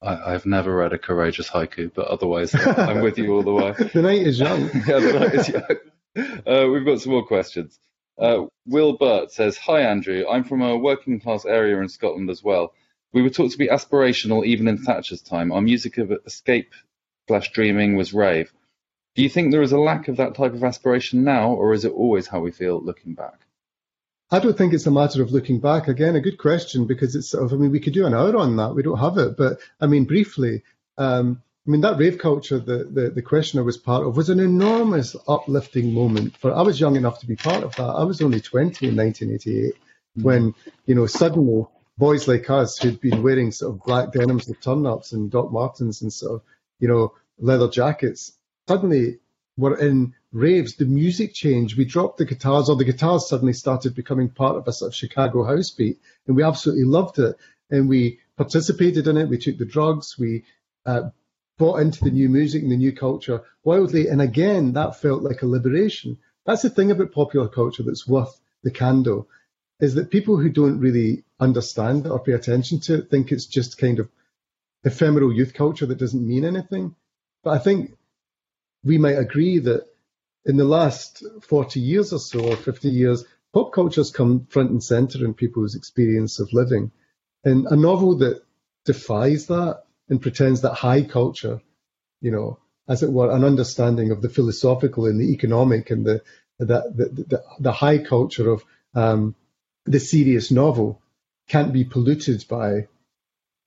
I, 0.03 0.33
have 0.33 0.45
never 0.45 0.77
read 0.77 0.93
a 0.93 0.99
courageous 0.99 1.49
haiku, 1.49 1.91
but 1.95 2.09
otherwise 2.09 2.55
I'm 2.55 3.01
with 3.01 3.17
you 3.17 3.33
all 3.33 3.43
the 3.43 3.53
way. 3.53 3.73
the 3.95 4.03
night 4.03 4.27
is 4.27 4.39
young. 4.39 4.63
yeah, 4.87 4.99
the 4.99 5.19
night 5.19 5.35
is 5.35 5.49
young. 5.49 6.45
Uh, 6.47 6.69
we've 6.69 6.85
got 6.85 7.01
some 7.01 7.13
more 7.13 7.27
questions. 7.27 7.79
Uh, 8.19 8.45
Will 8.67 8.97
Burt 8.97 9.33
says, 9.33 9.57
Hi 9.59 9.81
Andrew, 9.81 10.25
I'm 10.31 10.45
from 10.45 10.63
a 10.63 10.77
working 10.77 11.21
class 11.21 11.45
area 11.45 11.81
in 11.81 11.89
Scotland 11.89 12.29
as 12.31 12.43
well. 12.43 12.75
We 13.13 13.23
were 13.23 13.31
taught 13.31 13.53
to 13.53 13.59
be 13.59 13.69
aspirational 13.69 14.45
even 14.45 14.69
in 14.69 14.79
Thatcher's 14.79 15.23
time. 15.23 15.53
Our 15.53 15.63
music 15.63 15.99
of 15.99 16.13
escape 16.27 16.73
slash 17.29 17.53
dreaming 17.53 17.97
was 17.97 18.13
rave. 18.13 18.53
Do 19.15 19.23
you 19.23 19.29
think 19.29 19.51
there 19.51 19.63
is 19.63 19.73
a 19.73 19.79
lack 19.79 20.09
of 20.09 20.17
that 20.17 20.35
type 20.35 20.55
of 20.55 20.65
aspiration 20.65 21.25
now, 21.25 21.53
or 21.53 21.73
is 21.73 21.85
it 21.85 21.93
always 21.93 22.27
how 22.27 22.41
we 22.41 22.51
feel 22.51 22.81
looking 22.81 23.15
back? 23.15 23.44
I 24.35 24.41
don't 24.41 24.59
think 24.59 24.75
it's 24.75 24.87
a 24.87 24.91
matter 24.91 25.23
of 25.23 25.31
looking 25.31 25.61
back. 25.61 25.87
Again, 25.87 26.17
a 26.17 26.21
good 26.21 26.39
question 26.39 26.87
because 26.87 27.15
it's 27.15 27.29
sort 27.29 27.45
of, 27.45 27.53
I 27.53 27.57
mean, 27.57 27.71
we 27.71 27.79
could 27.79 27.93
do 27.93 28.05
an 28.05 28.15
hour 28.15 28.37
on 28.37 28.57
that. 28.57 28.75
We 28.75 28.83
don't 28.83 28.99
have 28.99 29.17
it. 29.17 29.37
But 29.37 29.61
I 29.81 29.87
mean, 29.87 30.07
briefly, 30.07 30.65
um, 30.99 31.41
I 31.65 31.71
mean, 31.71 31.83
that 31.83 31.99
rave 31.99 32.19
culture 32.19 32.59
that 32.59 32.93
the, 32.93 33.11
the 33.11 33.23
questioner 33.23 33.63
was 33.63 33.77
part 33.77 34.05
of 34.05 34.17
was 34.17 34.31
an 34.31 34.41
enormous 34.41 35.15
uplifting 35.29 35.95
moment 35.95 36.37
for, 36.37 36.53
I 36.53 36.63
was 36.63 36.81
young 36.81 36.97
enough 36.97 37.21
to 37.21 37.29
be 37.29 37.37
part 37.37 37.63
of 37.63 37.77
that. 37.77 37.85
I 37.85 38.03
was 38.03 38.21
only 38.21 38.41
20 38.41 38.89
in 38.89 38.97
1988 38.97 39.75
mm. 40.19 40.23
when, 40.25 40.55
you 40.85 40.97
know, 40.97 41.07
suddenly 41.07 41.67
boys 41.97 42.27
like 42.27 42.51
us 42.51 42.77
who'd 42.77 43.01
been 43.01 43.23
wearing 43.23 43.53
sort 43.53 43.77
of 43.77 43.85
black 43.85 44.11
denims 44.11 44.49
with 44.49 44.61
turn 44.61 44.85
ups 44.85 45.13
and 45.13 45.31
Doc 45.31 45.53
Martens 45.53 46.03
and 46.03 46.13
sort 46.13 46.35
of, 46.35 46.43
you 46.81 46.89
know, 46.89 47.15
leather 47.39 47.69
jackets 47.69 48.33
suddenly 48.67 49.21
were 49.57 49.79
in 49.79 50.13
raves, 50.35 50.75
the 50.75 50.85
music 50.85 51.33
changed. 51.33 51.79
We 51.79 51.85
dropped 51.85 52.19
the 52.19 52.25
guitars, 52.25 52.69
or 52.69 52.77
the 52.77 52.85
guitars 52.85 53.29
suddenly 53.29 53.53
started 53.53 53.95
becoming 53.95 54.29
part 54.29 54.57
of 54.57 54.69
a 54.69 54.73
sort 54.73 54.91
of 54.91 54.95
Chicago 54.95 55.45
house 55.45 55.71
beat, 55.71 56.01
and 56.27 56.37
we 56.37 56.43
absolutely 56.43 56.85
loved 56.85 57.19
it. 57.19 57.37
And 57.71 57.89
we 57.89 58.19
participated 58.37 59.07
in 59.07 59.17
it. 59.17 59.29
We 59.29 59.39
took 59.39 59.57
the 59.57 59.65
drugs. 59.65 60.19
We 60.19 60.45
uh, 60.85 61.11
bought 61.57 61.81
into 61.81 62.05
the 62.05 62.11
new 62.11 62.29
music 62.29 62.63
and 62.63 62.71
the 62.71 62.77
new 62.77 62.93
culture 62.93 63.43
wildly. 63.63 64.09
And 64.09 64.21
again, 64.21 64.73
that 64.75 65.01
felt 65.01 65.23
like 65.23 65.43
a 65.43 65.47
liberation. 65.47 66.19
That's 66.45 66.63
the 66.63 66.71
thing 66.71 66.91
about 66.91 67.13
popular 67.13 67.49
culture 67.49 67.83
that's 67.83 68.07
worth 68.07 68.39
the 68.63 68.71
candle, 68.71 69.29
is 69.81 69.95
that 69.95 70.11
people 70.11 70.37
who 70.37 70.51
don't 70.51 70.81
really 70.81 71.25
understand 71.41 72.07
or 72.07 72.19
pay 72.19 72.33
attention 72.33 72.81
to 72.81 72.95
it 72.95 73.11
think 73.11 73.31
it's 73.33 73.47
just 73.47 73.79
kind 73.79 73.99
of 73.99 74.11
ephemeral 74.85 75.33
youth 75.33 75.55
culture 75.55 75.87
that 75.87 75.99
doesn't 75.99 76.27
mean 76.27 76.45
anything. 76.45 76.95
But 77.43 77.51
I 77.51 77.59
think 77.59 77.97
we 78.83 78.99
might 78.99 79.19
agree 79.19 79.59
that 79.61 79.87
in 80.45 80.57
the 80.57 80.65
last 80.65 81.23
40 81.43 81.81
years 81.81 82.13
or 82.13 82.19
so, 82.19 82.41
or 82.41 82.57
50 82.57 82.89
years, 82.89 83.25
pop 83.53 83.73
culture 83.73 84.01
has 84.01 84.11
come 84.11 84.47
front 84.47 84.71
and 84.71 84.83
center 84.83 85.25
in 85.25 85.35
people's 85.35 85.75
experience 85.75 86.41
of 86.41 86.53
living. 86.53 86.91
And 87.45 87.67
a 87.67 87.77
novel 87.77 88.19
that 88.19 88.43
defies 88.85 89.47
that 89.47 89.85
and 90.09 90.21
pretends 90.21 90.63
that 90.63 90.75
high 90.75 91.03
culture, 91.03 91.61
you 92.21 92.31
know, 92.31 92.59
as 92.89 93.03
it 93.03 93.11
were, 93.11 93.31
an 93.31 93.45
understanding 93.45 94.11
of 94.11 94.21
the 94.21 94.29
philosophical 94.29 95.07
and 95.07 95.19
the 95.19 95.33
economic 95.33 95.91
and 95.91 96.05
the 96.05 96.23
the 96.59 96.67
the, 96.67 97.25
the, 97.25 97.43
the 97.59 97.73
high 97.73 97.99
culture 97.99 98.51
of 98.51 98.63
um, 98.95 99.35
the 99.87 100.01
serious 100.01 100.51
novel 100.51 101.01
can't 101.49 101.73
be 101.73 101.85
polluted 101.85 102.45
by 102.49 102.87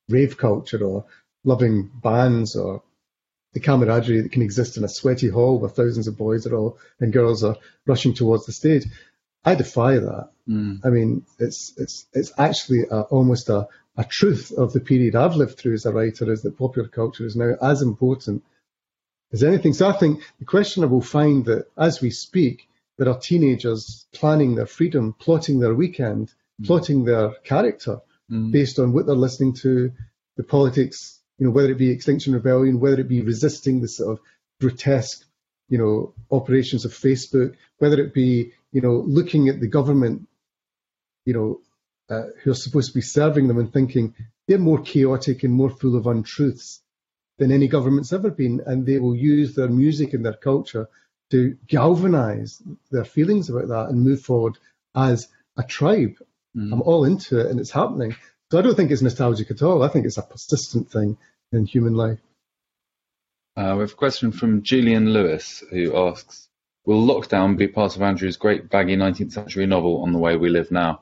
rave 0.10 0.38
culture 0.38 0.84
or 0.84 1.06
loving 1.44 1.90
bands 1.94 2.56
or 2.56 2.84
the 3.58 3.64
camaraderie 3.64 4.22
that 4.22 4.32
can 4.32 4.44
exist 4.44 4.78
in 4.78 4.84
a 4.84 4.88
sweaty 4.88 5.30
hall 5.30 5.58
where 5.58 5.70
thousands 5.70 6.08
of 6.08 6.16
boys 6.16 6.46
are 6.46 6.56
all 6.56 6.78
and 7.00 7.12
girls 7.12 7.44
are 7.44 7.58
rushing 7.88 8.14
towards 8.14 8.46
the 8.46 8.52
stage. 8.52 8.86
I 9.44 9.56
defy 9.56 9.98
that. 9.98 10.30
Mm. 10.48 10.86
I 10.86 10.90
mean, 10.90 11.26
it's 11.40 11.74
it's 11.76 12.06
it's 12.14 12.32
actually 12.38 12.84
a, 12.84 13.02
almost 13.02 13.50
a, 13.50 13.68
a 13.98 14.04
truth 14.04 14.52
of 14.52 14.74
the 14.74 14.80
period 14.80 15.16
I've 15.16 15.36
lived 15.36 15.58
through 15.58 15.74
as 15.74 15.88
a 15.88 15.92
writer 15.92 16.32
is 16.32 16.44
that 16.44 16.60
popular 16.60 16.88
culture 16.88 17.26
is 17.26 17.36
now 17.36 17.56
as 17.60 17.82
important 17.82 18.44
as 19.34 19.44
anything. 19.44 19.74
So 19.74 19.90
I 19.90 19.94
think 19.94 20.22
the 20.38 20.46
questioner 20.46 20.88
will 20.88 21.02
find 21.02 21.44
that 21.46 21.66
as 21.76 22.00
we 22.00 22.12
speak, 22.12 22.70
there 23.00 23.10
are 23.10 23.20
teenagers 23.20 24.06
planning 24.14 24.54
their 24.54 24.68
freedom, 24.68 25.16
plotting 25.18 25.60
their 25.60 25.74
weekend, 25.74 26.32
mm. 26.62 26.68
plotting 26.68 27.06
their 27.06 27.32
character 27.44 28.02
mm. 28.30 28.52
based 28.52 28.78
on 28.78 28.94
what 28.94 29.08
they're 29.08 29.16
listening 29.16 29.54
to, 29.54 29.92
the 30.36 30.44
politics 30.44 31.17
you 31.38 31.46
know, 31.46 31.52
whether 31.52 31.72
it 31.72 31.78
be 31.78 31.92
Extinction 31.92 32.34
Rebellion, 32.34 32.80
whether 32.80 33.00
it 33.00 33.08
be 33.08 33.22
resisting 33.22 33.82
the 33.82 33.88
sort 33.88 34.18
of 34.18 34.24
grotesque, 34.60 35.24
you 35.70 35.78
know, 35.78 36.14
operations 36.32 36.86
of 36.86 36.92
Facebook, 36.92 37.56
whether 37.78 38.02
it 38.02 38.14
be, 38.14 38.54
you 38.72 38.82
know, 38.82 39.04
looking 39.08 39.50
at 39.50 39.60
the 39.60 39.68
government, 39.68 40.28
you 41.26 41.34
know, 41.34 41.62
uh, 42.10 42.28
who 42.42 42.52
are 42.52 42.56
supposed 42.56 42.90
to 42.90 42.98
be 42.98 43.02
serving 43.02 43.48
them 43.48 43.58
and 43.58 43.72
thinking 43.72 44.16
they're 44.48 44.58
more 44.58 44.82
chaotic 44.82 45.44
and 45.44 45.54
more 45.54 45.70
full 45.70 45.96
of 45.96 46.08
untruths 46.08 46.82
than 47.38 47.52
any 47.52 47.68
government's 47.68 48.14
ever 48.14 48.32
been, 48.32 48.62
and 48.66 48.86
they 48.86 48.98
will 48.98 49.16
use 49.16 49.54
their 49.54 49.68
music 49.68 50.14
and 50.14 50.26
their 50.26 50.34
culture 50.34 50.88
to 51.30 51.58
galvanize 51.68 52.62
their 52.90 53.04
feelings 53.06 53.50
about 53.50 53.68
that 53.68 53.90
and 53.90 54.02
move 54.02 54.22
forward 54.22 54.58
as 54.96 55.28
a 55.58 55.64
tribe. 55.64 56.16
Mm. 56.56 56.74
I'm 56.74 56.82
all 56.82 57.04
into 57.04 57.40
it, 57.40 57.48
and 57.48 57.60
it's 57.60 57.72
happening. 57.72 58.16
So 58.52 58.58
I 58.58 58.62
don't 58.62 58.76
think 58.76 58.92
it's 58.92 59.02
nostalgic 59.02 59.52
at 59.52 59.62
all. 59.62 59.84
I 59.84 59.90
think 59.90 60.06
it's 60.06 60.18
a 60.18 60.22
persistent 60.22 60.90
thing 60.90 61.18
in 61.52 61.66
human 61.66 61.96
life. 61.96 62.20
Uh, 63.58 63.74
we 63.76 63.82
have 63.82 63.92
a 63.92 63.96
question 63.96 64.32
from 64.32 64.62
Julian 64.62 65.12
Lewis 65.12 65.64
who 65.72 65.98
asks 65.98 66.48
Will 66.86 67.06
lockdown 67.06 67.58
be 67.58 67.68
part 67.68 67.98
of 67.98 68.02
Andrew's 68.02 68.38
great 68.38 68.70
baggy 68.70 68.96
19th 68.96 69.34
century 69.34 69.66
novel 69.66 70.04
on 70.04 70.14
the 70.14 70.20
way 70.20 70.38
we 70.38 70.48
live 70.48 70.72
now? 70.72 71.02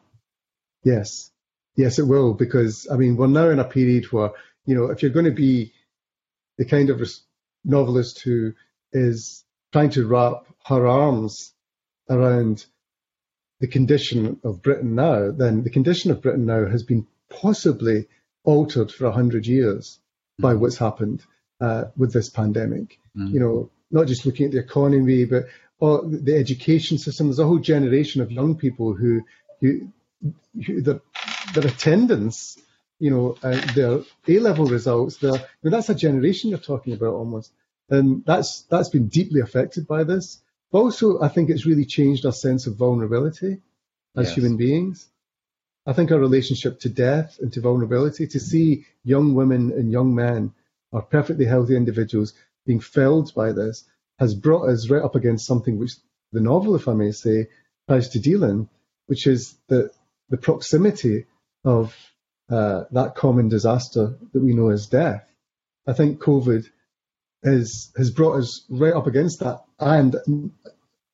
Yes. 0.84 1.32
Yes, 1.76 2.00
it 2.00 2.08
will, 2.08 2.34
because 2.34 2.88
I 2.92 2.96
mean, 2.96 3.18
we're 3.18 3.28
now 3.28 3.50
in 3.50 3.60
a 3.60 3.66
period 3.66 4.06
where, 4.12 4.32
you 4.66 4.74
know, 4.74 4.86
if 4.86 5.04
you're 5.04 5.12
going 5.12 5.26
to 5.26 5.32
be 5.32 5.74
the 6.58 6.66
kind 6.66 6.90
of 6.90 7.08
novelist 7.64 8.22
who 8.22 8.54
is 8.94 9.44
trying 9.72 9.92
to 9.92 10.08
wrap 10.08 10.46
her 10.66 10.88
arms 10.88 11.54
around 12.10 12.66
the 13.60 13.68
condition 13.68 14.40
of 14.44 14.64
Britain 14.64 14.96
now, 14.96 15.30
then 15.32 15.64
the 15.64 15.70
condition 15.70 16.10
of 16.10 16.22
Britain 16.22 16.46
now 16.48 16.66
has 16.66 16.82
been 16.82 17.06
possibly 17.30 18.08
altered 18.44 18.92
for 18.92 19.06
a 19.06 19.12
hundred 19.12 19.48
years 19.48 20.00
by 20.40 20.54
mm. 20.54 20.60
what's 20.60 20.78
happened 20.78 21.24
uh, 21.62 21.86
with 21.98 22.14
this 22.14 22.30
pandemic. 22.30 23.00
Mm. 23.18 23.32
You 23.32 23.40
know, 23.40 23.72
not 23.92 24.08
just 24.08 24.26
looking 24.26 24.48
at 24.48 24.52
the 24.52 24.60
economy, 24.60 25.26
but 25.26 25.46
the 25.80 26.36
education 26.38 26.98
system. 26.98 27.28
There's 27.28 27.40
a 27.40 27.46
whole 27.46 27.60
generation 27.60 28.22
of 28.22 28.32
young 28.32 28.56
people 28.56 28.94
who, 28.94 29.24
who, 29.62 29.92
who 30.66 30.82
their, 30.82 31.02
their 31.54 31.68
attendance, 31.68 32.58
you 33.00 33.12
know, 33.12 33.38
uh, 33.44 33.60
their 33.74 34.00
A 34.28 34.40
level 34.40 34.66
results. 34.66 35.18
Their, 35.18 35.34
I 35.34 35.46
mean, 35.64 35.72
that's 35.72 35.90
a 35.90 35.96
generation 35.96 36.50
you're 36.50 36.60
talking 36.60 36.94
about 36.94 37.14
almost, 37.14 37.52
and 37.90 38.24
that's 38.26 38.62
that's 38.64 38.90
been 38.90 39.08
deeply 39.08 39.42
affected 39.42 39.88
by 39.88 40.04
this. 40.04 40.42
But 40.72 40.80
also, 40.80 41.22
I 41.22 41.28
think 41.28 41.50
it's 41.50 41.66
really 41.66 41.86
changed 41.86 42.26
our 42.26 42.32
sense 42.32 42.68
of 42.68 42.78
vulnerability 42.78 43.62
as 44.16 44.28
yes. 44.28 44.36
human 44.36 44.58
beings. 44.58 45.08
I 45.88 45.94
think 45.94 46.12
our 46.12 46.20
relationship 46.20 46.80
to 46.80 46.90
death 46.90 47.38
and 47.40 47.54
to 47.54 47.62
vulnerability, 47.62 48.26
to 48.28 48.40
see 48.40 48.86
young 49.04 49.36
women 49.36 49.72
and 49.72 49.92
young 49.92 50.16
men 50.16 50.54
are 50.92 51.04
perfectly 51.04 51.46
healthy 51.46 51.76
individuals 51.76 52.34
being 52.66 52.80
felled 52.80 53.34
by 53.36 53.52
this, 53.52 53.84
has 54.18 54.34
brought 54.34 54.70
us 54.70 54.90
right 54.90 55.04
up 55.04 55.16
against 55.16 55.46
something 55.46 55.78
which 55.78 55.96
the 56.32 56.42
novel, 56.42 56.76
if 56.76 56.88
I 56.88 56.94
may 56.94 57.12
say, 57.12 57.50
tries 57.88 58.10
to 58.10 58.20
deal 58.20 58.44
in, 58.44 58.68
which 59.06 59.28
is 59.28 59.56
the, 59.68 59.92
the 60.30 60.38
proximity 60.38 61.26
of 61.64 61.96
uh, 62.50 62.86
that 62.92 63.16
common 63.16 63.50
disaster 63.50 64.18
that 64.34 64.42
we 64.42 64.54
know 64.54 64.70
as 64.70 64.88
death. 64.88 65.28
I 65.86 65.94
think 65.94 66.20
COVID 66.20 66.68
is, 67.44 67.92
has 67.96 68.10
brought 68.10 68.40
us 68.40 68.66
right 68.70 68.94
up 68.94 69.06
against 69.06 69.42
that. 69.42 69.64
And 69.80 70.16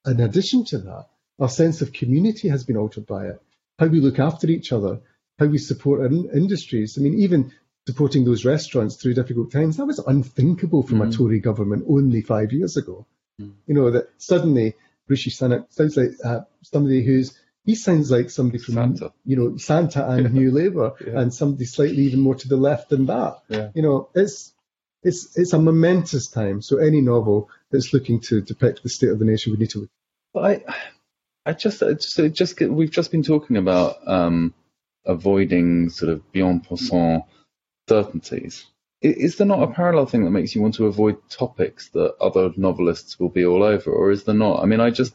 in 0.06 0.20
addition 0.22 0.64
to 0.66 0.78
that, 0.78 1.08
our 1.40 1.50
sense 1.50 1.82
of 1.82 1.92
community 1.92 2.48
has 2.48 2.64
been 2.64 2.78
altered 2.78 3.06
by 3.06 3.28
it 3.28 3.42
how 3.82 3.88
we 3.88 4.00
look 4.00 4.20
after 4.20 4.48
each 4.48 4.72
other, 4.72 5.02
how 5.40 5.48
we 5.48 5.58
support 5.58 6.06
in- 6.06 6.30
industries. 6.34 6.98
I 6.98 7.02
mean, 7.02 7.20
even 7.20 7.52
supporting 7.88 8.24
those 8.24 8.46
restaurants 8.46 8.96
through 8.96 9.16
difficult 9.16 9.52
times, 9.52 9.78
that 9.78 9.88
was 9.88 9.98
unthinkable 9.98 10.84
from 10.84 11.00
mm. 11.00 11.10
a 11.10 11.12
Tory 11.12 11.40
government 11.40 11.86
only 11.90 12.22
five 12.22 12.54
years 12.54 12.78
ago. 12.78 13.08
Mm. 13.42 13.54
You 13.66 13.74
know, 13.74 13.90
that 13.90 14.10
suddenly 14.18 14.76
Rishi 15.08 15.32
Sunak 15.32 15.74
sounds 15.74 15.98
like 15.98 16.12
uh, 16.24 16.42
somebody 16.62 17.04
who's, 17.04 17.36
he 17.66 17.74
sounds 17.74 18.12
like 18.12 18.30
somebody 18.30 18.60
from, 18.60 18.76
Santa. 18.76 19.14
you 19.26 19.36
know, 19.36 19.58
Santa 19.58 20.08
and 20.08 20.24
yeah. 20.26 20.42
New 20.42 20.52
Labour 20.52 20.94
yeah. 21.06 21.20
and 21.20 21.34
somebody 21.34 21.66
slightly 21.66 22.04
even 22.04 22.20
more 22.20 22.36
to 22.36 22.48
the 22.48 22.58
left 22.58 22.90
than 22.90 23.08
that. 23.08 23.40
Yeah. 23.50 23.70
You 23.74 23.82
know, 23.82 24.10
it's, 24.14 24.54
it's, 25.02 25.36
it's 25.36 25.54
a 25.54 25.60
momentous 25.60 26.28
time. 26.28 26.62
So 26.62 26.78
any 26.78 27.02
novel 27.02 27.50
that's 27.72 27.94
looking 27.94 28.20
to 28.22 28.42
depict 28.42 28.84
the 28.84 28.90
state 28.90 29.10
of 29.10 29.18
the 29.18 29.26
nation 29.26 29.52
would 29.52 29.60
need 29.60 29.72
to 29.72 29.80
look. 29.80 29.90
But 30.36 30.44
I, 30.46 30.76
I 31.52 31.54
just, 31.54 31.84
I 31.84 31.94
just, 31.94 32.18
just 32.34 32.62
we've 32.62 32.90
just 32.90 33.12
been 33.12 33.24
talking 33.24 33.58
about 33.58 34.08
um, 34.08 34.54
avoiding 35.06 35.90
sort 35.90 36.14
of 36.14 36.32
bien 36.32 36.62
pensant 36.62 37.26
certainties. 37.90 38.66
Is 39.02 39.36
there 39.36 39.48
not 39.48 39.62
a 39.62 39.74
parallel 39.74 40.06
thing 40.06 40.24
that 40.24 40.32
makes 40.32 40.56
you 40.56 40.62
want 40.62 40.76
to 40.76 40.86
avoid 40.86 41.18
topics 41.30 41.90
that 41.90 42.16
other 42.22 42.52
novelists 42.56 43.20
will 43.20 43.28
be 43.28 43.46
all 43.46 43.64
over, 43.64 43.92
or 43.92 44.12
is 44.12 44.24
there 44.24 44.36
not? 44.36 44.64
I 44.64 44.66
mean, 44.66 44.80
I 44.80 44.92
just, 44.92 45.14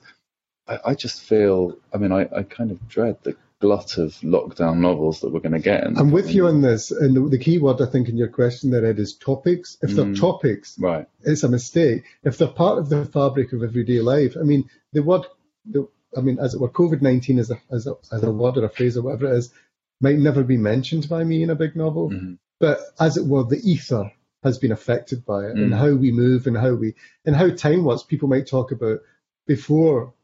I, 0.69 0.79
I 0.85 0.95
just 0.95 1.23
feel. 1.23 1.79
I 1.95 1.97
mean, 1.97 2.13
I, 2.13 2.29
I 2.37 2.43
kind 2.43 2.71
of 2.71 2.87
dread 2.87 3.17
the 3.23 3.35
glut 3.61 3.97
of 3.97 4.13
lockdown 4.17 4.81
novels 4.81 5.21
that 5.21 5.33
we're 5.33 5.41
going 5.41 5.53
to 5.53 5.59
get. 5.59 5.87
I'm 5.87 6.11
with 6.11 6.31
you 6.35 6.49
on 6.49 6.61
this, 6.61 6.91
and 6.91 7.17
the, 7.17 7.31
the, 7.31 7.39
key 7.39 7.57
word 7.57 7.81
I 7.81 7.87
think 7.87 8.11
in 8.11 8.19
your 8.19 8.29
question 8.29 8.71
there, 8.71 8.85
Ed, 8.85 8.99
is 8.99 9.15
topics. 9.15 9.79
If 9.81 9.93
they're 9.93 10.05
mm, 10.05 10.21
topics, 10.21 10.79
right, 10.79 11.07
it's 11.23 11.45
a 11.45 11.49
mistake. 11.49 12.05
If 12.25 12.37
they're 12.37 12.49
part 12.49 12.79
of 12.79 12.91
the 12.91 13.07
fabric 13.07 13.55
of 13.55 13.63
everyday 13.63 14.01
life, 14.01 14.37
I 14.39 14.43
mean, 14.43 14.69
the 14.93 15.03
word, 15.03 15.25
the, 15.65 15.89
I 16.17 16.21
mean, 16.21 16.39
as 16.39 16.55
it 16.55 16.61
were, 16.61 16.69
COVID 16.69 17.03
nineteen 17.03 17.39
as 17.39 17.51
a, 17.51 17.61
as 17.71 17.87
a 17.87 17.95
as 18.13 18.23
a 18.23 18.31
word 18.31 18.57
or 18.57 18.65
a 18.65 18.71
phrase 18.71 18.97
or 18.97 19.03
whatever 19.03 19.33
it 19.33 19.39
is, 19.39 19.53
might 20.01 20.19
never 20.19 20.43
be 20.43 20.57
mentioned 20.57 21.09
by 21.09 21.25
me 21.25 21.43
in 21.43 21.51
a 21.51 21.55
big 21.55 21.77
novel, 21.77 22.11
mm-hmm. 22.11 22.35
but 22.61 22.81
as 23.01 23.17
it 23.17 23.27
were, 23.27 23.45
the 23.45 23.61
ether 23.65 24.13
has 24.43 24.59
been 24.59 24.73
affected 24.73 25.25
by 25.25 25.47
it, 25.47 25.57
mm. 25.57 25.63
and 25.63 25.75
how 25.75 25.93
we 25.93 26.13
move 26.13 26.47
and 26.47 26.57
how 26.57 26.75
we 26.75 26.95
and 27.25 27.35
how 27.35 27.51
time 27.51 27.85
was. 27.85 28.05
People 28.05 28.29
might 28.29 28.47
talk 28.47 28.73
about 28.73 29.01
before 29.47 30.15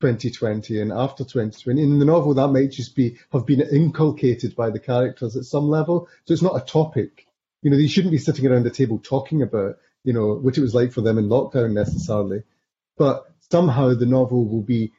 2020 0.00 0.80
and 0.80 0.92
after 0.92 1.24
2020. 1.24 1.82
In 1.82 1.98
the 1.98 2.04
novel, 2.04 2.34
that 2.34 2.48
might 2.48 2.70
just 2.70 2.94
be 2.94 3.16
have 3.32 3.46
been 3.46 3.60
inculcated 3.60 4.54
by 4.54 4.70
the 4.70 4.80
characters 4.80 5.36
at 5.36 5.44
some 5.44 5.68
level. 5.68 6.08
So 6.26 6.34
it's 6.34 6.42
not 6.42 6.60
a 6.60 6.64
topic. 6.64 7.26
You 7.62 7.70
know, 7.70 7.76
they 7.76 7.86
shouldn't 7.86 8.12
be 8.12 8.18
sitting 8.18 8.46
around 8.46 8.64
the 8.64 8.70
table 8.70 8.98
talking 8.98 9.40
about, 9.40 9.78
you 10.04 10.12
know, 10.12 10.34
what 10.34 10.58
it 10.58 10.60
was 10.60 10.74
like 10.74 10.92
for 10.92 11.00
them 11.00 11.16
in 11.16 11.28
lockdown 11.28 11.72
necessarily. 11.72 12.42
But 12.98 13.24
somehow 13.50 13.94
the 13.94 14.06
novel 14.06 14.46
will 14.46 14.62
be 14.62 14.92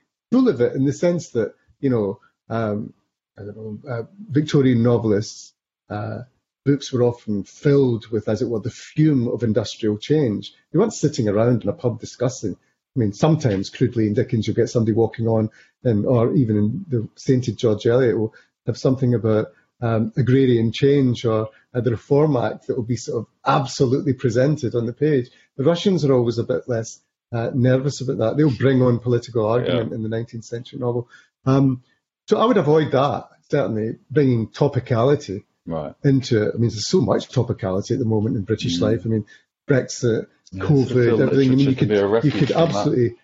of 0.48 0.62
it 0.62 0.76
in 0.76 0.86
the 0.86 0.94
sense 0.94 1.30
that, 1.32 1.54
you 1.80 1.90
know, 1.90 2.20
um, 2.50 2.94
I 3.38 3.44
don't 3.44 3.58
know, 3.58 3.80
uh, 3.90 4.04
Victorian 4.30 4.84
novelists, 4.84 5.54
uh, 5.90 6.20
books 6.66 6.92
were 6.92 7.04
often 7.04 7.44
filled 7.44 8.08
with, 8.08 8.28
as 8.28 8.42
it 8.42 8.50
were, 8.50 8.60
the 8.60 8.70
fume 8.70 9.28
of 9.28 9.44
industrial 9.44 9.98
change. 9.98 10.54
You 10.72 10.80
weren't 10.80 10.94
sitting 10.94 11.28
around 11.28 11.64
in 11.64 11.70
a 11.70 11.74
pub 11.74 12.00
discussing 12.00 12.58
I 12.96 13.00
mean, 13.00 13.14
sometimes 13.14 13.70
crudely 13.70 14.08
in 14.08 14.14
Dickens, 14.14 14.48
you'll 14.48 14.56
get 14.56 14.70
somebody 14.70 14.94
walking 14.94 15.28
on, 15.28 15.50
and, 15.84 16.06
or 16.06 16.34
even 16.34 16.58
in 16.58 16.86
the 16.88 17.10
Sainted 17.16 17.58
George 17.58 17.86
Eliot 17.86 18.18
will 18.18 18.34
have 18.66 18.78
something 18.78 19.14
about 19.14 19.48
um, 19.82 20.14
agrarian 20.16 20.72
change 20.72 21.26
or 21.26 21.50
uh, 21.74 21.82
the 21.82 21.92
Reform 21.92 22.38
Act 22.38 22.68
that 22.68 22.78
will 22.78 22.84
be 22.84 22.96
sort 22.96 23.20
of 23.20 23.28
absolutely 23.46 24.14
presented 24.14 24.76
on 24.76 24.86
the 24.86 24.94
page. 24.94 25.30
The 25.58 25.66
Russians 25.66 26.06
are 26.06 26.14
always 26.14 26.38
a 26.38 26.46
bit 26.46 26.70
less 26.70 27.02
uh, 27.36 27.52
nervous 27.54 28.02
about 28.02 28.18
that. 28.20 28.38
They'll 28.38 28.56
bring 28.56 28.82
on 28.82 29.00
political 29.00 29.46
argument 29.46 29.90
yeah. 29.90 29.96
in 29.96 30.04
the 30.04 30.10
19th 30.10 30.46
century 30.46 30.80
novel. 30.80 31.10
Um, 31.46 31.84
so 32.28 32.38
I 32.38 32.46
would 32.46 32.58
avoid 32.58 32.92
that, 32.94 33.28
certainly, 33.50 33.98
bringing 34.10 34.48
topicality 34.48 35.44
right. 35.66 35.94
into 36.04 36.44
it. 36.44 36.56
I 36.56 36.58
mean, 36.58 36.70
there's 36.70 36.88
so 36.88 37.02
much 37.02 37.30
topicality 37.30 37.92
at 37.92 38.00
the 38.00 38.06
moment 38.06 38.38
in 38.38 38.44
British 38.44 38.80
mm. 38.80 38.82
life. 38.82 39.02
I 39.06 39.10
mean, 39.10 39.26
Brexit, 39.68 40.28
COVID, 40.56 41.22
everything. 41.22 41.52
I 41.52 41.56
mean, 41.56 41.60
you 41.60 41.76
could 41.76 42.24
you 42.24 42.32
could 42.32 42.52
absolutely 42.52 43.10
that. 43.10 43.18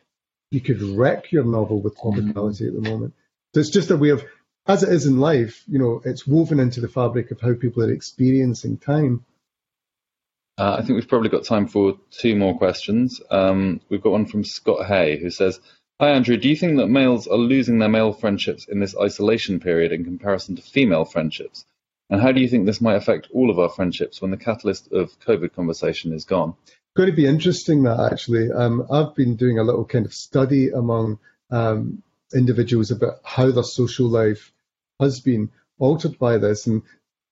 you 0.51 0.59
could 0.59 0.81
wreck 0.81 1.31
your 1.31 1.45
novel 1.45 1.81
with 1.81 1.97
topicality 1.97 2.63
mm. 2.63 2.67
at 2.67 2.83
the 2.83 2.89
moment. 2.89 3.13
So 3.53 3.61
it's 3.61 3.69
just 3.69 3.91
a 3.91 3.97
way 3.97 4.09
of, 4.09 4.23
as 4.67 4.83
it 4.83 4.89
is 4.89 5.05
in 5.05 5.19
life, 5.19 5.63
you 5.67 5.79
know, 5.79 6.01
it's 6.03 6.27
woven 6.27 6.59
into 6.59 6.81
the 6.81 6.87
fabric 6.87 7.31
of 7.31 7.39
how 7.39 7.53
people 7.53 7.83
are 7.83 7.91
experiencing 7.91 8.77
time. 8.77 9.25
Uh, 10.61 10.75
I 10.77 10.83
think 10.83 10.95
we've 10.95 11.07
probably 11.07 11.29
got 11.29 11.43
time 11.43 11.65
for 11.65 11.97
two 12.11 12.35
more 12.35 12.55
questions. 12.55 13.19
Um, 13.31 13.81
we've 13.89 14.03
got 14.03 14.11
one 14.11 14.27
from 14.27 14.43
Scott 14.43 14.85
Hay 14.85 15.19
who 15.19 15.31
says, 15.31 15.59
Hi 15.99 16.11
Andrew, 16.11 16.37
do 16.37 16.47
you 16.47 16.55
think 16.55 16.77
that 16.77 16.85
males 16.85 17.25
are 17.25 17.35
losing 17.35 17.79
their 17.79 17.89
male 17.89 18.13
friendships 18.13 18.67
in 18.69 18.79
this 18.79 18.95
isolation 18.95 19.59
period 19.59 19.91
in 19.91 20.03
comparison 20.03 20.55
to 20.57 20.61
female 20.61 21.03
friendships? 21.03 21.65
And 22.11 22.21
how 22.21 22.31
do 22.31 22.41
you 22.41 22.47
think 22.47 22.67
this 22.67 22.79
might 22.79 22.97
affect 22.97 23.29
all 23.33 23.49
of 23.49 23.57
our 23.57 23.69
friendships 23.69 24.21
when 24.21 24.29
the 24.29 24.37
catalyst 24.37 24.91
of 24.91 25.19
COVID 25.21 25.55
conversation 25.55 26.13
is 26.13 26.25
gone? 26.25 26.53
going 26.95 27.09
to 27.09 27.15
be 27.15 27.25
interesting 27.25 27.81
that 27.83 28.11
actually. 28.11 28.51
Um, 28.51 28.85
I've 28.91 29.15
been 29.15 29.37
doing 29.37 29.57
a 29.57 29.63
little 29.63 29.85
kind 29.85 30.05
of 30.05 30.13
study 30.13 30.69
among 30.69 31.17
um, 31.49 32.03
individuals 32.35 32.91
about 32.91 33.15
how 33.23 33.49
their 33.49 33.63
social 33.63 34.07
life 34.07 34.51
has 34.99 35.21
been 35.21 35.49
altered 35.79 36.19
by 36.19 36.37
this 36.37 36.67
and 36.67 36.83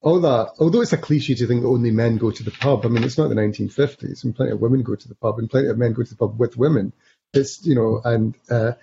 all 0.02 0.22
that. 0.22 0.54
Although 0.60 0.82
it's 0.82 0.94
a 0.94 0.98
cliche 0.98 1.36
to 1.36 1.48
think 1.48 1.62
that 1.62 1.68
only 1.68 1.92
men 1.92 2.18
go 2.18 2.32
to 2.32 2.44
the 2.44 2.52
pub, 2.52 2.86
I 2.86 2.90
mean, 2.90 3.04
it's 3.04 3.18
not 3.18 3.30
the 3.30 3.36
1950s, 3.36 4.24
and 4.24 4.36
plenty 4.36 4.52
of 4.52 4.62
women 4.62 4.84
go 4.84 4.96
to 4.96 5.08
the 5.08 5.16
pub, 5.16 5.40
and 5.40 5.50
plenty 5.50 5.68
of 5.68 5.78
men 5.78 5.94
go 5.94 6.04
to 6.04 6.10
the 6.10 6.16
pub 6.16 6.40
with 6.40 6.58
women. 6.58 6.94
It's 7.34 7.66
you 7.66 7.76
know, 7.76 8.02
and 8.04 8.36
uh, 8.50 8.74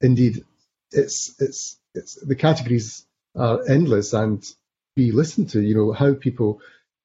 indeed, 0.00 0.44
it's 0.90 1.34
it's 1.40 1.78
it's 1.94 2.14
the 2.14 2.36
categories 2.36 3.06
are 3.36 3.60
endless 3.68 4.12
and 4.12 4.44
be 4.96 5.12
listened 5.12 5.50
to. 5.50 5.60
You 5.60 5.74
know 5.74 5.92
how 5.92 6.14
people 6.14 6.60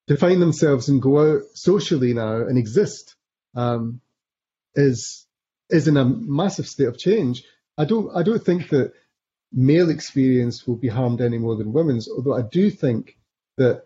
define 0.08 0.40
themselves 0.40 0.90
and 0.90 1.02
go 1.02 1.36
out 1.36 1.42
socially 1.54 2.14
now 2.14 2.38
and 2.38 2.58
exist 2.58 3.16
um, 3.56 4.02
is 4.74 5.28
is 5.70 5.88
in 5.88 5.98
a 5.98 6.06
massive 6.06 6.68
state 6.68 6.88
of 6.88 6.98
change. 6.98 7.44
I 7.78 7.86
don't 7.86 8.16
I 8.16 8.24
don't 8.24 8.44
think 8.44 8.70
that 8.70 8.94
male 9.52 9.90
experience 9.90 10.66
will 10.66 10.76
be 10.76 10.88
harmed 10.88 11.22
any 11.22 11.38
more 11.38 11.56
than 11.56 11.74
women's, 11.74 12.10
although 12.10 12.36
I 12.36 12.42
do 12.42 12.70
think 12.70 13.18
that 13.60 13.84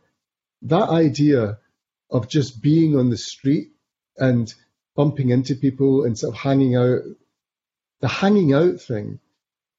that 0.61 0.89
idea 0.89 1.59
of 2.09 2.29
just 2.29 2.61
being 2.61 2.95
on 2.97 3.09
the 3.09 3.17
street 3.17 3.71
and 4.17 4.53
bumping 4.95 5.29
into 5.29 5.55
people 5.55 6.05
and 6.05 6.17
sort 6.17 6.33
of 6.33 6.39
hanging 6.39 6.75
out, 6.75 7.01
the 7.99 8.07
hanging 8.07 8.53
out 8.53 8.79
thing 8.79 9.19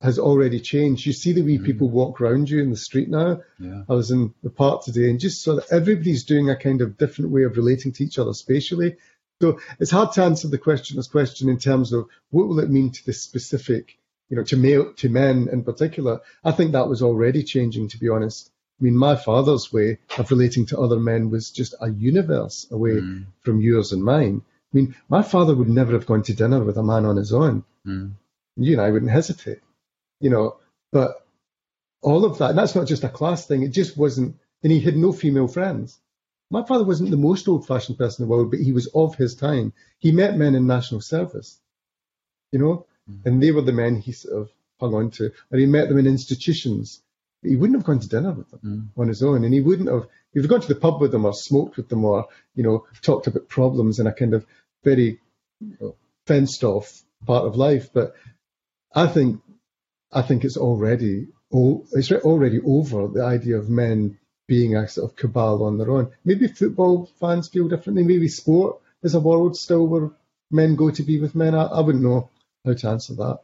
has 0.02 0.18
already 0.18 0.60
changed. 0.60 1.06
You 1.06 1.12
see 1.12 1.32
the 1.32 1.42
way 1.42 1.58
mm. 1.58 1.64
people 1.64 1.88
walk 1.88 2.20
around 2.20 2.50
you 2.50 2.60
in 2.60 2.70
the 2.70 2.76
street 2.76 3.08
now. 3.08 3.40
Yeah. 3.58 3.84
I 3.88 3.94
was 3.94 4.10
in 4.10 4.34
the 4.42 4.50
park 4.50 4.84
today 4.84 5.08
and 5.08 5.20
just 5.20 5.42
saw 5.42 5.54
that 5.54 5.72
everybody's 5.72 6.24
doing 6.24 6.50
a 6.50 6.56
kind 6.56 6.82
of 6.82 6.98
different 6.98 7.30
way 7.30 7.44
of 7.44 7.56
relating 7.56 7.92
to 7.92 8.04
each 8.04 8.18
other 8.18 8.34
spatially. 8.34 8.96
So 9.40 9.60
it's 9.78 9.90
hard 9.90 10.12
to 10.12 10.24
answer 10.24 10.48
the 10.48 10.58
questioner's 10.58 11.08
question 11.08 11.48
in 11.48 11.58
terms 11.58 11.92
of 11.92 12.08
what 12.30 12.48
will 12.48 12.60
it 12.60 12.70
mean 12.70 12.90
to 12.90 13.06
this 13.06 13.22
specific, 13.22 13.96
you 14.28 14.36
know, 14.36 14.44
to 14.44 14.56
male, 14.56 14.92
to 14.94 15.08
men 15.08 15.48
in 15.50 15.64
particular. 15.64 16.20
I 16.44 16.50
think 16.50 16.72
that 16.72 16.88
was 16.88 17.02
already 17.02 17.42
changing, 17.42 17.88
to 17.88 17.98
be 17.98 18.08
honest. 18.08 18.50
I 18.80 18.84
mean, 18.84 18.96
my 18.96 19.16
father's 19.16 19.72
way 19.72 19.98
of 20.18 20.30
relating 20.30 20.66
to 20.66 20.80
other 20.80 20.98
men 20.98 21.30
was 21.30 21.50
just 21.50 21.74
a 21.80 21.90
universe 21.90 22.66
away 22.70 22.96
mm. 22.96 23.26
from 23.40 23.60
yours 23.60 23.92
and 23.92 24.02
mine. 24.02 24.42
I 24.44 24.76
mean, 24.76 24.96
my 25.08 25.22
father 25.22 25.54
would 25.54 25.68
never 25.68 25.92
have 25.92 26.06
gone 26.06 26.22
to 26.24 26.34
dinner 26.34 26.62
with 26.62 26.76
a 26.76 26.82
man 26.82 27.04
on 27.04 27.16
his 27.16 27.32
own. 27.32 27.64
Mm. 27.86 28.12
You 28.56 28.72
and 28.72 28.82
I 28.82 28.90
wouldn't 28.90 29.10
hesitate 29.10 29.60
you 30.24 30.30
know, 30.30 30.56
but 30.90 31.26
all 32.00 32.24
of 32.24 32.38
that, 32.38 32.56
that's 32.56 32.74
not 32.74 32.86
just 32.86 33.04
a 33.04 33.10
class 33.10 33.46
thing, 33.46 33.62
it 33.62 33.68
just 33.68 33.96
wasn't, 33.96 34.36
and 34.62 34.72
he 34.72 34.80
had 34.80 34.96
no 34.96 35.12
female 35.12 35.48
friends. 35.48 35.98
My 36.50 36.64
father 36.64 36.84
wasn't 36.84 37.10
the 37.10 37.18
most 37.18 37.46
old 37.46 37.66
fashioned 37.66 37.98
person 37.98 38.22
in 38.22 38.28
the 38.28 38.34
world, 38.34 38.50
but 38.50 38.60
he 38.60 38.72
was 38.72 38.86
of 38.94 39.16
his 39.16 39.34
time. 39.34 39.74
He 39.98 40.12
met 40.12 40.38
men 40.38 40.54
in 40.54 40.66
national 40.66 41.02
service, 41.02 41.60
you 42.52 42.58
know, 42.58 42.86
mm-hmm. 43.10 43.28
and 43.28 43.42
they 43.42 43.50
were 43.50 43.60
the 43.60 43.72
men 43.72 43.96
he 43.96 44.12
sort 44.12 44.42
of 44.42 44.50
hung 44.80 44.94
on 44.94 45.10
to, 45.12 45.30
and 45.50 45.60
he 45.60 45.66
met 45.66 45.90
them 45.90 45.98
in 45.98 46.06
institutions. 46.06 47.02
He 47.44 47.56
wouldn't 47.56 47.78
have 47.78 47.86
gone 47.86 48.00
to 48.00 48.08
dinner 48.08 48.32
with 48.32 48.50
them 48.50 48.60
mm. 48.64 49.00
on 49.00 49.08
his 49.08 49.22
own, 49.22 49.44
and 49.44 49.52
he 49.52 49.60
wouldn't 49.60 49.88
have, 49.88 50.06
he 50.32 50.40
would 50.40 50.44
have 50.44 50.50
gone 50.50 50.60
to 50.62 50.74
the 50.74 50.80
pub 50.80 51.00
with 51.00 51.12
them 51.12 51.24
or 51.24 51.34
smoked 51.34 51.76
with 51.76 51.88
them 51.88 52.04
or, 52.04 52.26
you 52.54 52.62
know, 52.62 52.86
talked 53.02 53.26
about 53.26 53.48
problems 53.48 54.00
in 54.00 54.06
a 54.06 54.12
kind 54.12 54.34
of 54.34 54.46
very 54.82 55.20
you 55.60 55.76
know, 55.80 55.96
fenced 56.26 56.64
off 56.64 57.02
part 57.26 57.46
of 57.46 57.56
life. 57.56 57.90
But 57.92 58.14
I 58.94 59.06
think 59.06 59.40
I 60.12 60.22
think 60.22 60.44
it's 60.44 60.56
already 60.56 61.28
it's 61.50 62.10
already 62.12 62.60
over 62.60 63.08
the 63.08 63.24
idea 63.24 63.58
of 63.58 63.68
men 63.70 64.18
being 64.46 64.76
a 64.76 64.88
sort 64.88 65.10
of 65.10 65.16
cabal 65.16 65.64
on 65.64 65.78
their 65.78 65.90
own. 65.90 66.12
Maybe 66.24 66.48
football 66.48 67.06
fans 67.20 67.48
feel 67.48 67.68
differently. 67.68 68.04
Maybe 68.04 68.28
sport 68.28 68.80
is 69.02 69.14
a 69.14 69.20
world 69.20 69.56
still 69.56 69.86
where 69.86 70.10
men 70.50 70.76
go 70.76 70.90
to 70.90 71.02
be 71.02 71.20
with 71.20 71.34
men. 71.34 71.54
I, 71.54 71.64
I 71.64 71.80
wouldn't 71.80 72.04
know 72.04 72.30
how 72.64 72.74
to 72.74 72.88
answer 72.88 73.14
that. 73.14 73.40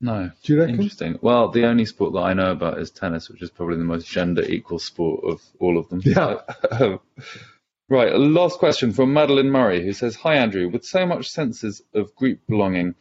No. 0.00 0.30
Do 0.42 0.52
you 0.52 0.58
reckon? 0.60 0.76
Interesting. 0.76 1.18
Well, 1.20 1.50
the 1.50 1.66
only 1.66 1.84
sport 1.84 2.14
that 2.14 2.20
I 2.20 2.32
know 2.32 2.52
about 2.52 2.78
is 2.78 2.90
tennis, 2.90 3.28
which 3.28 3.42
is 3.42 3.50
probably 3.50 3.76
the 3.76 3.84
most 3.84 4.06
gender 4.06 4.42
equal 4.42 4.78
sport 4.78 5.24
of 5.24 5.42
all 5.58 5.76
of 5.76 5.88
them. 5.88 6.00
Yeah. 6.04 6.38
right. 7.88 8.14
Last 8.14 8.58
question 8.58 8.92
from 8.92 9.12
Madeline 9.12 9.50
Murray, 9.50 9.84
who 9.84 9.92
says, 9.92 10.16
Hi, 10.16 10.36
Andrew. 10.36 10.68
With 10.68 10.84
so 10.84 11.04
much 11.04 11.30
senses 11.30 11.82
of 11.92 12.14
group 12.14 12.40
belonging 12.48 12.94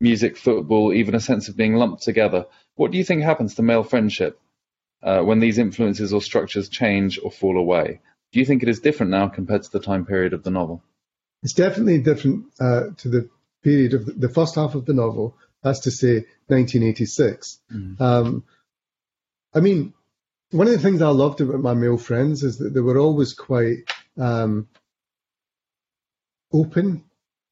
music, 0.00 0.36
football, 0.36 0.92
even 0.92 1.14
a 1.14 1.20
sense 1.20 1.48
of 1.48 1.56
being 1.56 1.74
lumped 1.74 2.02
together. 2.02 2.46
What 2.76 2.92
do 2.92 2.98
you 2.98 3.04
think 3.04 3.22
happens 3.22 3.56
to 3.56 3.62
male 3.62 3.82
friendship 3.82 4.40
uh, 5.02 5.20
when 5.20 5.40
these 5.40 5.58
influences 5.58 6.12
or 6.12 6.22
structures 6.22 6.68
change 6.68 7.18
or 7.22 7.30
fall 7.30 7.58
away? 7.58 8.00
Do 8.32 8.40
you 8.40 8.46
think 8.46 8.62
it 8.62 8.68
is 8.68 8.80
different 8.80 9.10
now 9.10 9.28
compared 9.28 9.62
to 9.64 9.70
the 9.70 9.80
time 9.80 10.04
period 10.04 10.32
of 10.32 10.42
the 10.44 10.50
novel? 10.50 10.82
It's 11.42 11.52
definitely 11.52 11.98
different 11.98 12.46
uh, 12.60 12.88
to 12.98 13.08
the 13.08 13.28
period 13.62 13.94
of 13.94 14.06
the, 14.06 14.12
the, 14.12 14.28
first 14.28 14.54
half 14.54 14.74
of 14.74 14.86
the 14.86 14.92
novel, 14.92 15.36
that's 15.62 15.80
to 15.80 15.90
say 15.90 16.26
1986. 16.46 17.58
Mm. 17.72 18.00
Um, 18.00 18.44
I 19.54 19.60
mean, 19.60 19.94
one 20.50 20.66
of 20.66 20.72
the 20.72 20.78
things 20.78 21.02
I 21.02 21.08
loved 21.08 21.40
about 21.40 21.60
my 21.60 21.74
male 21.74 21.98
friends 21.98 22.42
is 22.42 22.58
that 22.58 22.72
they 22.72 22.80
were 22.80 22.98
always 22.98 23.34
quite 23.34 23.90
um, 24.16 24.68
open 26.52 27.04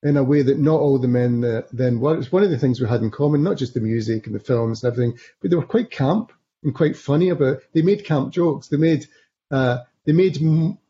in 0.03 0.17
a 0.17 0.25
way 0.25 0.43
that 0.43 0.59
not 0.59 0.81
all 0.81 0.99
the 0.99 1.09
men 1.09 1.45
uh, 1.45 1.63
then 1.73 2.01
were. 2.01 2.19
It's 2.19 2.33
one 2.33 2.43
of 2.43 2.51
the 2.51 2.59
things 2.59 2.81
we 2.81 2.89
had 2.89 3.03
in 3.03 3.11
common, 3.11 3.43
not 3.43 3.57
just 3.57 3.75
the 3.75 3.81
music 3.81 4.27
and 4.27 4.35
the 4.35 4.41
films 4.41 4.83
and 4.83 4.93
everything, 4.93 5.19
but 5.41 5.51
they 5.51 5.57
were 5.57 5.67
quite 5.67 5.91
camp 5.91 6.33
and 6.63 6.75
quite 6.75 6.97
funny 6.97 7.31
about. 7.31 7.59
They 7.73 7.83
made 7.83 8.05
camp 8.05 8.33
jokes. 8.33 8.69
They 8.69 8.77
made 8.77 9.07
uh, 9.51 9.79
they 10.07 10.13
made 10.13 10.37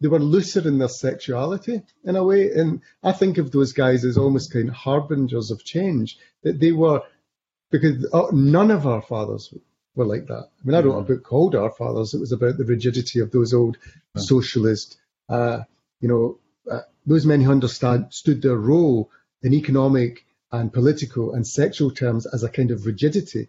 they 0.00 0.08
were 0.08 0.20
looser 0.20 0.66
in 0.68 0.78
their 0.78 0.88
sexuality 0.88 1.82
in 2.04 2.16
a 2.16 2.24
way, 2.24 2.52
and 2.52 2.82
I 3.02 3.12
think 3.12 3.38
of 3.38 3.50
those 3.50 3.72
guys 3.72 4.04
as 4.04 4.18
almost 4.18 4.52
kind 4.52 4.68
of 4.68 4.74
harbingers 4.74 5.50
of 5.50 5.64
change. 5.64 6.18
That 6.42 6.60
they 6.60 6.72
were 6.72 7.02
because 7.70 8.06
uh, 8.12 8.28
none 8.32 8.70
of 8.70 8.86
our 8.86 9.02
fathers 9.02 9.52
were 9.94 10.04
like 10.04 10.26
that. 10.26 10.48
I 10.60 10.66
mean, 10.66 10.74
I 10.74 10.80
wrote 10.80 10.98
a 10.98 11.02
book 11.02 11.24
called 11.24 11.54
Our 11.54 11.70
Fathers. 11.70 12.14
It 12.14 12.20
was 12.20 12.32
about 12.32 12.58
the 12.58 12.64
rigidity 12.64 13.20
of 13.20 13.30
those 13.32 13.54
old 13.54 13.78
yeah. 14.14 14.22
socialist, 14.22 14.98
uh, 15.28 15.60
you 16.00 16.08
know, 16.08 16.38
uh, 16.70 16.82
those 17.06 17.26
men 17.26 17.40
who 17.40 17.50
understood 17.50 18.42
their 18.42 18.56
role 18.56 19.10
in 19.42 19.54
economic 19.54 20.26
and 20.52 20.72
political 20.72 21.32
and 21.32 21.46
sexual 21.46 21.90
terms 21.90 22.26
as 22.26 22.42
a 22.42 22.48
kind 22.48 22.70
of 22.70 22.86
rigidity. 22.86 23.48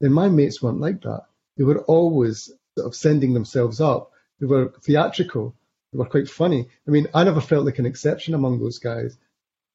Then 0.00 0.12
my 0.12 0.28
mates 0.28 0.60
weren't 0.60 0.80
like 0.80 1.02
that. 1.02 1.22
They 1.56 1.64
were 1.64 1.82
always 1.82 2.50
sort 2.76 2.86
of 2.86 2.94
sending 2.96 3.32
themselves 3.32 3.80
up. 3.80 4.10
They 4.44 4.48
were 4.48 4.74
theatrical. 4.82 5.54
They 5.90 5.98
were 5.98 6.04
quite 6.04 6.28
funny. 6.28 6.68
I 6.86 6.90
mean, 6.90 7.06
I 7.14 7.24
never 7.24 7.40
felt 7.40 7.64
like 7.64 7.78
an 7.78 7.86
exception 7.86 8.34
among 8.34 8.58
those 8.58 8.78
guys. 8.78 9.16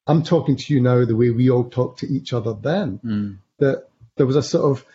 I'm 0.06 0.22
talking 0.22 0.54
to 0.54 0.72
you 0.72 0.80
now 0.80 1.04
the 1.04 1.16
way 1.16 1.30
we 1.30 1.50
all 1.50 1.64
talked 1.68 2.00
to 2.00 2.06
each 2.06 2.32
other 2.32 2.54
then. 2.54 3.00
Mm. 3.04 3.38
That 3.58 3.88
there 4.16 4.26
was 4.26 4.36
a 4.36 4.44
sort 4.44 4.70
of 4.70 4.86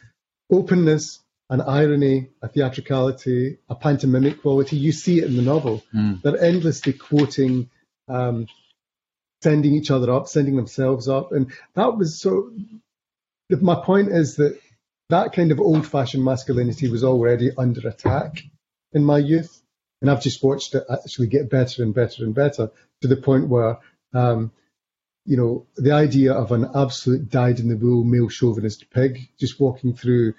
openness, 0.50 1.20
an 1.50 1.60
irony, 1.60 2.30
a 2.42 2.48
theatricality, 2.48 3.58
a 3.68 3.76
pantomimic 3.76 4.42
quality. 4.42 4.78
You 4.78 4.94
see 4.94 5.20
it 5.20 5.26
in 5.26 5.36
the 5.36 5.42
novel. 5.42 5.84
Mm. 5.94 6.22
They're 6.22 6.42
endlessly 6.42 6.94
quoting, 6.94 7.70
um, 8.08 8.48
sending 9.44 9.74
each 9.74 9.92
other 9.92 10.10
up, 10.10 10.30
sending 10.30 10.56
themselves 10.56 11.10
up. 11.10 11.34
And 11.34 11.52
that 11.74 11.98
was 11.98 12.18
so. 12.18 12.50
My 13.50 13.76
point 13.76 14.08
is 14.08 14.38
that 14.38 14.58
that 15.10 15.34
kind 15.34 15.52
of 15.52 15.60
old 15.60 15.86
fashioned 15.86 16.24
masculinity 16.24 16.90
was 16.90 17.04
already 17.04 17.52
under 17.58 17.86
attack 17.90 18.42
in 18.94 19.04
my 19.04 19.18
youth. 19.18 19.62
And 20.06 20.12
I've 20.12 20.22
just 20.22 20.44
watched 20.44 20.76
it 20.76 20.84
actually 20.88 21.26
get 21.26 21.50
better 21.50 21.82
and 21.82 21.92
better 21.92 22.24
and 22.24 22.36
better 22.36 22.70
to 23.02 23.08
the 23.08 23.16
point 23.16 23.48
where, 23.48 23.80
um, 24.14 24.52
you 25.26 25.36
know, 25.36 25.66
the 25.78 25.94
idea 25.94 26.32
of 26.32 26.52
an 26.52 26.70
absolute 26.76 27.32
dyed 27.32 27.60
in 27.60 27.70
the 27.70 27.76
wool 27.76 28.04
male 28.04 28.30
chauvinist 28.30 28.92
pig 28.92 29.30
just 29.40 29.60
walking 29.60 29.96
through 29.96 30.36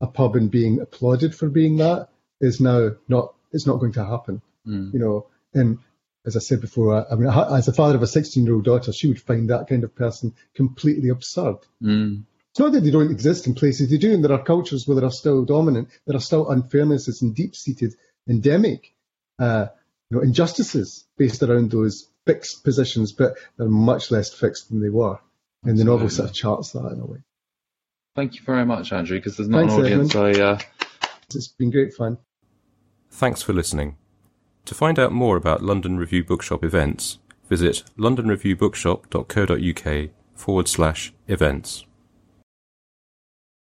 a 0.00 0.06
pub 0.06 0.36
and 0.36 0.50
being 0.50 0.80
applauded 0.80 1.34
for 1.34 1.50
being 1.50 1.76
that 1.76 2.08
is 2.40 2.62
now 2.62 2.92
not, 3.08 3.34
it's 3.52 3.66
not 3.66 3.76
going 3.76 3.92
to 3.92 4.06
happen. 4.06 4.40
Mm. 4.66 4.94
You 4.94 5.00
know, 5.00 5.26
and 5.52 5.80
as 6.24 6.34
I 6.34 6.40
said 6.40 6.62
before, 6.62 6.94
I, 6.94 7.12
I, 7.12 7.16
mean, 7.16 7.28
as 7.28 7.68
a 7.68 7.74
father 7.74 7.96
of 7.96 8.02
a 8.02 8.06
16 8.06 8.42
year 8.42 8.54
old 8.54 8.64
daughter, 8.64 8.90
she 8.90 9.08
would 9.08 9.20
find 9.20 9.50
that 9.50 9.68
kind 9.68 9.84
of 9.84 9.94
person 9.94 10.32
completely 10.54 11.10
absurd. 11.10 11.56
Mm. 11.82 12.24
It's 12.52 12.58
not 12.58 12.72
that 12.72 12.80
they 12.80 12.90
don't 12.90 13.10
exist 13.10 13.46
in 13.46 13.54
places, 13.54 13.90
they 13.90 13.98
do, 13.98 14.14
and 14.14 14.24
there 14.24 14.32
are 14.32 14.42
cultures 14.42 14.88
where 14.88 14.98
they 14.98 15.06
are 15.06 15.10
still 15.10 15.44
dominant, 15.44 15.90
there 16.06 16.16
are 16.16 16.20
still 16.20 16.46
unfairnesses 16.46 17.20
and 17.20 17.34
deep 17.34 17.54
seated 17.54 17.96
endemic 18.26 18.94
uh, 19.40 19.66
you 20.10 20.16
know, 20.16 20.22
injustices 20.22 21.04
based 21.16 21.42
around 21.42 21.70
those 21.70 22.08
fixed 22.26 22.62
positions, 22.62 23.12
but 23.12 23.36
they're 23.56 23.68
much 23.68 24.10
less 24.10 24.32
fixed 24.32 24.68
than 24.68 24.80
they 24.80 24.90
were. 24.90 25.18
And 25.64 25.76
the 25.76 25.84
novel 25.84 26.08
sort 26.08 26.30
of 26.30 26.34
charts 26.34 26.72
that 26.72 26.92
in 26.92 27.00
a 27.00 27.04
way. 27.04 27.18
Thank 28.16 28.36
you 28.36 28.42
very 28.44 28.64
much, 28.64 28.92
Andrew, 28.92 29.18
because 29.18 29.36
there's 29.36 29.48
not 29.48 29.60
Thanks, 29.60 29.74
an 29.74 29.80
audience. 29.80 30.14
I, 30.14 30.30
uh... 30.32 30.58
It's 31.34 31.48
been 31.48 31.70
great 31.70 31.94
fun. 31.94 32.18
Thanks 33.10 33.42
for 33.42 33.52
listening. 33.52 33.96
To 34.64 34.74
find 34.74 34.98
out 34.98 35.12
more 35.12 35.36
about 35.36 35.62
London 35.62 35.96
Review 35.96 36.24
Bookshop 36.24 36.64
events, 36.64 37.18
visit 37.48 37.84
londonreviewbookshop.co.uk 37.98 40.10
forward 40.34 40.68
slash 40.68 41.12
events. 41.28 41.84